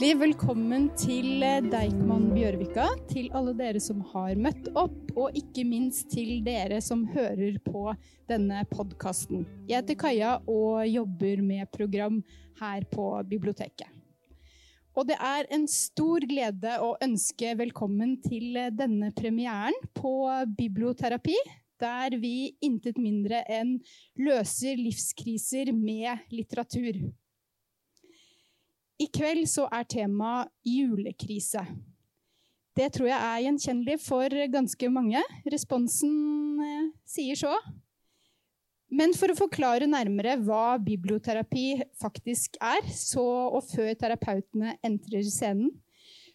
Hjertelig 0.00 0.16
velkommen 0.16 0.84
til 0.96 1.42
Deichman 1.68 2.30
Bjørvika, 2.32 2.86
til 3.10 3.26
alle 3.36 3.52
dere 3.52 3.82
som 3.84 3.98
har 4.14 4.38
møtt 4.40 4.70
opp, 4.72 5.10
og 5.12 5.36
ikke 5.36 5.60
minst 5.68 6.06
til 6.14 6.38
dere 6.40 6.78
som 6.80 7.02
hører 7.12 7.58
på 7.60 7.82
denne 8.30 8.62
podkasten. 8.72 9.44
Jeg 9.68 9.82
heter 9.82 10.00
Kaja 10.00 10.32
og 10.48 10.88
jobber 10.88 11.44
med 11.44 11.68
program 11.76 12.16
her 12.62 12.88
på 12.88 13.10
biblioteket. 13.28 13.92
Og 14.96 15.04
det 15.12 15.20
er 15.20 15.52
en 15.52 15.68
stor 15.68 16.24
glede 16.32 16.80
å 16.80 16.94
ønske 17.04 17.52
velkommen 17.60 18.16
til 18.24 18.56
denne 18.72 19.12
premieren 19.12 19.76
på 19.92 20.16
biblioterapi, 20.56 21.36
der 21.76 22.16
vi 22.24 22.54
intet 22.64 22.96
mindre 22.96 23.44
enn 23.52 23.76
løser 24.16 24.80
livskriser 24.80 25.76
med 25.76 26.24
litteratur. 26.32 27.04
I 29.00 29.06
kveld 29.08 29.46
så 29.48 29.64
er 29.72 29.86
temaet 29.88 30.50
julekrise. 30.66 31.62
Det 32.76 32.90
tror 32.94 33.08
jeg 33.08 33.18
er 33.18 33.44
gjenkjennelig 33.46 33.96
for 34.04 34.34
ganske 34.52 34.90
mange. 34.92 35.22
Responsen 35.50 36.60
eh, 36.64 36.90
sier 37.08 37.38
så. 37.38 37.54
Men 38.90 39.14
for 39.14 39.30
å 39.30 39.38
forklare 39.38 39.88
nærmere 39.90 40.36
hva 40.42 40.74
biblioterapi 40.82 41.80
faktisk 42.00 42.58
er, 42.60 42.82
så, 42.92 43.24
og 43.54 43.64
før 43.70 43.94
terapeutene 43.98 44.76
entrer 44.86 45.24
scenen, 45.26 45.70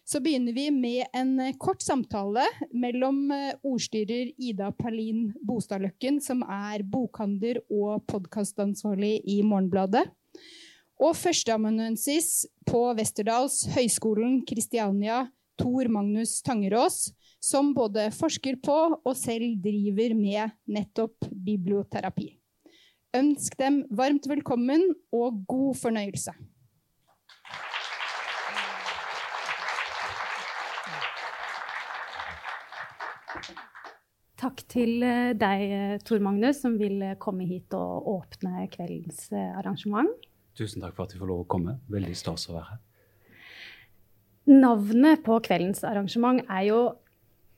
så 0.06 0.20
begynner 0.22 0.54
vi 0.54 0.68
med 0.70 1.16
en 1.18 1.32
kort 1.58 1.82
samtale 1.82 2.44
mellom 2.70 3.24
eh, 3.34 3.56
ordstyrer 3.66 4.30
Ida 4.38 4.70
Perlin 4.78 5.32
Bostadløkken, 5.46 6.20
som 6.22 6.44
er 6.46 6.84
bokhandler 6.86 7.58
og 7.66 8.04
podkastansvarlig 8.10 9.18
i 9.26 9.40
Morgenbladet, 9.42 10.06
og 10.96 11.12
førsteamanuensis 11.16 12.46
på 12.68 12.80
Westerdals 12.96 13.62
Høgskolen 13.74 14.40
Kristiania, 14.48 15.26
Tor 15.60 15.88
Magnus 15.92 16.40
Tangerås, 16.44 17.10
som 17.40 17.72
både 17.76 18.08
forsker 18.16 18.58
på 18.64 18.76
og 18.96 19.14
selv 19.16 19.58
driver 19.64 20.16
med 20.16 20.56
nettopp 20.72 21.28
biblioterapi. 21.30 22.32
Ønsk 23.16 23.56
dem 23.60 23.80
varmt 23.96 24.28
velkommen 24.28 24.90
og 25.14 25.44
god 25.48 25.76
fornøyelse. 25.80 26.34
Takk 34.36 34.60
til 34.68 35.00
eh, 35.02 35.32
deg, 35.32 36.02
Tor 36.04 36.20
Magnus, 36.22 36.60
som 36.60 36.76
vil 36.76 37.00
komme 37.18 37.46
hit 37.48 37.72
og 37.74 38.04
åpne 38.18 38.66
kveldens 38.72 39.30
eh, 39.32 39.54
arrangement. 39.56 40.12
Tusen 40.56 40.80
takk 40.82 40.96
for 40.96 41.04
at 41.06 41.14
vi 41.14 41.20
får 41.20 41.28
lov 41.28 41.44
å 41.44 41.48
komme. 41.50 41.78
Veldig 41.92 42.14
stas 42.16 42.48
å 42.48 42.56
være 42.56 42.70
her. 42.70 42.84
Navnet 44.46 45.24
på 45.26 45.40
kveldens 45.42 45.82
arrangement 45.84 46.38
er 46.46 46.68
jo 46.68 46.80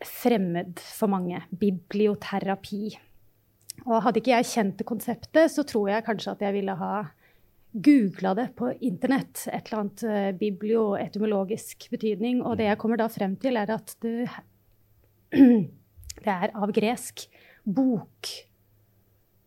fremmed 0.05 0.81
for 0.81 1.11
mange. 1.13 1.43
Biblioterapi. 1.51 2.97
Og 3.87 4.03
hadde 4.03 4.23
ikke 4.23 4.35
jeg 4.35 4.51
kjent 4.51 4.81
det 4.81 4.87
konseptet, 4.89 5.53
så 5.53 5.63
tror 5.69 5.93
jeg 5.93 6.07
kanskje 6.07 6.35
at 6.35 6.43
jeg 6.47 6.57
ville 6.57 6.75
ha 6.81 6.93
googla 7.73 8.33
det 8.35 8.49
på 8.59 8.73
internett. 8.81 9.45
Et 9.53 9.69
eller 9.69 9.83
annet 9.83 10.05
uh, 10.09 10.31
biblioetymologisk 10.41 11.91
betydning. 11.93 12.43
Og 12.43 12.59
det 12.59 12.71
jeg 12.71 12.81
kommer 12.81 13.01
da 13.01 13.09
frem 13.12 13.37
til, 13.41 13.61
er 13.61 13.71
at 13.77 13.95
det, 14.03 14.27
det 16.25 16.35
er 16.35 16.55
av 16.57 16.73
gresk. 16.75 17.29
Bok 17.62 18.33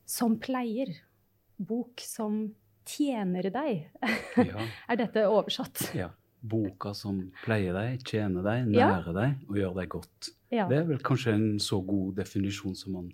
som 0.08 0.38
pleier. 0.40 0.94
Bok 1.58 2.04
som 2.06 2.44
tjener 2.88 3.50
deg. 3.54 3.88
Ja. 4.38 4.66
er 4.90 5.00
dette 5.00 5.28
oversatt? 5.30 5.92
Ja. 5.98 6.12
Boka 6.42 6.96
som 6.98 7.28
pleier 7.44 7.76
deg, 7.78 8.02
tjener 8.08 8.46
deg, 8.46 8.70
nærer 8.72 9.12
ja. 9.12 9.18
deg 9.18 9.50
og 9.50 9.60
gjør 9.60 9.76
deg 9.78 9.92
godt. 9.94 10.32
Ja. 10.52 10.66
Det 10.70 10.80
er 10.80 10.88
vel 10.90 11.02
kanskje 11.06 11.36
en 11.38 11.50
så 11.62 11.80
god 11.86 12.16
definisjon 12.18 12.76
som 12.78 12.98
man 12.98 13.12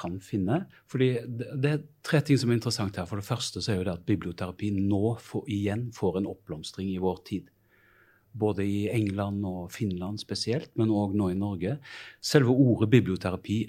kan 0.00 0.18
finne. 0.22 0.64
Fordi 0.90 1.10
det, 1.26 1.70
er 1.70 1.82
tre 2.06 2.20
ting 2.24 2.38
som 2.40 2.50
er 2.50 2.58
interessant 2.58 2.98
her. 2.98 3.08
For 3.08 3.20
det 3.20 3.28
første 3.28 3.62
så 3.62 3.72
er 3.72 3.80
jo 3.80 3.86
det 3.88 3.96
at 3.98 4.06
biblioterapi 4.08 4.72
nå 4.76 5.16
for, 5.22 5.46
igjen 5.50 5.88
får 5.96 6.20
en 6.20 6.30
oppblomstring 6.30 6.90
i 6.92 7.00
vår 7.02 7.20
tid. 7.28 7.50
Både 8.30 8.64
i 8.66 8.86
England 8.92 9.44
og 9.46 9.72
Finland 9.74 10.22
spesielt, 10.22 10.70
men 10.78 10.92
òg 10.94 11.16
nå 11.18 11.32
i 11.32 11.38
Norge. 11.38 11.78
Selve 12.22 12.54
ordet 12.54 12.90
biblioterapi 12.92 13.64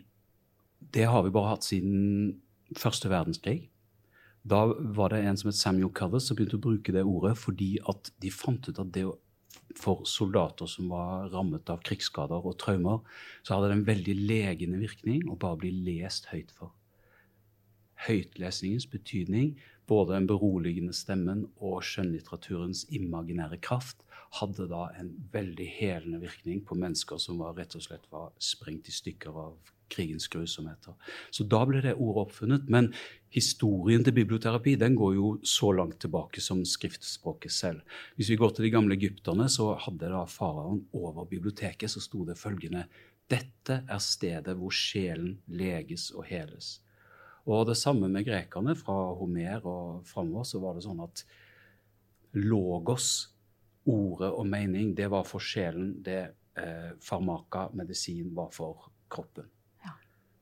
det 0.92 1.06
har 1.08 1.24
vi 1.24 1.34
bare 1.34 1.56
hatt 1.56 1.66
siden 1.66 2.42
første 2.78 3.10
verdenskrig. 3.12 3.71
Da 4.42 4.66
var 4.74 5.14
det 5.14 5.22
en 5.22 5.38
som 5.38 5.52
het 5.52 5.60
Samuel 5.60 5.92
Covers 5.94 6.28
som 6.28 6.38
begynte 6.38 6.58
å 6.58 6.64
bruke 6.64 6.94
det 6.96 7.04
ordet 7.06 7.36
fordi 7.38 7.76
at 7.90 8.10
de 8.24 8.32
fant 8.34 8.66
ut 8.68 8.80
at 8.82 8.94
det 8.96 9.06
for 9.78 10.04
soldater 10.08 10.68
som 10.68 10.90
var 10.92 11.30
rammet 11.32 11.70
av 11.72 11.82
krigsskader 11.86 12.44
og 12.48 12.58
traumer, 12.60 13.02
så 13.44 13.56
hadde 13.56 13.72
det 13.72 13.78
en 13.80 13.90
veldig 13.90 14.16
legende 14.20 14.80
virkning 14.82 15.28
å 15.30 15.38
bare 15.40 15.60
bli 15.64 15.72
lest 15.86 16.30
høyt 16.32 16.52
for. 16.56 16.74
Høytlesningens 18.08 18.88
betydning, 18.90 19.54
både 19.88 20.16
den 20.16 20.28
beroligende 20.30 20.96
stemmen 20.96 21.46
og 21.62 21.84
skjønnlitteraturens 21.86 22.88
imaginære 22.98 23.62
kraft, 23.62 24.02
hadde 24.40 24.68
da 24.72 24.88
en 24.98 25.12
veldig 25.34 25.68
helende 25.76 26.22
virkning 26.24 26.64
på 26.66 26.78
mennesker 26.80 27.20
som 27.22 27.42
var, 27.44 27.58
rett 27.60 27.76
og 27.78 27.84
slett 27.86 28.08
var 28.14 28.32
sprengt 28.42 28.90
i 28.90 28.96
stykker 28.96 29.38
av 29.38 29.74
krigens 29.92 30.28
grusomheter. 30.32 30.96
Så 31.34 31.46
da 31.50 31.62
ble 31.68 31.82
det 31.84 31.98
ordet 31.98 32.26
oppfunnet. 32.26 32.70
Men 32.72 32.92
historien 33.34 34.04
til 34.06 34.16
biblioterapi 34.16 34.76
den 34.80 34.96
går 35.00 35.16
jo 35.18 35.32
så 35.48 35.72
langt 35.76 36.00
tilbake 36.04 36.44
som 36.44 36.64
skriftspråket 36.68 37.56
selv. 37.56 37.98
Hvis 38.16 38.32
vi 38.34 38.40
går 38.40 38.56
til 38.56 38.68
de 38.68 38.74
gamle 38.74 38.98
egypterne, 38.98 39.50
så 39.52 39.74
hadde 39.86 40.12
da 40.12 40.26
faraoen 40.30 40.86
over 40.98 41.28
biblioteket 41.30 41.92
så 41.92 42.04
sto 42.04 42.26
det 42.28 42.40
følgende 42.40 42.88
Dette 43.32 43.84
er 43.88 44.00
stedet 44.04 44.58
hvor 44.60 44.74
sjelen 44.76 45.38
leges 45.48 46.10
og 46.12 46.26
heles. 46.28 46.82
Og 47.48 47.66
det 47.70 47.78
samme 47.80 48.10
med 48.12 48.26
grekerne. 48.28 48.76
Fra 48.78 49.14
Homer 49.18 49.64
og 49.66 50.04
framover 50.06 50.46
så 50.48 50.60
var 50.62 50.76
det 50.76 50.84
sånn 50.86 51.02
at 51.04 51.24
logos, 52.38 53.32
ordet 53.90 54.30
og 54.30 54.46
mening, 54.48 54.94
det 54.96 55.10
var 55.12 55.26
for 55.28 55.44
sjelen. 55.44 55.96
Det 56.04 56.20
eh, 56.60 56.92
farmaka, 57.02 57.70
medisin, 57.74 58.30
var 58.36 58.52
for 58.54 58.92
kroppen. 59.12 59.50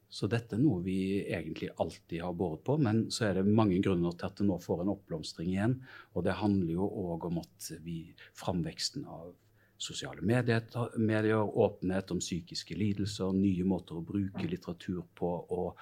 Så 0.09 0.25
dette 0.25 0.57
er 0.57 0.61
noe 0.63 0.81
vi 0.81 1.21
egentlig 1.21 1.69
alltid 1.77 2.23
har 2.25 2.33
båret 2.33 2.63
på, 2.65 2.79
men 2.81 3.03
så 3.13 3.27
er 3.27 3.37
det 3.37 3.45
mange 3.45 3.77
grunner 3.85 4.15
til 4.17 4.25
at 4.25 4.39
det 4.39 4.47
nå 4.47 4.57
får 4.63 4.81
en 4.81 4.93
oppblomstring 4.95 5.51
igjen. 5.51 5.75
Og 6.17 6.25
det 6.25 6.39
handler 6.39 6.73
jo 6.73 6.87
òg 7.03 7.27
om 7.29 7.37
at 7.43 7.69
vi 7.85 7.99
framveksten 8.37 9.05
av 9.05 9.35
sosiale 9.79 10.25
medier, 10.25 10.65
medier, 10.97 11.39
åpenhet 11.39 12.11
om 12.11 12.19
psykiske 12.19 12.75
lidelser, 12.75 13.31
nye 13.37 13.63
måter 13.63 13.99
å 13.99 14.03
bruke 14.03 14.49
litteratur 14.49 15.05
på, 15.15 15.29
og 15.55 15.77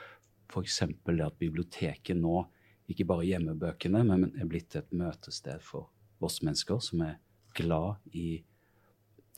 f.eks. 0.52 0.82
det 1.08 1.24
at 1.26 1.40
biblioteket 1.40 2.20
nå 2.20 2.44
ikke 2.92 3.08
bare 3.08 3.26
hjemmebøkene, 3.28 4.04
men 4.08 4.28
er 4.36 4.48
blitt 4.48 4.76
et 4.80 4.92
møtested 4.96 5.64
for 5.64 5.90
oss 6.24 6.42
mennesker 6.44 6.84
som 6.84 7.02
er 7.08 7.18
glad 7.58 7.98
i 8.16 8.44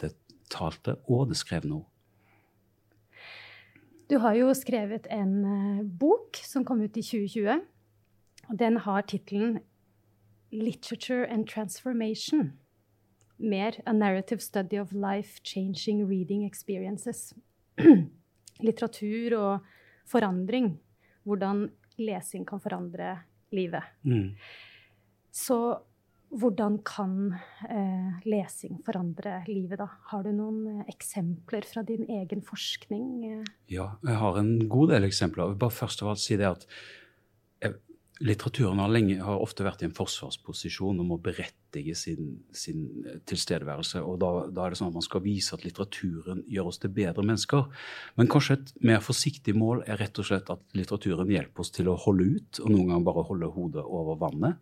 det 0.02 0.12
talte 0.52 0.98
og 1.08 1.30
det 1.32 1.40
skrevne 1.40 1.80
ord. 1.80 1.88
Du 4.10 4.18
har 4.18 4.34
jo 4.34 4.50
skrevet 4.58 5.06
en 5.14 5.34
uh, 5.46 5.82
bok 5.86 6.40
som 6.42 6.64
kom 6.66 6.82
ut 6.82 6.98
i 6.98 7.04
2020. 7.06 7.60
og 8.50 8.56
Den 8.58 8.78
har 8.78 9.02
tittelen 9.02 9.60
'Literature 10.52 11.28
and 11.30 11.46
Transformation'. 11.46 12.58
Mer 13.38 13.72
'A 13.86 13.94
Narrative 13.94 14.40
Study 14.40 14.80
of 14.80 14.92
Life-Changing 14.92 16.10
Reading 16.10 16.50
Experiences'. 16.50 17.34
Litteratur 18.66 19.38
og 19.38 19.60
forandring. 20.06 20.80
Hvordan 21.24 21.70
lesing 21.98 22.48
kan 22.48 22.60
forandre 22.60 23.20
livet. 23.52 23.84
Mm. 24.04 24.36
Så 25.32 25.78
hvordan 26.30 26.78
kan 26.86 27.34
eh, 27.70 28.22
lesing 28.30 28.80
forandre 28.86 29.42
livet, 29.50 29.80
da? 29.82 29.90
Har 30.12 30.24
du 30.26 30.32
noen 30.36 30.62
eh, 30.70 30.88
eksempler 30.92 31.66
fra 31.66 31.84
din 31.86 32.06
egen 32.06 32.44
forskning? 32.46 33.06
Eh? 33.26 33.52
Ja, 33.74 33.92
jeg 34.06 34.18
har 34.22 34.40
en 34.40 34.56
god 34.70 34.94
del 34.94 35.10
eksempler. 35.10 35.48
Jeg 35.48 35.56
vil 35.56 35.62
Bare 35.66 35.80
først 35.80 36.04
av 36.04 36.14
alt 36.14 36.22
si 36.22 36.38
det 36.40 36.50
at 36.50 36.68
jeg, 37.64 37.80
litteraturen 38.22 38.82
har, 38.84 38.92
lenge, 38.94 39.18
har, 39.24 39.42
ofte 39.42 39.66
vært 39.66 39.82
i 39.82 39.88
en 39.88 39.96
forsvarsposisjon 39.96 41.02
om 41.02 41.16
å 41.16 41.20
berettige 41.24 41.98
sin, 41.98 42.38
sin 42.54 42.86
eh, 43.08 43.18
tilstedeværelse. 43.30 44.04
og 44.06 44.22
da, 44.22 44.32
da, 44.54 44.68
er 44.68 44.76
det 44.76 44.82
sånn 44.84 44.94
at 44.94 45.00
Man 45.02 45.10
skal 45.10 45.26
vise 45.26 45.58
at 45.58 45.66
litteraturen 45.66 46.46
gjør 46.46 46.70
oss 46.70 46.82
til 46.84 46.94
bedre 46.94 47.26
mennesker. 47.26 47.66
Men 48.22 48.30
kanskje 48.30 48.60
et 48.60 48.74
mer 48.86 49.02
forsiktig 49.02 49.58
mål 49.58 49.82
er 49.88 49.98
rett 50.04 50.22
og 50.22 50.30
slett 50.30 50.54
at 50.54 50.62
litteraturen 50.78 51.34
hjelper 51.34 51.66
oss 51.66 51.74
til 51.74 51.90
å 51.90 52.00
holde 52.06 52.36
ut, 52.38 52.62
og 52.62 52.74
noen 52.76 52.94
ganger 52.94 53.10
bare 53.10 53.30
holde 53.34 53.54
hodet 53.58 53.90
over 53.90 54.22
vannet. 54.22 54.62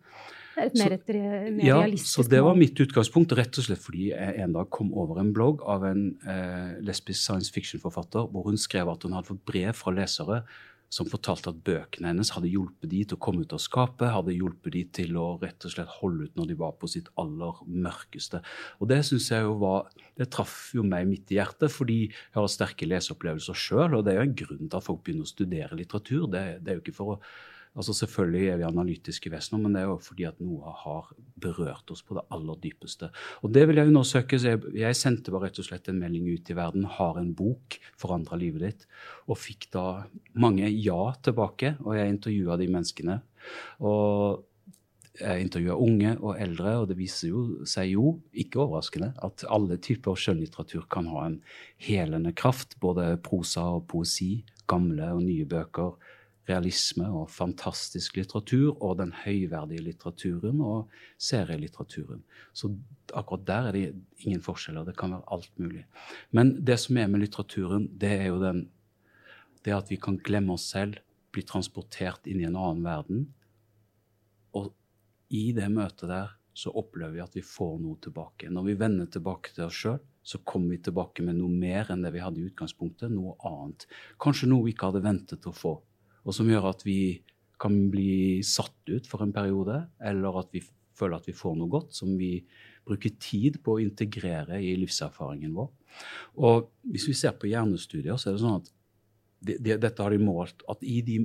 Et 0.64 0.78
mer, 0.80 0.94
et, 0.96 1.12
mer 1.54 1.66
ja, 1.66 1.76
realistisk 1.82 2.18
så 2.18 2.24
det 2.30 2.40
var 2.44 2.56
mitt 2.58 2.80
utgangspunkt, 2.82 3.34
rett 3.38 3.60
og 3.60 3.66
slett 3.68 3.82
fordi 3.82 4.10
jeg 4.10 4.38
en 4.44 4.56
dag 4.56 4.70
kom 4.74 4.90
over 4.96 5.20
en 5.22 5.30
blogg 5.36 5.62
av 5.68 5.86
en 5.88 6.08
eh, 6.28 6.78
lesbisk 6.84 7.20
science 7.20 7.54
fiction-forfatter 7.54 8.30
hvor 8.32 8.48
hun 8.50 8.58
skrev 8.60 8.90
at 8.90 9.06
hun 9.06 9.14
hadde 9.16 9.30
fått 9.30 9.46
brev 9.48 9.76
fra 9.78 9.94
lesere 9.94 10.42
som 10.92 11.08
fortalte 11.08 11.52
at 11.52 11.60
bøkene 11.66 12.08
hennes 12.10 12.30
hadde 12.32 12.48
hjulpet 12.48 12.88
de 12.88 13.02
til 13.04 13.18
å 13.18 13.20
komme 13.20 13.44
ut 13.44 13.52
av 13.52 13.60
skapet, 13.60 14.08
hadde 14.12 14.36
hjulpet 14.36 14.72
de 14.72 14.82
til 15.00 15.18
å 15.20 15.26
rett 15.42 15.66
og 15.68 15.74
slett 15.74 15.92
holde 15.98 16.28
ut 16.28 16.38
når 16.38 16.48
de 16.48 16.56
var 16.62 16.78
på 16.80 16.88
sitt 16.88 17.10
aller 17.20 17.60
mørkeste. 17.68 18.40
Og 18.80 18.88
det 18.92 19.02
synes 19.08 19.28
jeg 19.34 19.44
jo 19.44 19.58
var, 19.60 19.92
det 20.16 20.30
traff 20.32 20.70
jo 20.76 20.86
meg 20.88 21.04
midt 21.10 21.34
i 21.34 21.38
hjertet, 21.38 21.72
fordi 21.74 22.00
jeg 22.08 22.38
har 22.38 22.48
sterke 22.52 22.88
leseopplevelser 22.88 23.60
sjøl. 23.66 23.98
Og 23.98 24.06
det 24.06 24.14
er 24.14 24.22
jo 24.22 24.30
en 24.30 24.40
grunn 24.42 24.64
til 24.64 24.80
at 24.80 24.88
folk 24.88 25.04
begynner 25.04 25.28
å 25.28 25.32
studere 25.34 25.78
litteratur. 25.78 26.24
Det, 26.32 26.44
det 26.64 26.72
er 26.72 26.80
jo 26.80 26.86
ikke 26.86 26.96
for 26.96 27.18
å 27.18 27.20
Altså 27.78 27.94
Selvfølgelig 27.94 28.48
er 28.50 28.58
vi 28.58 28.66
analytiske 28.66 29.30
vesener, 29.30 29.62
men 29.62 29.76
det 29.76 29.84
er 29.84 29.92
jo 29.92 29.98
fordi 30.02 30.26
at 30.26 30.40
noe 30.42 30.72
har 30.82 31.12
berørt 31.38 31.92
oss 31.94 32.02
på 32.02 32.16
det 32.18 32.24
aller 32.34 32.58
dypeste. 32.62 33.10
Og 33.46 33.54
det 33.54 33.64
vil 33.70 33.78
jeg 33.78 33.92
undersøke. 33.92 34.38
så 34.38 34.56
Jeg, 34.56 34.62
jeg 34.74 34.98
sendte 34.98 35.34
bare 35.34 35.48
rett 35.48 35.60
og 35.62 35.68
slett 35.68 35.88
en 35.88 36.00
melding 36.02 36.26
ut 36.26 36.50
i 36.50 36.58
verden. 36.58 36.88
Har 36.98 37.20
en 37.20 37.30
bok 37.38 37.78
forandra 38.00 38.38
livet 38.40 38.66
ditt? 38.66 38.84
Og 39.30 39.38
fikk 39.38 39.70
da 39.74 39.86
mange 40.34 40.66
ja 40.74 41.14
tilbake. 41.22 41.76
Og 41.86 41.94
jeg 41.94 42.16
intervjua 42.16 42.58
de 42.58 42.70
menneskene. 42.74 43.20
Og 43.86 44.44
jeg 45.18 45.42
intervjua 45.42 45.78
unge 45.82 46.12
og 46.18 46.36
eldre, 46.38 46.74
og 46.82 46.90
det 46.90 46.98
viser 46.98 47.32
jo, 47.32 47.40
seg 47.66 47.92
jo, 47.94 48.12
ikke 48.38 48.60
overraskende, 48.62 49.12
at 49.24 49.42
alle 49.50 49.78
typer 49.82 50.18
skjønnlitteratur 50.18 50.86
kan 50.90 51.08
ha 51.10 51.24
en 51.26 51.40
helende 51.82 52.34
kraft. 52.38 52.78
Både 52.82 53.16
prosa 53.24 53.66
og 53.78 53.88
poesi, 53.90 54.44
gamle 54.70 55.10
og 55.14 55.24
nye 55.24 55.46
bøker 55.48 55.96
realisme 56.48 57.06
og 57.20 57.30
fantastisk 57.32 58.16
litteratur, 58.18 58.76
og 58.82 58.98
den 59.00 59.12
høyverdige 59.24 59.84
litteraturen 59.84 60.62
og 60.64 60.94
serielitteraturen. 61.20 62.22
Så 62.52 62.72
akkurat 63.16 63.46
der 63.48 63.68
er 63.68 63.76
det 63.76 63.84
ingen 64.24 64.42
forskjeller. 64.44 64.86
Det 64.88 64.96
kan 64.98 65.14
være 65.16 65.28
alt 65.36 65.52
mulig. 65.60 65.84
Men 66.30 66.56
det 66.64 66.78
som 66.80 66.96
er 66.96 67.10
med 67.10 67.24
litteraturen, 67.24 67.88
det 67.98 68.12
er 68.20 68.26
jo 68.30 68.40
den, 68.42 68.64
det 69.64 69.76
at 69.76 69.92
vi 69.92 70.00
kan 70.00 70.18
glemme 70.18 70.56
oss 70.56 70.70
selv, 70.72 71.00
bli 71.34 71.44
transportert 71.44 72.26
inn 72.26 72.40
i 72.40 72.48
en 72.48 72.56
annen 72.56 72.84
verden. 72.86 73.26
Og 74.56 74.72
i 75.28 75.50
det 75.56 75.68
møtet 75.72 76.08
der 76.08 76.34
så 76.58 76.72
opplever 76.74 77.14
vi 77.14 77.22
at 77.22 77.36
vi 77.36 77.44
får 77.44 77.76
noe 77.78 78.00
tilbake. 78.02 78.48
Når 78.50 78.64
vi 78.66 78.78
vender 78.80 79.10
tilbake 79.12 79.52
til 79.54 79.68
oss 79.68 79.76
sjøl, 79.78 80.00
så 80.28 80.40
kommer 80.44 80.74
vi 80.74 80.80
tilbake 80.84 81.22
med 81.24 81.38
noe 81.38 81.52
mer 81.52 81.92
enn 81.92 82.02
det 82.04 82.10
vi 82.12 82.20
hadde 82.20 82.42
i 82.42 82.48
utgangspunktet. 82.50 83.12
Noe 83.14 83.36
annet. 83.46 83.86
Kanskje 84.20 84.50
noe 84.50 84.66
vi 84.66 84.74
ikke 84.74 84.90
hadde 84.90 85.04
ventet 85.04 85.46
å 85.48 85.54
få 85.54 85.76
og 86.24 86.34
som 86.36 86.48
gjør 86.50 86.70
at 86.72 86.84
vi 86.86 87.20
kan 87.58 87.74
bli 87.90 88.40
satt 88.46 88.90
ut 88.90 89.06
for 89.10 89.24
en 89.24 89.34
periode, 89.34 89.80
eller 89.98 90.40
at 90.40 90.52
vi 90.54 90.62
føler 90.98 91.18
at 91.18 91.28
vi 91.28 91.36
får 91.36 91.56
noe 91.58 91.70
godt 91.70 91.94
som 91.94 92.14
vi 92.18 92.38
bruker 92.88 93.14
tid 93.20 93.60
på 93.62 93.76
å 93.76 93.82
integrere 93.82 94.60
i 94.64 94.74
livserfaringen 94.78 95.54
vår. 95.56 95.70
Og 96.42 96.68
hvis 96.92 97.08
vi 97.10 97.16
ser 97.18 97.34
på 97.38 97.50
hjernestudier, 97.50 98.18
så 98.18 98.30
er 98.30 98.36
det 98.36 98.44
sånn 98.44 98.60
at 98.60 98.70
de, 99.38 99.58
de, 99.62 99.74
dette 99.78 100.02
har 100.02 100.14
de 100.14 100.22
målt 100.22 100.64
at 100.70 100.82
i 100.86 101.00
de 101.06 101.20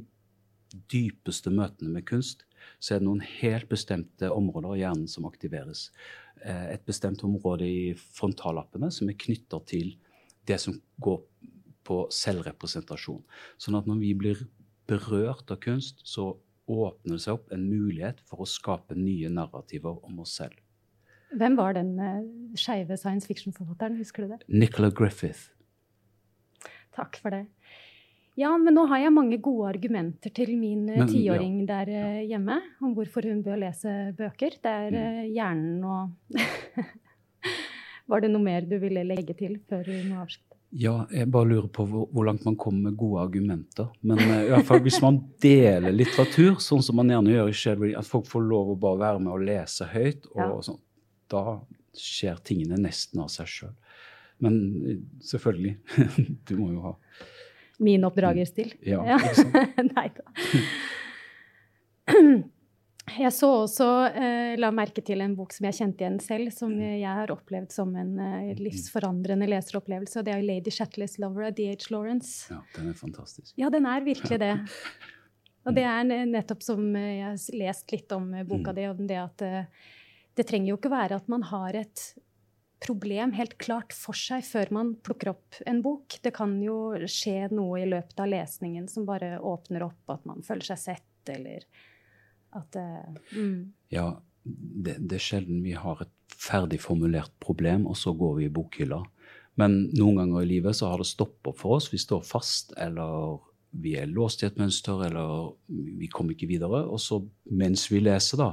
dypeste 0.89 1.53
møtene 1.53 1.93
med 1.93 2.05
kunst, 2.09 2.45
så 2.79 2.95
er 2.95 3.01
det 3.01 3.07
noen 3.07 3.23
helt 3.41 3.69
bestemte 3.69 4.29
områder 4.33 4.77
i 4.77 4.83
hjernen 4.83 5.09
som 5.11 5.27
aktiveres. 5.29 5.87
Eh, 6.41 6.73
et 6.75 6.85
bestemt 6.87 7.23
område 7.25 7.67
i 7.67 7.93
frontallappene 8.17 8.89
som 8.93 9.09
er 9.09 9.19
knytta 9.19 9.61
til 9.69 9.93
det 10.47 10.59
som 10.61 10.75
går 11.03 11.21
på 11.87 11.99
selvrepresentasjon. 12.13 13.21
Sånn 13.59 13.77
at 13.79 13.87
når 13.89 13.99
vi 14.01 14.13
blir 14.17 14.43
berørt 14.89 15.51
av 15.53 15.61
kunst, 15.63 16.03
så 16.07 16.33
åpner 16.69 17.17
det 17.17 17.23
seg 17.25 17.37
opp 17.37 17.51
en 17.53 17.65
mulighet 17.67 18.21
for 18.29 18.43
å 18.43 18.49
skape 18.49 18.95
nye 18.97 19.31
narrativer 19.31 19.99
om 20.07 20.21
oss 20.23 20.37
selv. 20.39 20.55
Hvem 21.33 21.57
var 21.57 21.73
den 21.75 21.95
uh, 21.97 22.21
skeive 22.59 22.97
science 22.99 23.27
fiction-forfatteren? 23.29 23.97
Husker 23.97 24.25
du 24.25 24.35
det? 24.35 24.43
Nicola 24.47 24.91
Griffith. 24.93 25.49
Takk 26.93 27.17
for 27.21 27.33
det. 27.33 27.47
Ja, 28.37 28.49
men 28.57 28.73
nå 28.73 28.87
har 28.89 29.01
jeg 29.01 29.13
mange 29.13 29.37
gode 29.41 29.69
argumenter 29.75 30.33
til 30.33 30.55
min 30.57 30.87
uh, 30.89 31.03
tiåring 31.09 31.59
ja. 31.63 31.67
der 31.73 31.91
uh, 31.93 32.21
hjemme 32.25 32.59
om 32.81 32.95
hvorfor 32.97 33.25
hun 33.29 33.43
bør 33.45 33.61
lese 33.65 34.13
bøker. 34.17 34.57
Det 34.61 34.73
er 34.87 34.97
uh, 34.97 35.23
hjernen 35.29 35.83
og 35.85 36.37
Var 38.09 38.19
det 38.19 38.33
noe 38.33 38.43
mer 38.43 38.65
du 38.67 38.75
ville 38.81 39.05
legge 39.07 39.35
til 39.37 39.55
før 39.69 39.85
vi 39.87 40.01
må 40.09 40.19
avslutte? 40.25 40.52
Ja, 40.73 40.93
jeg 41.13 41.29
bare 41.29 41.45
lurer 41.51 41.67
på 41.69 41.85
hvor, 41.85 42.07
hvor, 42.09 42.25
langt 42.25 42.45
man 42.47 42.55
kommer 42.57 42.89
med 42.89 42.97
gode 42.97 43.21
argumenter. 43.21 43.91
Men 44.01 44.21
uh, 44.23 44.39
i 44.41 44.49
hvert 44.49 44.65
fall 44.65 44.81
hvis 44.85 44.97
man 45.03 45.19
deler 45.43 45.93
litteratur, 45.93 46.55
sånn 46.63 46.81
som 46.85 46.97
man 46.97 47.11
gjerne 47.13 47.35
gjør 47.35 47.51
i 47.51 47.57
Shedbury, 47.59 47.91
at 47.99 48.09
folk 48.09 48.25
får 48.31 48.47
lov 48.47 48.73
å 48.73 48.79
bare 48.81 49.01
være 49.03 49.21
med 49.21 49.33
og 49.35 49.45
lese 49.45 49.87
høyt, 49.91 50.25
og, 50.33 50.41
ja. 50.41 50.47
sånn, 50.65 50.81
da 51.33 51.43
skjer 51.97 52.41
tingene 52.47 52.81
nesten 52.81 53.21
av 53.21 53.29
seg 53.33 53.51
sjøl. 53.53 53.75
Men 54.41 54.57
uh, 54.81 54.97
selvfølgelig, 55.29 55.75
du 56.49 56.57
må 56.57 56.73
jo 56.73 56.89
ha 56.89 56.97
Min 57.83 58.05
oppdragerstil? 58.05 58.69
Ja, 58.85 59.01
ja. 59.05 59.17
Nei 59.93 60.09
da. 60.17 60.25
Jeg 63.19 63.33
så 63.35 63.49
også, 63.63 63.87
eh, 64.17 64.53
la 64.57 64.69
merke 64.73 65.03
til 65.05 65.21
en 65.21 65.35
bok 65.37 65.53
som 65.53 65.67
jeg 65.67 65.77
kjente 65.77 66.03
igjen 66.03 66.19
selv, 66.23 66.51
som 66.55 66.71
mm. 66.73 66.83
jeg 67.01 67.17
har 67.19 67.33
opplevd 67.33 67.73
som 67.75 67.91
en 67.99 68.13
eh, 68.19 68.53
livsforandrende 68.57 69.49
leseropplevelse. 69.51 70.19
og 70.19 70.25
Det 70.25 70.33
er 70.33 70.45
'Lady 70.45 70.73
Shatleys 70.73 71.19
Lover' 71.19 71.47
av 71.47 71.57
D.H. 71.57 71.91
Lawrence. 71.91 72.47
Ja, 72.49 72.61
Den 72.75 72.89
er 72.89 72.93
fantastisk. 72.93 73.53
Ja, 73.57 73.69
den 73.69 73.85
er 73.85 74.01
virkelig 74.01 74.39
det. 74.39 74.55
Og 75.63 75.75
det 75.77 75.85
er 75.87 76.03
nettopp 76.27 76.63
som 76.65 76.91
eh, 76.97 77.19
jeg 77.19 77.29
har 77.29 77.57
lest 77.61 77.95
litt 77.95 78.11
om 78.15 78.33
eh, 78.35 78.45
boka 78.47 78.73
mm. 78.73 78.77
di, 78.77 78.87
om 78.91 79.07
det 79.09 79.19
at 79.21 79.45
eh, 79.45 79.89
det 80.35 80.47
trenger 80.49 80.73
jo 80.73 80.79
ikke 80.79 80.91
være 80.91 81.19
at 81.21 81.29
man 81.31 81.45
har 81.47 81.77
et 81.77 82.03
problem 82.83 83.31
helt 83.37 83.55
klart 83.61 83.93
for 83.95 84.17
seg 84.17 84.43
før 84.43 84.73
man 84.75 84.91
plukker 85.05 85.31
opp 85.31 85.61
en 85.69 85.79
bok. 85.85 86.17
Det 86.25 86.33
kan 86.35 86.57
jo 86.59 86.97
skje 87.07 87.47
noe 87.53 87.79
i 87.79 87.87
løpet 87.87 88.19
av 88.19 88.31
lesningen 88.33 88.89
som 88.91 89.07
bare 89.07 89.37
åpner 89.39 89.85
opp, 89.87 90.01
at 90.11 90.25
man 90.27 90.43
føler 90.43 90.73
seg 90.73 90.81
sett, 90.81 91.31
eller 91.31 91.63
at 92.57 92.77
mm. 93.33 93.73
Ja, 93.93 94.07
det, 94.43 94.97
det, 94.99 95.17
er 95.17 95.23
sjelden 95.23 95.63
vi 95.63 95.75
har 95.77 96.01
et 96.03 96.35
ferdig 96.35 96.81
formulert 96.83 97.31
problem, 97.43 97.87
og 97.87 97.97
så 97.99 98.13
går 98.17 98.39
vi 98.39 98.47
i 98.47 98.53
bokhylla. 98.53 98.99
Men 99.59 99.83
noen 99.93 100.19
ganger 100.19 100.43
i 100.43 100.49
livet 100.55 100.77
så 100.77 100.89
har 100.89 101.01
det 101.01 101.07
stoppet 101.11 101.59
for 101.59 101.77
oss. 101.77 101.91
Vi 101.93 102.01
står 102.01 102.23
fast, 102.25 102.73
eller 102.81 103.39
vi 103.83 103.95
er 103.97 104.09
låst 104.09 104.43
i 104.43 104.47
et 104.49 104.59
mønster, 104.59 105.05
eller 105.07 105.53
vi 105.69 106.09
kommer 106.11 106.35
ikke 106.35 106.49
videre. 106.49 106.83
Og 106.89 107.01
så 107.01 107.21
mens 107.53 107.85
vi 107.91 108.01
leser, 108.03 108.41
da, 108.41 108.51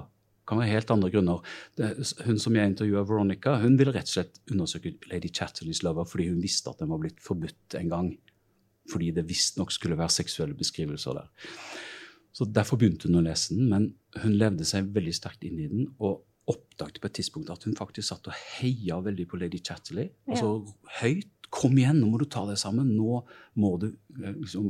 kan 0.48 0.60
være 0.60 0.74
helt 0.74 0.90
andre 0.92 1.10
grunner. 1.14 1.52
Det, 1.78 1.92
hun 2.26 2.40
som 2.42 2.56
jeg 2.56 2.72
intervjua, 2.72 3.04
Veronica, 3.08 3.56
hun 3.62 3.78
ville 3.80 3.94
rett 3.94 4.10
og 4.10 4.16
slett 4.16 4.40
undersøke 4.50 4.96
Lady 5.12 5.30
Chatterleys 5.32 5.84
lover 5.86 6.08
fordi 6.08 6.30
hun 6.32 6.42
visste 6.42 6.72
at 6.72 6.82
den 6.82 6.90
var 6.92 7.00
blitt 7.02 7.22
forbudt 7.24 7.78
en 7.80 7.92
gang. 7.92 8.10
Fordi 8.90 9.12
det 9.14 9.28
visstnok 9.28 9.72
skulle 9.72 9.98
være 9.98 10.12
seksuelle 10.12 10.58
beskrivelser 10.58 11.20
der. 11.20 11.30
Så 12.32 12.46
Derfor 12.46 12.78
begynte 12.78 13.08
hun 13.08 13.20
å 13.20 13.24
lese 13.26 13.56
den, 13.56 13.68
men 13.70 13.88
hun 14.22 14.36
levde 14.38 14.66
seg 14.68 14.92
veldig 14.94 15.14
sterkt 15.16 15.46
inn 15.46 15.58
i 15.58 15.70
den. 15.70 15.88
og 15.98 16.26
oppdaget 16.50 17.00
på 17.00 17.06
et 17.06 17.16
tidspunkt 17.20 17.50
at 17.52 17.64
hun 17.66 17.76
faktisk 17.78 18.08
satt 18.08 18.30
og 18.30 18.38
heia 18.56 18.98
veldig 19.04 19.26
på 19.30 19.38
Lady 19.40 19.60
Chatterley. 19.62 20.10
Ja. 20.26 20.34
Altså 20.34 20.50
høyt. 21.00 21.36
Kom 21.50 21.74
igjen, 21.74 21.98
nå 21.98 22.06
må 22.06 22.18
du 22.20 22.28
ta 22.30 22.44
deg 22.46 22.60
sammen. 22.62 22.92
Nå 22.94 23.24
må 23.58 23.72
du 23.82 23.88
eh, 23.90 24.36
liksom 24.38 24.68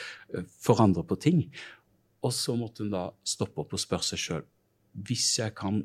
forandre 0.66 1.04
på 1.08 1.16
ting. 1.16 1.46
Og 2.20 2.34
så 2.36 2.52
måtte 2.60 2.84
hun 2.84 2.92
da 2.92 3.06
stoppe 3.24 3.62
opp 3.62 3.72
og 3.72 3.80
spørre 3.80 4.04
seg 4.12 4.20
sjøl 4.20 4.48
hvis 5.06 5.38
jeg 5.38 5.54
kan 5.54 5.84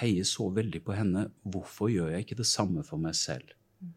heie 0.00 0.24
så 0.26 0.48
veldig 0.50 0.80
på 0.82 0.94
henne, 0.96 1.26
hvorfor 1.44 1.90
gjør 1.92 2.14
jeg 2.14 2.24
ikke 2.24 2.38
det 2.40 2.46
samme 2.48 2.82
for 2.82 2.98
meg 2.98 3.14
selv? 3.14 3.52
Mm. 3.78 3.92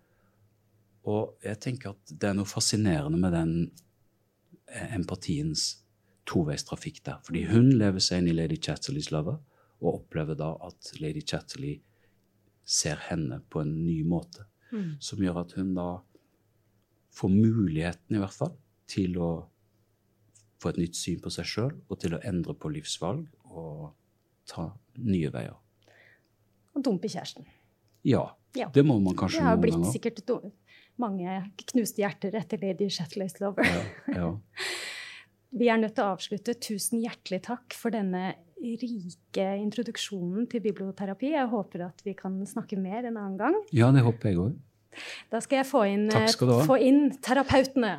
Og 1.10 1.46
jeg 1.48 1.62
tenker 1.64 1.96
at 1.96 2.12
det 2.12 2.30
er 2.30 2.36
noe 2.38 2.50
fascinerende 2.50 3.18
med 3.18 3.34
den 3.34 3.54
eh, 4.68 4.92
empatiens 5.00 5.70
toveistrafikk 6.30 7.02
der. 7.06 7.20
Fordi 7.26 7.46
hun 7.50 7.72
lever 7.80 8.04
seg 8.04 8.22
inn 8.22 8.32
i 8.32 8.36
Lady 8.38 8.60
Chatterleys 8.62 9.10
lover 9.14 9.40
og 9.80 10.02
opplever 10.02 10.38
da 10.38 10.54
at 10.68 10.92
Lady 11.00 11.24
Chatterley 11.26 11.80
ser 12.70 13.00
henne 13.10 13.40
på 13.50 13.64
en 13.64 13.72
ny 13.86 14.02
måte. 14.08 14.46
Mm. 14.70 15.00
Som 15.02 15.24
gjør 15.24 15.42
at 15.44 15.56
hun 15.58 15.74
da 15.78 15.90
får 17.18 17.32
muligheten, 17.34 18.18
i 18.18 18.22
hvert 18.22 18.36
fall, 18.36 18.54
til 18.90 19.18
å 19.22 19.32
få 20.60 20.74
et 20.74 20.82
nytt 20.84 21.00
syn 21.00 21.22
på 21.24 21.32
seg 21.34 21.48
sjøl 21.48 21.72
og 21.88 22.02
til 22.02 22.16
å 22.18 22.22
endre 22.28 22.54
på 22.60 22.72
livsvalg 22.74 23.24
og 23.50 23.90
ta 24.50 24.68
nye 25.00 25.32
veier. 25.34 25.56
Og 26.76 26.84
dumpe 26.86 27.10
kjæresten. 27.10 27.48
Ja, 28.06 28.28
ja. 28.58 28.70
Det 28.74 28.84
må 28.86 29.00
man 29.02 29.18
kanskje 29.18 29.42
noen 29.42 29.62
ganger. 29.62 29.66
Det 29.66 29.74
har 29.74 29.82
blitt 29.82 29.94
sikkert 29.96 30.52
mange 31.00 31.42
knuste 31.72 32.04
hjerter 32.04 32.36
etter 32.38 32.62
Lady 32.62 32.90
Chatterleys 32.92 33.40
lover. 33.42 33.66
Ja, 33.66 33.84
ja. 34.20 34.32
Vi 35.50 35.66
er 35.66 35.80
nødt 35.82 35.96
til 35.98 36.06
å 36.06 36.14
avslutte. 36.14 36.54
Tusen 36.62 37.02
hjertelig 37.02 37.42
takk 37.48 37.74
for 37.74 37.94
denne 37.94 38.36
rike 38.60 39.46
introduksjonen 39.58 40.46
til 40.52 40.62
biblioterapi. 40.62 41.32
Jeg 41.34 41.50
håper 41.50 41.88
at 41.88 42.04
vi 42.06 42.14
kan 42.18 42.36
snakke 42.46 42.78
mer 42.78 43.08
en 43.10 43.18
annen 43.18 43.40
gang. 43.40 43.58
Ja, 43.74 43.90
det 43.96 44.04
håper 44.06 44.30
jeg 44.30 44.38
òg. 44.44 44.60
Da 45.32 45.42
skal 45.42 45.64
jeg 45.64 45.70
få 45.70 45.84
inn, 45.90 46.06
få 46.70 46.78
inn 46.86 47.10
terapeutene. 47.26 47.98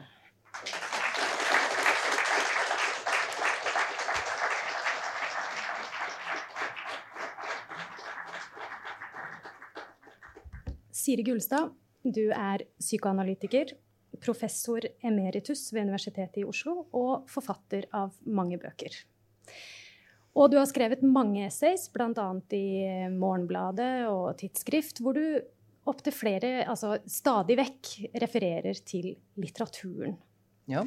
Siri 10.94 11.24
Gullstad, 11.26 11.72
du 12.04 12.28
er 12.30 12.62
psykoanalytiker, 12.78 13.72
professor 14.22 14.84
emeritus 15.06 15.68
ved 15.72 15.88
Universitetet 15.88 16.42
i 16.42 16.46
Oslo 16.48 16.84
og 16.96 17.30
forfatter 17.30 17.88
av 17.96 18.14
mange 18.26 18.60
bøker. 18.60 18.94
Og 20.38 20.52
du 20.52 20.60
har 20.60 20.68
skrevet 20.70 21.02
mange 21.02 21.42
essays, 21.48 21.88
bl.a. 21.92 22.28
i 22.54 22.66
Morgenbladet 23.10 24.06
og 24.10 24.36
Tidsskrift, 24.38 25.02
hvor 25.02 25.18
du 25.18 25.40
opptil 25.90 26.14
flere, 26.14 26.50
altså 26.68 26.98
stadig 27.10 27.56
vekk, 27.58 27.92
refererer 28.22 28.82
til 28.86 29.14
litteraturen. 29.40 30.14
Ja. 30.70 30.84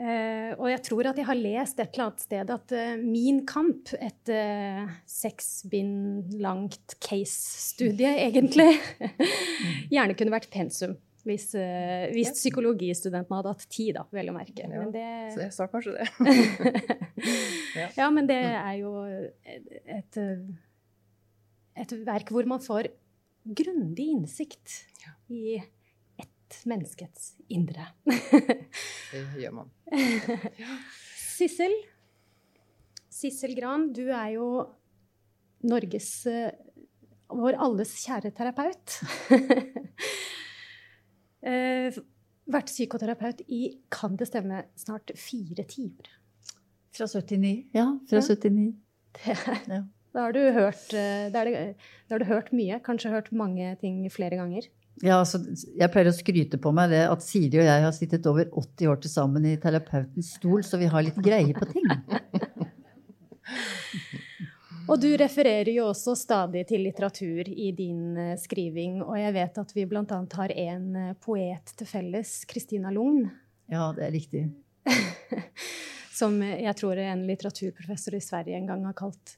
Uh, 0.00 0.54
og 0.54 0.68
jeg 0.70 0.80
tror 0.86 1.10
at 1.10 1.18
jeg 1.18 1.26
har 1.28 1.36
lest 1.36 1.80
et 1.82 1.90
eller 1.90 2.06
annet 2.06 2.22
sted 2.22 2.50
at 2.54 2.72
uh, 2.72 3.02
Min 3.02 3.42
kamp, 3.48 3.90
et 3.98 4.30
uh, 4.32 4.86
seks 5.04 5.66
bind 5.68 6.30
langt 6.40 6.94
case-studie, 7.02 8.14
egentlig, 8.22 8.70
gjerne 9.92 10.16
kunne 10.16 10.36
vært 10.38 10.48
pensum. 10.54 10.94
Hvis, 11.30 11.50
hvis 12.12 12.32
psykologistudentene 12.34 13.38
hadde 13.38 13.54
hatt 13.54 13.66
tid, 13.70 13.94
da, 13.96 14.04
vel 14.14 14.32
å 14.32 14.34
merke. 14.34 14.66
Ja, 14.66 14.86
det, 14.90 15.08
så 15.34 15.44
jeg 15.44 15.54
sa 15.54 15.68
kanskje 15.70 15.94
det. 15.96 16.08
ja. 17.80 17.88
ja, 18.02 18.08
men 18.10 18.26
det 18.30 18.40
er 18.42 18.74
jo 18.80 18.94
et, 19.06 20.20
et 21.84 21.94
verk 22.06 22.34
hvor 22.34 22.50
man 22.50 22.62
får 22.64 22.90
grundig 23.56 24.10
innsikt 24.16 24.82
i 25.30 25.60
menneskets 26.66 27.34
indre. 27.52 27.86
det 28.04 29.22
gjør 29.38 29.54
man. 29.60 29.70
Sissel, 31.36 31.74
Sissel 33.10 33.54
Gran, 33.58 33.90
du 33.94 34.06
er 34.08 34.34
jo 34.36 34.48
Norges 35.70 36.10
uh, 36.30 36.50
Vår 37.30 37.54
alles 37.62 37.92
kjære 38.02 38.32
terapeut. 38.34 38.96
uh, 41.46 42.00
vært 42.50 42.72
psykoterapeut 42.72 43.44
i, 43.48 43.62
kan 43.92 44.18
det 44.20 44.28
stemme, 44.30 44.64
snart 44.80 45.14
fire 45.18 45.66
tiår. 45.70 46.10
Fra 46.96 47.06
79. 47.06 47.54
Ja, 47.76 47.86
fra 48.10 48.22
ja. 48.22 48.26
79. 48.26 48.68
Det, 49.20 49.38
ja. 49.70 49.84
Da 50.10 50.26
har, 50.26 50.34
du 50.34 50.42
hørt, 50.56 50.84
uh, 50.90 51.30
da, 51.30 51.46
det, 51.46 51.64
da 52.08 52.16
har 52.16 52.22
du 52.22 52.30
hørt 52.30 52.52
mye. 52.56 52.80
Kanskje 52.84 53.14
hørt 53.14 53.30
mange 53.32 53.74
ting 53.82 54.02
flere 54.12 54.40
ganger. 54.40 54.66
Ja, 55.00 55.22
altså, 55.22 55.38
jeg 55.78 55.88
pleier 55.94 56.10
å 56.10 56.12
skryte 56.12 56.58
på 56.60 56.74
meg 56.76 56.90
det 56.92 57.04
at 57.08 57.22
Siri 57.24 57.62
og 57.62 57.64
jeg 57.64 57.84
har 57.86 57.94
sittet 57.96 58.26
over 58.28 58.50
80 58.50 58.90
år 58.90 58.98
til 59.00 59.12
sammen 59.12 59.46
i 59.48 59.54
terapeutens 59.60 60.34
stol, 60.36 60.60
så 60.66 60.76
vi 60.80 60.90
har 60.92 61.06
litt 61.06 61.16
greie 61.24 61.54
på 61.56 61.68
ting. 61.70 61.86
og 64.88 65.00
du 65.02 65.08
refererer 65.20 65.72
jo 65.74 65.88
også 65.90 66.14
stadig 66.18 66.64
til 66.68 66.84
litteratur 66.86 67.48
i 67.50 67.70
din 67.76 68.16
uh, 68.16 68.36
skriving, 68.40 69.02
og 69.04 69.18
jeg 69.18 69.34
vet 69.36 69.60
at 69.62 69.76
vi 69.76 69.86
bl.a. 69.90 70.04
har 70.06 70.56
en 70.64 70.88
uh, 70.96 71.12
poet 71.20 71.74
til 71.76 71.90
felles, 71.90 72.32
Kristina 72.50 72.92
Lugn. 72.94 73.26
Ja, 73.70 73.90
det 73.96 74.08
er 74.08 74.14
riktig. 74.16 74.46
Som 76.20 76.40
jeg 76.42 76.72
tror 76.76 76.98
en 77.00 77.22
litteraturprofessor 77.28 78.16
i 78.18 78.24
Sverige 78.24 78.58
en 78.58 78.66
gang 78.68 78.82
har 78.88 78.96
kalt 78.98 79.36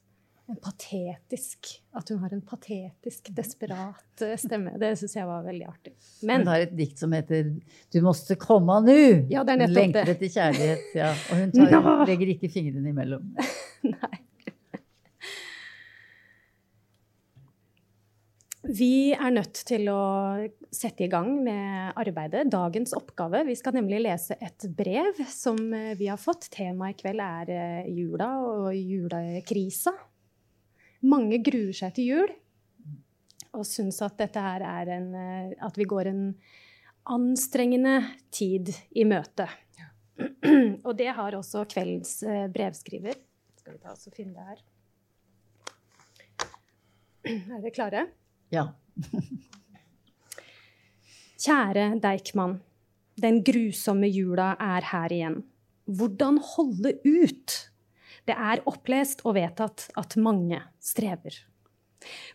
en 0.48 0.56
patetisk 0.56 1.82
At 1.94 2.08
hun 2.08 2.18
har 2.18 2.32
en 2.34 2.40
patetisk, 2.40 3.28
desperat 3.36 4.22
eh, 4.24 4.34
stemme. 4.40 4.74
Det 4.80 4.90
syns 4.98 5.14
jeg 5.16 5.28
var 5.28 5.44
veldig 5.46 5.68
artig. 5.68 5.92
Men, 6.26 6.42
hun 6.42 6.50
har 6.52 6.64
et 6.64 6.74
dikt 6.76 6.98
som 6.98 7.12
heter 7.14 7.52
'Du 7.92 8.00
måste 8.02 8.34
komma 8.36 8.80
nu'. 8.80 9.28
Ja, 9.30 9.44
det 9.44 9.52
er 9.52 9.62
nettopp 9.62 9.74
det. 9.74 9.80
lengter 9.80 10.12
etter 10.16 10.34
kjærlighet. 10.34 10.90
Ja. 10.98 11.12
Og 11.30 11.40
hun 11.40 11.52
tar, 11.52 12.04
legger 12.10 12.34
ikke 12.34 12.50
fingrene 12.52 12.92
imellom. 12.92 13.32
Nei. 13.94 14.18
Vi 18.72 19.12
er 19.12 19.32
nødt 19.34 19.58
til 19.68 19.88
å 19.92 20.02
sette 20.72 21.04
i 21.04 21.10
gang 21.12 21.28
med 21.44 21.98
arbeidet. 21.98 22.46
Dagens 22.48 22.94
oppgave. 22.96 23.42
Vi 23.44 23.56
skal 23.58 23.76
nemlig 23.76 23.98
lese 24.00 24.38
et 24.40 24.64
brev 24.72 25.18
som 25.28 25.58
vi 25.98 26.08
har 26.08 26.20
fått. 26.20 26.48
Temaet 26.54 26.94
i 26.94 27.02
kveld 27.02 27.20
er 27.20 27.52
eh, 27.52 27.90
jula 27.92 28.30
og 28.40 28.70
julekrisa. 28.72 29.92
Mange 31.04 31.42
gruer 31.44 31.74
seg 31.76 31.92
til 31.98 32.08
jul 32.14 32.32
og 33.52 33.66
syns 33.68 33.98
at 34.04 34.16
dette 34.20 34.40
her 34.40 34.64
er 34.64 34.92
en 34.94 35.08
eh, 35.18 35.52
At 35.60 35.76
vi 35.76 35.84
går 35.88 36.08
en 36.08 36.22
anstrengende 37.12 37.98
tid 38.32 38.70
i 38.96 39.04
møte. 39.04 39.48
Ja. 39.76 39.90
og 40.86 40.96
det 40.96 41.10
har 41.18 41.36
også 41.36 41.66
kveldens 41.68 42.22
eh, 42.22 42.46
brevskriver. 42.52 43.20
Skal 43.58 43.76
vi 43.76 43.82
ta 43.82 43.92
oss 43.92 44.08
og 44.08 44.16
finne 44.16 44.32
det 44.38 44.48
her. 44.48 44.64
Er 47.58 47.60
dere 47.60 47.74
klare? 47.74 48.08
Ja. 48.52 48.68
Kjære 51.42 51.86
Deichman. 52.02 52.58
Den 53.22 53.40
grusomme 53.44 54.08
jula 54.12 54.52
er 54.60 54.84
her 54.92 55.14
igjen. 55.14 55.38
Hvordan 55.88 56.38
holde 56.52 56.92
ut? 57.08 57.56
Det 58.28 58.36
er 58.36 58.62
opplest 58.70 59.24
og 59.26 59.34
vedtatt 59.38 59.88
at 59.98 60.16
mange 60.20 60.60
strever. 60.84 61.40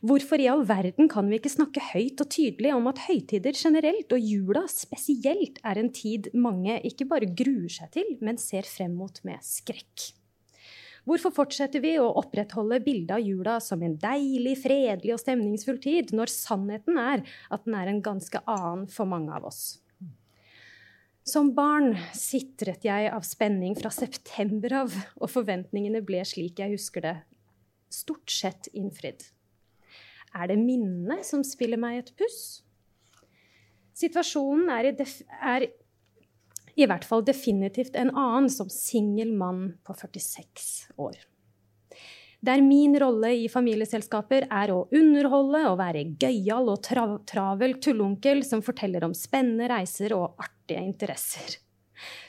Hvorfor 0.02 0.40
i 0.40 0.48
all 0.50 0.64
verden 0.68 1.10
kan 1.12 1.28
vi 1.30 1.38
ikke 1.40 1.52
snakke 1.52 1.84
høyt 1.92 2.22
og 2.24 2.30
tydelig 2.34 2.74
om 2.76 2.88
at 2.90 3.04
høytider 3.08 3.56
generelt 3.56 4.14
og 4.16 4.24
jula 4.24 4.64
spesielt 4.72 5.60
er 5.64 5.80
en 5.82 5.92
tid 5.94 6.32
mange 6.34 6.80
ikke 6.88 7.08
bare 7.10 7.30
gruer 7.30 7.72
seg 7.72 7.92
til, 7.96 8.16
men 8.24 8.40
ser 8.42 8.68
frem 8.68 8.96
mot 8.98 9.22
med 9.28 9.44
skrekk? 9.46 10.17
Hvorfor 11.08 11.32
fortsetter 11.32 11.80
vi 11.80 11.94
å 12.02 12.10
opprettholde 12.20 12.82
bildet 12.84 13.14
av 13.16 13.24
jula 13.24 13.54
som 13.64 13.84
en 13.86 13.94
deilig, 14.02 14.58
fredelig 14.66 15.14
og 15.16 15.22
stemningsfull 15.22 15.78
tid, 15.80 16.12
når 16.12 16.34
sannheten 16.34 17.00
er 17.00 17.24
at 17.48 17.64
den 17.64 17.78
er 17.80 17.88
en 17.88 18.02
ganske 18.04 18.42
annen 18.44 18.90
for 18.92 19.08
mange 19.08 19.32
av 19.32 19.48
oss? 19.48 19.78
Som 21.28 21.54
barn 21.56 21.94
sitret 22.16 22.84
jeg 22.88 23.08
av 23.12 23.24
spenning 23.28 23.74
fra 23.80 23.92
september 23.92 24.76
av, 24.84 25.00
og 25.20 25.32
forventningene 25.32 26.04
ble 26.04 26.22
slik 26.28 26.60
jeg 26.60 26.76
husker 26.76 27.04
det, 27.04 27.16
stort 27.92 28.32
sett 28.32 28.68
innfridd. 28.76 29.24
Er 30.36 30.52
det 30.52 30.60
minnene 30.60 31.22
som 31.24 31.44
spiller 31.48 31.80
meg 31.80 32.02
et 32.02 32.14
puss? 32.20 32.66
Situasjonen 33.96 34.68
er 34.76 34.92
er 34.92 35.70
i 36.78 36.86
hvert 36.86 37.08
fall 37.08 37.26
definitivt 37.26 37.98
en 37.98 38.14
annen 38.14 38.52
som 38.54 38.70
singel 38.72 39.34
mann 39.36 39.74
på 39.84 39.98
46 39.98 40.94
år 41.02 41.18
der 42.40 42.62
min 42.62 43.00
rolle 43.00 43.32
i 43.34 43.48
familieselskaper 43.50 44.46
er 44.54 44.72
å 44.72 44.84
underholde 44.94 45.64
og 45.72 45.80
være 45.80 46.04
gøyal 46.22 46.70
og 46.70 46.84
tra 46.86 47.06
travel 47.28 47.78
tullonkel 47.82 48.44
som 48.46 48.62
forteller 48.66 49.08
om 49.08 49.16
spennende 49.18 49.70
reiser 49.72 50.14
og 50.16 50.38
artige 50.44 50.84
interesser. 50.86 51.58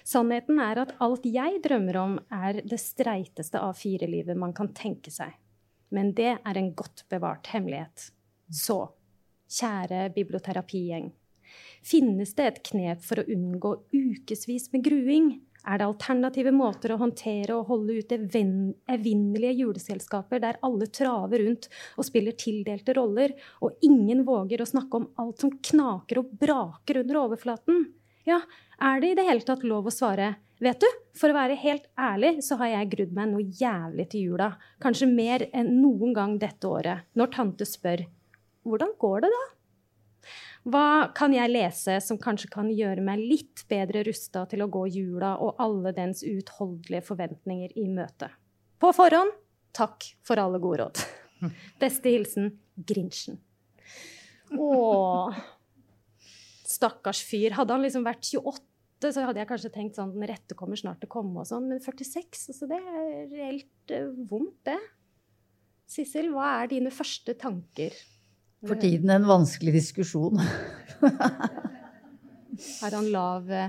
Sannheten 0.09 0.61
er 0.65 0.81
at 0.81 0.95
alt 1.05 1.27
jeg 1.29 1.61
drømmer 1.65 1.99
om, 2.01 2.15
er 2.33 2.63
det 2.65 2.81
streiteste 2.81 3.61
av 3.61 3.77
firelivet 3.77 4.39
man 4.39 4.55
kan 4.57 4.73
tenke 4.73 5.13
seg. 5.13 5.35
Men 5.93 6.15
det 6.17 6.39
er 6.39 6.61
en 6.61 6.73
godt 6.77 7.05
bevart 7.13 7.51
hemmelighet. 7.53 8.09
Så, 8.49 8.81
kjære 9.53 10.09
biblioterapigjeng, 10.17 11.11
finnes 11.85 12.35
det 12.39 12.47
et 12.47 12.63
knep 12.71 13.05
for 13.05 13.23
å 13.23 13.29
unngå 13.35 13.75
ukevis 13.93 14.71
med 14.73 14.85
gruing? 14.87 15.29
Er 15.69 15.81
det 15.81 15.89
alternative 15.89 16.53
måter 16.55 16.95
å 16.95 17.01
håndtere 17.01 17.57
og 17.57 17.69
holde 17.69 17.99
ut 17.99 18.13
evinnelige 18.15 19.57
juleselskaper 19.59 20.41
der 20.41 20.61
alle 20.65 20.87
traver 20.87 21.43
rundt 21.45 21.69
og 21.99 22.07
spiller 22.07 22.37
tildelte 22.39 22.95
roller, 22.97 23.35
og 23.61 23.77
ingen 23.85 24.23
våger 24.29 24.63
å 24.63 24.69
snakke 24.69 25.01
om 25.01 25.09
alt 25.21 25.43
som 25.43 25.53
knaker 25.53 26.23
og 26.23 26.35
braker 26.41 27.03
under 27.03 27.21
overflaten? 27.27 27.89
Ja, 28.29 28.43
er 28.81 29.03
det 29.03 29.13
i 29.13 29.19
det 29.19 29.27
hele 29.29 29.45
tatt 29.45 29.67
lov 29.67 29.89
å 29.89 29.95
svare 29.95 30.37
Vet 30.59 30.81
du, 30.83 30.89
for 31.15 31.31
å 31.31 31.37
være 31.37 31.55
helt 31.61 31.85
ærlig 31.95 32.41
så 32.43 32.57
har 32.59 32.73
jeg 32.73 32.91
grudd 32.97 33.13
meg 33.15 33.29
noe 33.31 33.45
jævlig 33.61 34.09
til 34.11 34.33
jula. 34.33 34.49
Kanskje 34.83 35.07
mer 35.07 35.45
enn 35.55 35.77
noen 35.79 36.11
gang 36.17 36.35
dette 36.43 36.67
året. 36.67 37.07
Når 37.15 37.31
tante 37.37 37.69
spør 37.69 38.03
hvordan 38.67 38.91
går 38.99 39.23
det 39.25 39.31
da? 39.33 39.45
Hva 40.67 41.11
kan 41.17 41.35
jeg 41.37 41.53
lese 41.53 41.99
som 42.03 42.19
kanskje 42.21 42.51
kan 42.53 42.71
gjøre 42.73 43.05
meg 43.05 43.21
litt 43.23 43.63
bedre 43.71 44.03
rusta 44.09 44.45
til 44.51 44.65
å 44.65 44.71
gå 44.73 44.87
jula 44.91 45.37
og 45.43 45.61
alle 45.63 45.93
dens 45.97 46.25
uutholdelige 46.27 47.07
forventninger 47.07 47.77
i 47.79 47.87
møte? 47.93 48.31
På 48.79 48.91
forhånd 48.95 49.37
takk 49.77 50.11
for 50.27 50.41
alle 50.43 50.59
gode 50.63 50.83
råd. 50.83 51.05
Beste 51.83 52.11
hilsen 52.11 52.51
Grinchen. 52.75 53.39
Å 54.57 55.31
Stakkars 56.69 57.23
fyr. 57.25 57.55
Hadde 57.57 57.75
han 57.75 57.85
liksom 57.85 58.05
vært 58.07 58.29
28, 58.29 59.13
så 59.15 59.25
hadde 59.25 59.41
jeg 59.41 59.49
kanskje 59.49 59.71
tenkt 59.73 59.97
sånn 59.99 60.13
Den 60.15 60.29
rette 60.29 60.57
kommer 60.59 60.79
snart 60.79 61.01
til 61.03 61.09
å 61.09 61.15
komme 61.17 61.43
og 61.43 61.49
sånn. 61.49 61.69
Men 61.71 61.81
46, 61.83 62.45
altså 62.53 62.69
det 62.71 62.79
er 62.79 63.09
reelt 63.33 63.95
uh, 63.95 64.13
vondt, 64.29 64.59
det. 64.69 64.79
Sissel, 65.89 66.29
hva 66.35 66.59
er 66.61 66.71
dine 66.75 66.93
første 66.93 67.33
tanker 67.41 67.97
for 68.67 68.79
tiden 68.81 69.11
en 69.15 69.27
vanskelig 69.29 69.73
diskusjon. 69.77 70.41
Har 72.81 72.97
han 72.97 73.07
lav 73.13 73.51
eh, 73.55 73.69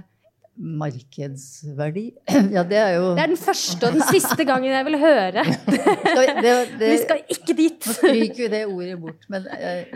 Markedsverdi? 0.59 2.05
Ja, 2.55 2.63
det 2.67 2.79
er 2.81 2.95
jo 2.97 3.11
Det 3.15 3.23
er 3.23 3.31
den 3.31 3.39
første 3.39 3.87
og 3.87 3.95
den 3.95 4.03
siste 4.09 4.45
gangen 4.47 4.73
jeg 4.73 4.85
vil 4.87 4.97
høre. 5.01 5.43
det, 5.45 6.25
det, 6.41 6.53
vi 6.93 6.97
skal 7.03 7.21
ikke 7.35 7.55
dit. 7.57 7.85
Nå 7.85 7.95
stryker 7.99 8.43
vi 8.43 8.49
det 8.55 8.63
ordet 8.67 8.97
bort. 9.01 9.27
Men 9.31 9.45
eh, 9.55 9.93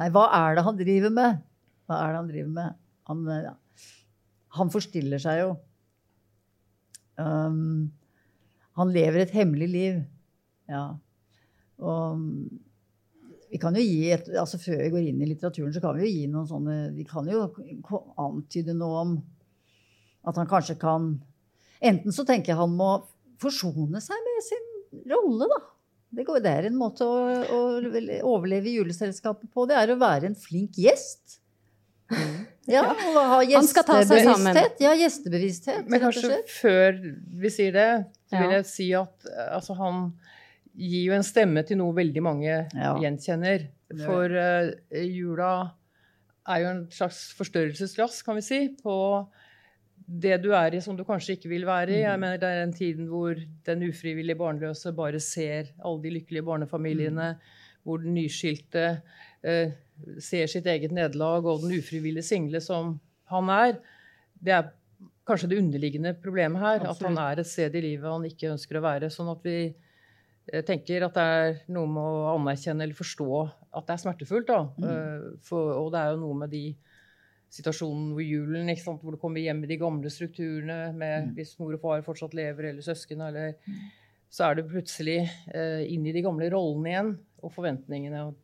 nei, 0.00 0.08
hva 0.14 0.24
er 0.40 0.58
det 0.58 0.66
han 0.66 0.80
driver 0.80 1.14
med? 1.20 1.30
Hva 1.86 2.00
er 2.00 2.12
det 2.12 2.20
han 2.20 2.32
driver 2.32 2.52
med? 2.58 2.80
Han, 3.12 3.22
eh, 3.32 3.88
han 4.58 4.74
forstiller 4.74 5.22
seg 5.22 5.44
jo. 5.44 5.54
Um, 7.14 7.92
han 8.74 8.90
lever 8.90 9.22
et 9.22 9.34
hemmelig 9.36 9.68
liv. 9.70 9.98
Ja. 10.70 10.86
Og 11.78 12.18
mm, 12.18 12.62
vi 13.54 13.60
kan 13.62 13.76
jo 13.78 13.82
gi 13.86 14.08
et, 14.10 14.26
altså 14.34 14.58
Før 14.58 14.80
vi 14.82 14.90
går 14.90 15.04
inn 15.12 15.20
i 15.22 15.28
litteraturen, 15.30 15.70
så 15.74 15.82
kan 15.82 15.94
vi 15.94 16.08
jo 16.08 16.10
gi 16.10 16.24
noen 16.30 16.48
sånne 16.50 16.78
Vi 16.96 17.06
kan 17.06 17.28
jo 17.30 17.44
antyde 18.18 18.74
noe 18.74 19.04
om 19.04 19.12
at 20.26 20.40
han 20.40 20.50
kanskje 20.50 20.74
kan 20.80 21.12
Enten 21.84 22.14
så 22.16 22.24
tenker 22.26 22.54
jeg 22.54 22.58
han 22.58 22.74
må 22.74 22.96
forsone 23.42 24.00
seg 24.00 24.26
med 24.26 24.44
sin 24.46 24.68
rolle, 25.10 25.46
da. 25.50 25.58
Det, 26.14 26.24
går, 26.24 26.38
det 26.40 26.52
er 26.56 26.68
en 26.68 26.78
måte 26.78 27.04
å, 27.04 27.16
å 27.42 27.58
overleve 28.30 28.72
juleselskapet 28.72 29.50
på. 29.52 29.66
Det 29.68 29.76
er 29.76 29.92
å 29.92 29.98
være 30.00 30.30
en 30.30 30.38
flink 30.38 30.78
gjest. 30.80 31.40
Ja, 32.70 32.86
og 32.94 33.18
ha 33.18 33.40
gjestebevissthet. 33.44 34.78
Ja, 34.80 34.94
gjestebevissthet, 34.96 35.90
Men 35.90 36.00
kanskje 36.06 36.38
før 36.48 36.96
vi 37.42 37.50
sier 37.52 37.74
det, 37.74 37.88
så 38.30 38.40
vil 38.40 38.54
jeg 38.56 38.68
si 38.70 38.88
at 38.96 39.28
eh, 39.28 39.50
altså, 39.58 39.76
han 39.76 40.06
gir 40.74 41.08
jo 41.08 41.14
en 41.16 41.26
stemme 41.26 41.62
til 41.66 41.78
noe 41.80 41.94
veldig 41.96 42.22
mange 42.24 42.52
Ja. 42.74 42.94
gjenkjenner. 42.98 43.68
For 44.04 44.26
uh, 44.26 44.72
jula 45.06 45.74
er 46.48 46.60
jo 46.60 46.70
en 46.72 46.84
slags 46.92 47.32
forstørrelsesglass, 47.38 48.22
kan 48.26 48.36
vi 48.36 48.44
si, 48.44 48.60
på 48.82 48.96
det 50.04 50.42
du 50.42 50.50
er 50.52 50.74
i 50.76 50.82
som 50.84 50.96
du 50.96 51.04
kanskje 51.06 51.38
ikke 51.38 51.48
vil 51.48 51.64
være 51.64 51.94
i. 51.94 52.02
Mm. 52.02 52.08
Jeg 52.08 52.20
mener 52.20 52.38
Det 52.38 52.48
er 52.48 52.60
den 52.64 52.74
tiden 52.76 53.08
hvor 53.08 53.38
den 53.64 53.86
ufrivillig 53.88 54.36
barnløse 54.36 54.92
bare 54.92 55.20
ser 55.20 55.70
alle 55.78 56.02
de 56.02 56.10
lykkelige 56.18 56.44
barnefamiliene, 56.44 57.38
hvor 57.84 58.02
den 58.02 58.14
nyskilte 58.14 59.00
uh, 59.44 59.72
ser 60.18 60.46
sitt 60.50 60.66
eget 60.66 60.92
nederlag, 60.92 61.44
og 61.44 61.62
den 61.62 61.78
ufrivillige 61.78 62.26
single 62.26 62.60
som 62.60 62.98
han 63.30 63.48
er. 63.48 63.78
Det 64.44 64.52
er 64.52 64.72
kanskje 65.24 65.48
det 65.48 65.58
underliggende 65.62 66.14
problemet 66.20 66.60
her. 66.60 66.84
At 66.90 67.00
han 67.00 67.16
er 67.16 67.40
et 67.40 67.48
sted 67.48 67.74
i 67.74 67.80
livet 67.80 68.10
han 68.10 68.26
ikke 68.28 68.52
ønsker 68.52 68.78
å 68.80 68.84
være. 68.84 69.10
Sånn 69.12 69.30
at 69.32 69.44
vi 69.46 69.72
eh, 70.52 70.62
tenker 70.62 71.04
at 71.06 71.14
det 71.14 71.22
er 71.22 71.60
noe 71.72 71.86
med 71.86 72.02
å 72.02 72.34
anerkjenne 72.38 72.82
eller 72.82 72.94
forstå 72.94 73.28
at 73.74 73.86
det 73.86 73.94
er 73.94 74.02
smertefullt. 74.04 74.46
Da. 74.46 74.60
Mm. 74.78 74.84
Eh, 74.90 75.38
For, 75.42 75.72
og 75.80 75.92
det 75.92 76.00
er 76.00 76.10
jo 76.14 76.20
noe 76.20 76.34
med 76.44 76.50
de 76.50 76.64
situasjonen 77.54 78.12
hvor 78.16 78.24
julen, 78.24 78.70
sant? 78.80 79.02
hvor 79.02 79.14
du 79.14 79.20
kommer 79.20 79.40
hjem 79.40 79.62
i 79.64 79.68
de 79.70 79.76
gamle 79.78 80.10
strukturene, 80.10 80.92
med, 80.94 81.28
Mm. 81.28 81.34
hvis 81.36 81.58
mor 81.60 81.72
og 81.74 81.80
far 81.80 82.02
fortsatt 82.02 82.34
lever, 82.34 82.70
eller 82.70 82.82
søsken, 82.82 83.20
eller 83.28 83.54
så 84.30 84.50
er 84.50 84.54
du 84.56 84.62
plutselig 84.68 85.28
eh, 85.54 85.84
inn 85.94 86.04
i 86.06 86.12
de 86.12 86.22
gamle 86.22 86.50
rollene 86.50 86.90
igjen, 86.90 87.18
og 87.42 87.52
forventningene. 87.52 88.24
og 88.26 88.34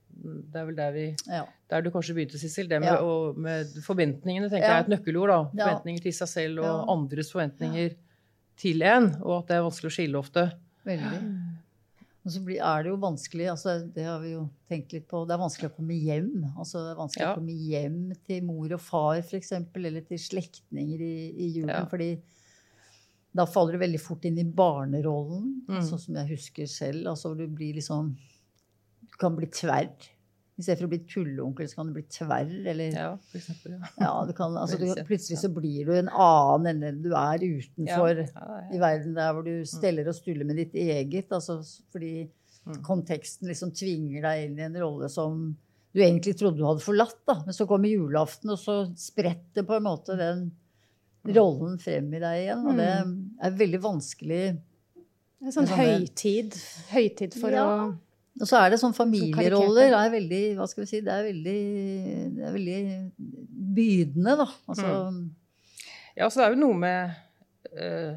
Det 0.53 0.61
er 0.61 0.67
vel 0.67 0.77
der, 0.77 0.93
vi, 0.93 1.17
Ja. 1.27 1.45
der 1.71 1.81
du 1.83 1.91
kanskje 1.91 2.15
begynte, 2.15 2.39
Sissel. 2.39 2.69
Det 2.69 2.79
med, 2.81 2.93
Ja. 2.93 3.01
og 3.03 3.37
med 3.39 3.67
forventningene 3.83 4.51
tenker 4.51 4.69
Ja. 4.69 4.77
jeg 4.77 4.87
er 4.87 4.93
et 4.93 5.01
nøkkelord. 5.05 5.29
da. 5.29 5.65
Forventninger 5.67 6.03
til 6.03 6.13
seg 6.13 6.29
selv 6.29 6.59
og 6.61 6.89
andres 6.89 7.33
forventninger 7.33 7.95
til 8.57 8.83
en, 8.83 9.17
og 9.23 9.39
at 9.43 9.47
det 9.49 9.57
er 9.57 9.63
vanskelig 9.63 9.91
å 9.91 9.97
skille 9.97 10.19
ofte. 10.19 10.53
Veldig. 10.87 11.40
Og 12.21 12.33
så 12.35 12.41
er 12.53 12.83
det 12.85 12.91
jo 12.91 12.97
vanskelig, 13.01 13.47
altså 13.49 13.79
det 13.95 14.05
har 14.05 14.19
vi 14.21 14.35
jo 14.35 14.43
tenkt 14.69 14.93
litt 14.93 15.07
på, 15.09 15.23
det 15.27 15.33
er 15.33 15.41
vanskelig 15.41 15.71
å 15.71 15.77
komme 15.79 15.97
hjem. 15.97 16.27
Altså 16.61 16.83
det 16.85 16.91
er 16.93 16.99
vanskelig 16.99 17.25
Ja. 17.25 17.31
å 17.33 17.39
komme 17.39 17.55
hjem 17.57 18.01
til 18.27 18.43
mor 18.45 18.73
og 18.77 18.81
far 18.81 19.17
f.eks., 19.23 19.53
eller 19.53 20.01
til 20.05 20.19
slektninger 20.19 21.01
i, 21.01 21.15
i 21.33 21.49
julen. 21.55 21.71
Ja. 21.73 21.87
fordi 21.87 22.21
da 23.33 23.47
faller 23.47 23.73
du 23.73 23.79
veldig 23.79 24.01
fort 24.03 24.25
inn 24.29 24.39
i 24.39 24.45
barnerollen, 24.45 25.63
Mm. 25.69 25.81
sånn 25.87 25.99
som 26.01 26.15
jeg 26.17 26.29
husker 26.37 26.67
selv. 26.67 27.07
altså 27.07 27.35
Du 27.37 27.47
blir 27.47 27.75
liksom 27.75 28.17
Du 29.01 29.17
kan 29.19 29.35
bli 29.37 29.47
tverr. 29.47 29.89
I 30.61 30.65
stedet 30.67 30.79
for 30.83 30.89
å 30.89 30.93
bli 30.93 30.99
tulleonkel, 31.09 31.69
så 31.71 31.79
kan 31.81 31.89
du 31.91 31.95
bli 31.97 32.05
tverr. 32.13 32.51
Eller 32.75 32.93
Ja, 32.93 33.07
for 33.31 33.39
eksempel. 33.41 33.79
Ja. 33.79 33.89
ja, 34.05 34.13
du 34.29 34.33
kan, 34.37 34.57
altså, 34.61 34.77
du, 34.81 34.87
plutselig 35.09 35.39
så 35.41 35.49
blir 35.57 35.87
du 35.89 35.95
en 35.97 36.11
annen 36.13 36.69
enn 36.75 36.81
den 36.85 36.99
du 37.03 37.11
er 37.17 37.41
utenfor 37.41 38.21
Ja, 38.21 38.27
ja, 38.29 38.61
i 38.77 38.79
verden 38.83 39.15
der 39.17 39.33
hvor 39.33 39.47
du 39.49 39.65
steller 39.69 40.07
og 40.13 40.15
stuller 40.19 40.45
med 40.49 40.61
ditt 40.61 40.77
eget. 40.77 41.33
Altså, 41.33 41.61
fordi 41.93 42.29
Mm. 42.61 42.83
konteksten 42.85 43.49
liksom 43.49 43.71
tvinger 43.73 44.21
deg 44.21 44.43
inn 44.51 44.59
i 44.59 44.63
en 44.67 44.75
rolle 44.77 45.09
som 45.09 45.57
du 45.97 46.01
egentlig 46.05 46.35
trodde 46.37 46.59
du 46.61 46.67
hadde 46.69 46.85
forlatt. 46.85 47.17
Da. 47.27 47.39
Men 47.47 47.55
så 47.57 47.65
kommer 47.67 47.89
julaften, 47.89 48.51
og 48.53 48.59
så 48.61 48.75
spretter 49.01 49.65
på 49.65 49.79
en 49.79 49.87
måte 49.89 50.13
den 50.21 50.51
Mm. 51.25 51.33
rollen 51.37 51.79
frem 51.81 52.13
i 52.15 52.19
deg 52.21 52.43
igjen. 52.45 52.67
Og 52.69 52.77
det 52.77 52.91
er 53.49 53.51
veldig 53.57 53.81
vanskelig. 53.81 54.59
En 55.41 55.53
sånn 55.53 55.65
Det 55.67 55.73
er 55.73 55.77
sånn 55.77 56.05
høytid, 56.05 56.55
høytid 56.93 57.35
for 57.41 57.51
Ja. 57.51 57.65
å 57.65 57.97
Og 58.39 58.47
så 58.47 58.61
er 58.63 58.71
det 58.71 58.79
sånn 58.81 58.95
familieroller 58.95 59.91
er 59.99 60.11
veldig 60.13 60.43
Hva 60.57 60.67
skal 60.71 60.85
vi 60.85 60.89
si 60.89 61.01
Det 61.03 61.11
er 61.13 61.25
veldig, 61.27 61.55
det 62.37 62.45
er 62.47 62.53
veldig 62.55 62.77
bydende, 63.75 64.37
da. 64.39 64.47
Altså, 64.71 64.93
Ja, 66.17 66.29
så 66.31 66.41
det 66.41 66.47
er 66.47 66.55
jo 66.55 66.61
noe 66.63 66.77
med 66.79 67.11
uh, 67.75 68.15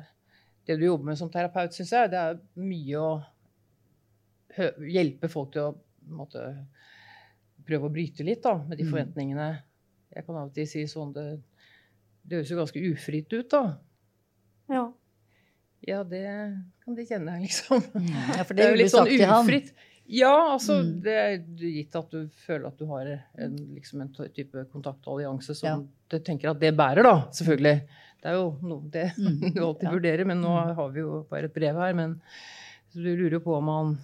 det 0.67 0.77
du 0.79 0.85
jobber 0.85 1.09
med 1.11 1.17
som 1.19 1.29
terapeut, 1.33 1.73
syns 1.75 1.91
jeg. 1.91 2.11
Det 2.13 2.19
er 2.19 2.37
mye 2.61 2.99
å 3.01 3.09
hø 4.57 4.69
hjelpe 4.93 5.27
folk 5.31 5.51
til 5.55 5.65
å 5.65 5.73
måtte, 6.13 6.43
prøve 7.67 7.89
å 7.89 7.93
bryte 7.93 8.23
litt 8.27 8.43
da, 8.45 8.53
med 8.61 8.77
de 8.79 8.85
Mm. 8.85 8.91
forventningene. 8.93 9.47
Jeg 10.13 10.25
kan 10.27 10.35
av 10.39 10.49
og 10.49 10.53
til 10.53 10.67
si 10.69 10.83
sånn 10.87 11.13
Det, 11.15 11.25
det 12.23 12.37
høres 12.37 12.51
jo 12.53 12.57
ganske 12.59 12.83
ufritt 12.93 13.33
ut, 13.33 13.49
da. 13.49 13.63
Ja. 14.69 14.83
Ja, 15.87 16.03
det 16.07 16.23
kan 16.83 16.95
de 16.95 17.05
kjenne, 17.07 17.39
liksom. 17.45 17.81
ja, 18.37 18.43
for 18.43 18.53
Det 18.53 18.61
det 18.61 18.65
er 18.67 18.71
jo 18.75 18.81
litt 18.83 18.93
sånn 18.93 19.09
ufritt. 19.09 19.73
Ja, 20.07 20.53
altså 20.53 20.81
Mm. 20.83 21.01
det 21.01 21.13
er 21.13 21.37
gitt 21.57 21.95
at 21.95 22.09
du 22.11 22.27
føler 22.45 22.67
at 22.67 22.77
du 22.77 22.85
har 22.87 23.05
en, 23.37 23.55
liksom 23.75 24.01
en 24.01 24.09
type 24.33 24.65
kontaktallianse 24.73 25.55
som 25.55 25.67
Ja. 25.69 25.77
du 26.09 26.19
tenker 26.19 26.49
at 26.51 26.59
det 26.59 26.75
bærer, 26.75 27.03
da. 27.03 27.27
Selvfølgelig. 27.31 27.81
Det 28.23 28.29
er 28.31 28.33
jo 28.33 28.57
noe 28.61 28.81
det 28.91 29.11
Mm. 29.17 29.53
du 29.53 29.61
alltid 29.63 29.83
Ja. 29.83 29.91
vurderer, 29.91 30.25
men 30.25 30.41
nå 30.41 30.75
har 30.75 30.89
vi 30.91 30.99
jo 30.99 31.25
bare 31.29 31.45
et 31.45 31.53
brev 31.53 31.75
her. 31.75 31.93
Men 31.93 32.21
så 32.93 33.01
du 33.03 33.15
lurer 33.15 33.31
jo 33.31 33.39
på 33.39 33.55
om 33.57 33.67
han 33.67 33.97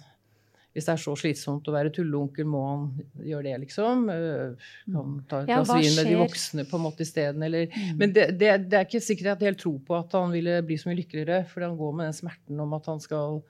Hvis 0.72 0.84
det 0.86 0.92
er 0.92 1.02
så 1.02 1.16
slitsomt 1.18 1.66
å 1.66 1.72
være 1.74 1.90
tulleonkel, 1.90 2.44
må 2.46 2.60
han 2.68 3.04
gjøre 3.26 3.42
det, 3.42 3.60
liksom? 3.66 4.04
Eh, 4.08 4.54
Kan 4.86 5.24
ta 5.28 5.40
et 5.40 5.46
glass 5.48 5.68
vin 5.68 5.96
med 5.96 6.06
de 6.06 6.14
voksne 6.14 6.62
på 6.64 6.76
en 6.78 6.84
måte 6.84 7.00
isteden, 7.02 7.42
eller 7.42 7.66
Mm. 7.66 7.98
Men 7.98 8.12
det, 8.12 8.38
det, 8.38 8.68
det 8.70 8.78
er 8.78 8.84
ikke 8.86 9.02
sikkert 9.02 9.40
jeg 9.40 9.48
helt 9.50 9.58
tror 9.58 9.80
på 9.84 9.98
at 9.98 10.12
han 10.12 10.30
ville 10.30 10.62
bli 10.62 10.76
så 10.78 10.86
mye 10.88 11.02
lykkeligere, 11.02 11.44
fordi 11.48 11.66
han 11.66 11.76
går 11.76 11.92
med 11.96 12.06
den 12.06 12.12
smerten 12.12 12.60
om 12.60 12.72
at 12.74 12.86
han 12.86 13.00
skal 13.00 13.42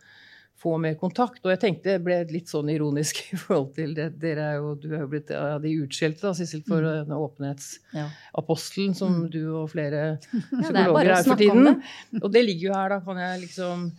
få 0.61 0.75
mer 0.81 0.95
kontakt. 1.01 1.41
Og 1.45 1.51
jeg 1.55 1.61
tenkte 1.63 1.95
det 1.95 2.03
ble 2.05 2.19
litt 2.29 2.51
sånn 2.53 2.69
ironisk 2.69 3.23
i 3.33 3.39
forhold 3.41 3.71
til 3.79 3.95
det. 3.97 4.11
Dere 4.21 4.47
er 4.53 4.59
jo, 4.61 4.75
du 4.77 4.89
er 4.93 5.01
jo 5.07 5.09
blitt 5.09 5.31
av 5.33 5.63
de 5.65 5.73
utskjelte, 5.87 6.21
da, 6.27 6.35
Sissel, 6.37 6.61
for 6.69 6.85
Mm. 6.85 6.91
denne 7.01 7.17
åpenhetsapostelen 7.27 8.95
som 8.97 9.15
Mm. 9.25 9.31
du 9.31 9.41
og 9.57 9.71
flere 9.73 10.19
Ja, 10.53 10.59
er 10.59 10.63
psykologer 10.63 11.11
er 11.17 11.23
for 11.25 11.37
tiden. 11.41 11.65
det. 11.65 12.23
Og 12.23 12.33
det 12.33 12.45
ligger 12.45 12.69
jo 12.69 12.75
her, 12.77 12.89
da 12.89 13.01
kan 13.01 13.17
jeg 13.17 13.41
liksom 13.47 13.91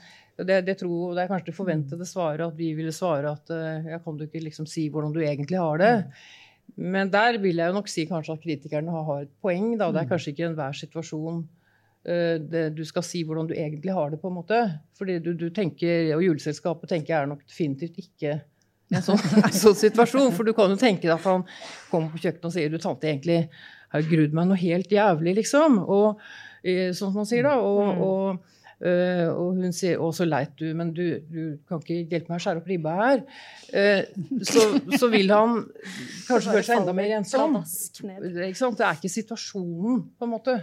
det, 0.41 0.61
det, 0.65 0.77
tror, 0.79 1.13
det 1.13 1.23
er 1.23 1.27
kanskje 1.29 1.51
det 1.51 1.55
forventede 1.57 2.05
svaret 2.07 2.41
at 2.47 2.55
vi 2.57 2.71
ville 2.73 2.91
svare 2.95 3.29
at 3.35 3.49
eh, 3.53 3.89
ja, 3.91 3.99
kan 4.01 4.17
du 4.17 4.23
ikke 4.25 4.41
liksom 4.41 4.65
si 4.65 4.87
hvordan 4.89 5.13
du 5.13 5.19
egentlig 5.21 5.59
har 5.59 5.77
det? 5.77 5.91
Men 6.77 7.11
der 7.11 7.37
vil 7.37 7.57
jeg 7.59 7.67
jo 7.67 7.75
nok 7.75 7.89
si 7.91 8.05
kanskje 8.09 8.33
at 8.37 8.41
kritikerne 8.41 8.89
har, 8.95 9.21
et 9.27 9.33
poeng. 9.43 9.75
Da. 9.77 9.91
Det 9.91 10.01
er 10.01 10.09
kanskje 10.09 10.31
ikke 10.33 10.47
enhver 10.49 10.73
situasjon 10.73 11.43
det, 12.03 12.63
du 12.75 12.83
skal 12.87 13.03
si 13.05 13.23
hvordan 13.23 13.47
du 13.49 13.53
egentlig 13.53 13.93
har 13.93 14.09
det, 14.09 14.19
på 14.21 14.27
en 14.31 14.37
måte. 14.39 14.61
Fordi 14.97 15.19
du, 15.21 15.33
du 15.37 15.49
tenker, 15.53 16.15
Og 16.15 16.23
juleselskapet 16.25 16.89
tenker 16.89 17.13
jeg 17.13 17.21
er 17.23 17.29
nok 17.29 17.43
definitivt 17.45 17.99
ikke 18.01 18.39
en 18.91 19.03
sånn, 19.05 19.21
en 19.45 19.53
sånn 19.55 19.77
situasjon. 19.77 20.31
For 20.35 20.43
du 20.47 20.53
kan 20.57 20.73
jo 20.73 20.79
tenke 20.81 21.05
deg 21.07 21.13
at 21.19 21.27
han 21.29 21.45
kommer 21.91 22.09
på 22.13 22.23
kjøkkenet 22.23 22.49
og 22.49 22.55
sier 22.55 22.73
du, 22.73 22.79
tante, 22.81 23.07
egentlig 23.11 23.43
har 23.91 24.01
jeg 24.01 24.09
grudd 24.11 24.33
meg 24.33 24.47
noe 24.49 24.57
helt 24.59 24.91
jævlig, 24.91 25.35
liksom. 25.41 25.77
Og, 25.83 26.19
eh, 26.63 26.89
sånn 26.95 27.11
som 27.11 27.21
man 27.21 27.29
sier, 27.29 27.43
da. 27.47 27.57
Og, 27.59 27.81
Mm. 27.91 28.01
og, 28.07 28.57
eh, 28.83 29.27
og 29.29 29.57
hun 29.59 29.73
sier 29.75 29.97
'Å, 29.99 30.11
så 30.15 30.25
leit 30.27 30.53
du, 30.57 30.67
men 30.77 30.91
du, 30.93 31.19
du 31.29 31.57
kan 31.67 31.81
ikke 31.81 31.99
hjelpe 32.09 32.31
meg 32.31 32.39
å 32.39 32.43
skjære 32.45 32.61
opp 32.61 32.69
ribba 32.71 32.95
her'. 32.99 33.23
Uh, 33.71 34.03
så, 34.43 34.65
så 34.99 35.07
vil 35.13 35.31
han 35.31 35.61
kanskje 36.27 36.51
føle 36.51 36.63
seg 36.67 36.81
enda 36.81 36.93
mer 36.97 37.13
ensom. 37.19 37.59
Det 37.61 38.85
er 38.85 38.97
ikke 38.97 39.13
situasjonen, 39.13 40.01
på 40.17 40.27
en 40.27 40.33
måte. 40.33 40.57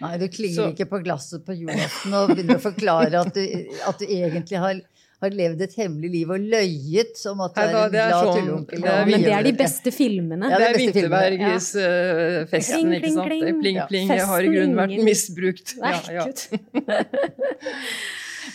Nei, 0.00 0.14
du 0.22 0.28
klinger 0.28 0.62
Så- 0.62 0.68
ikke 0.72 0.88
på 0.94 1.02
glasset 1.04 1.44
på 1.44 1.56
julaften 1.58 2.14
og 2.14 2.30
begynner 2.32 2.56
å 2.56 2.64
forklare 2.70 3.20
at 3.20 3.34
du, 3.34 3.42
at 3.86 3.98
du 3.98 4.06
egentlig 4.06 4.58
har, 4.62 4.80
har 5.20 5.30
levd 5.34 5.62
et 5.66 5.72
hemmelig 5.74 6.10
liv 6.12 6.30
og 6.30 6.38
løyet 6.52 7.16
som 7.18 7.40
at 7.42 7.56
er 7.58 7.72
da, 7.72 7.84
en 7.86 7.92
det 7.92 7.98
er 8.00 8.08
glad 8.12 8.24
sånn- 8.28 8.36
tulleonkel. 8.38 8.84
er 8.84 9.06
Men 9.10 9.22
det 9.26 9.32
er 9.34 9.42
de 9.48 9.52
beste 9.58 9.90
filmene. 9.90 10.50
Ja, 10.52 10.58
det 10.62 10.68
er 10.68 10.78
Vinterbergs 10.78 11.68
ja. 11.74 12.44
filmen. 12.46 12.46
Kling, 12.46 12.92
ikke 13.00 13.12
sant. 13.14 13.60
Pling, 13.62 13.76
Ja. 13.80 13.86
pling, 13.90 14.08
jeg 14.14 14.26
har 14.30 14.40
i 14.40 14.52
grunnen 14.52 14.76
vært 14.78 15.04
misbrukt. 15.04 15.74
Nei, 15.82 15.94
Ja, 16.14 16.22
ja. 16.22 16.26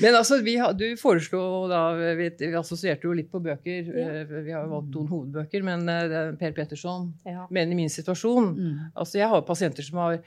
Men 0.01 0.15
altså, 0.17 0.39
vi 0.41 0.55
du 0.77 0.85
foreslo 0.97 1.67
da 1.69 1.81
Vi, 2.17 2.29
vi 2.39 2.47
assosierte 2.57 3.05
jo 3.05 3.13
litt 3.13 3.29
på 3.31 3.41
bøker. 3.43 3.91
Ja. 3.93 4.07
eh, 4.23 4.31
Vi 4.47 4.51
har 4.55 4.63
jo 4.65 4.71
valgt 4.71 4.95
noen 4.95 5.07
hovedbøker, 5.11 5.63
men 5.67 5.87
eh, 5.91 6.07
er 6.09 6.31
Per 6.39 6.51
Petterson 6.57 7.11
Ja. 7.29 7.45
Men 7.53 7.71
i 7.71 7.75
min 7.77 7.89
situasjon 7.93 8.55
Mm. 8.55 8.79
Altså, 8.95 9.19
jeg 9.19 9.29
har 9.29 9.41
pasienter 9.45 9.83
som 9.85 9.97
har 9.99 10.19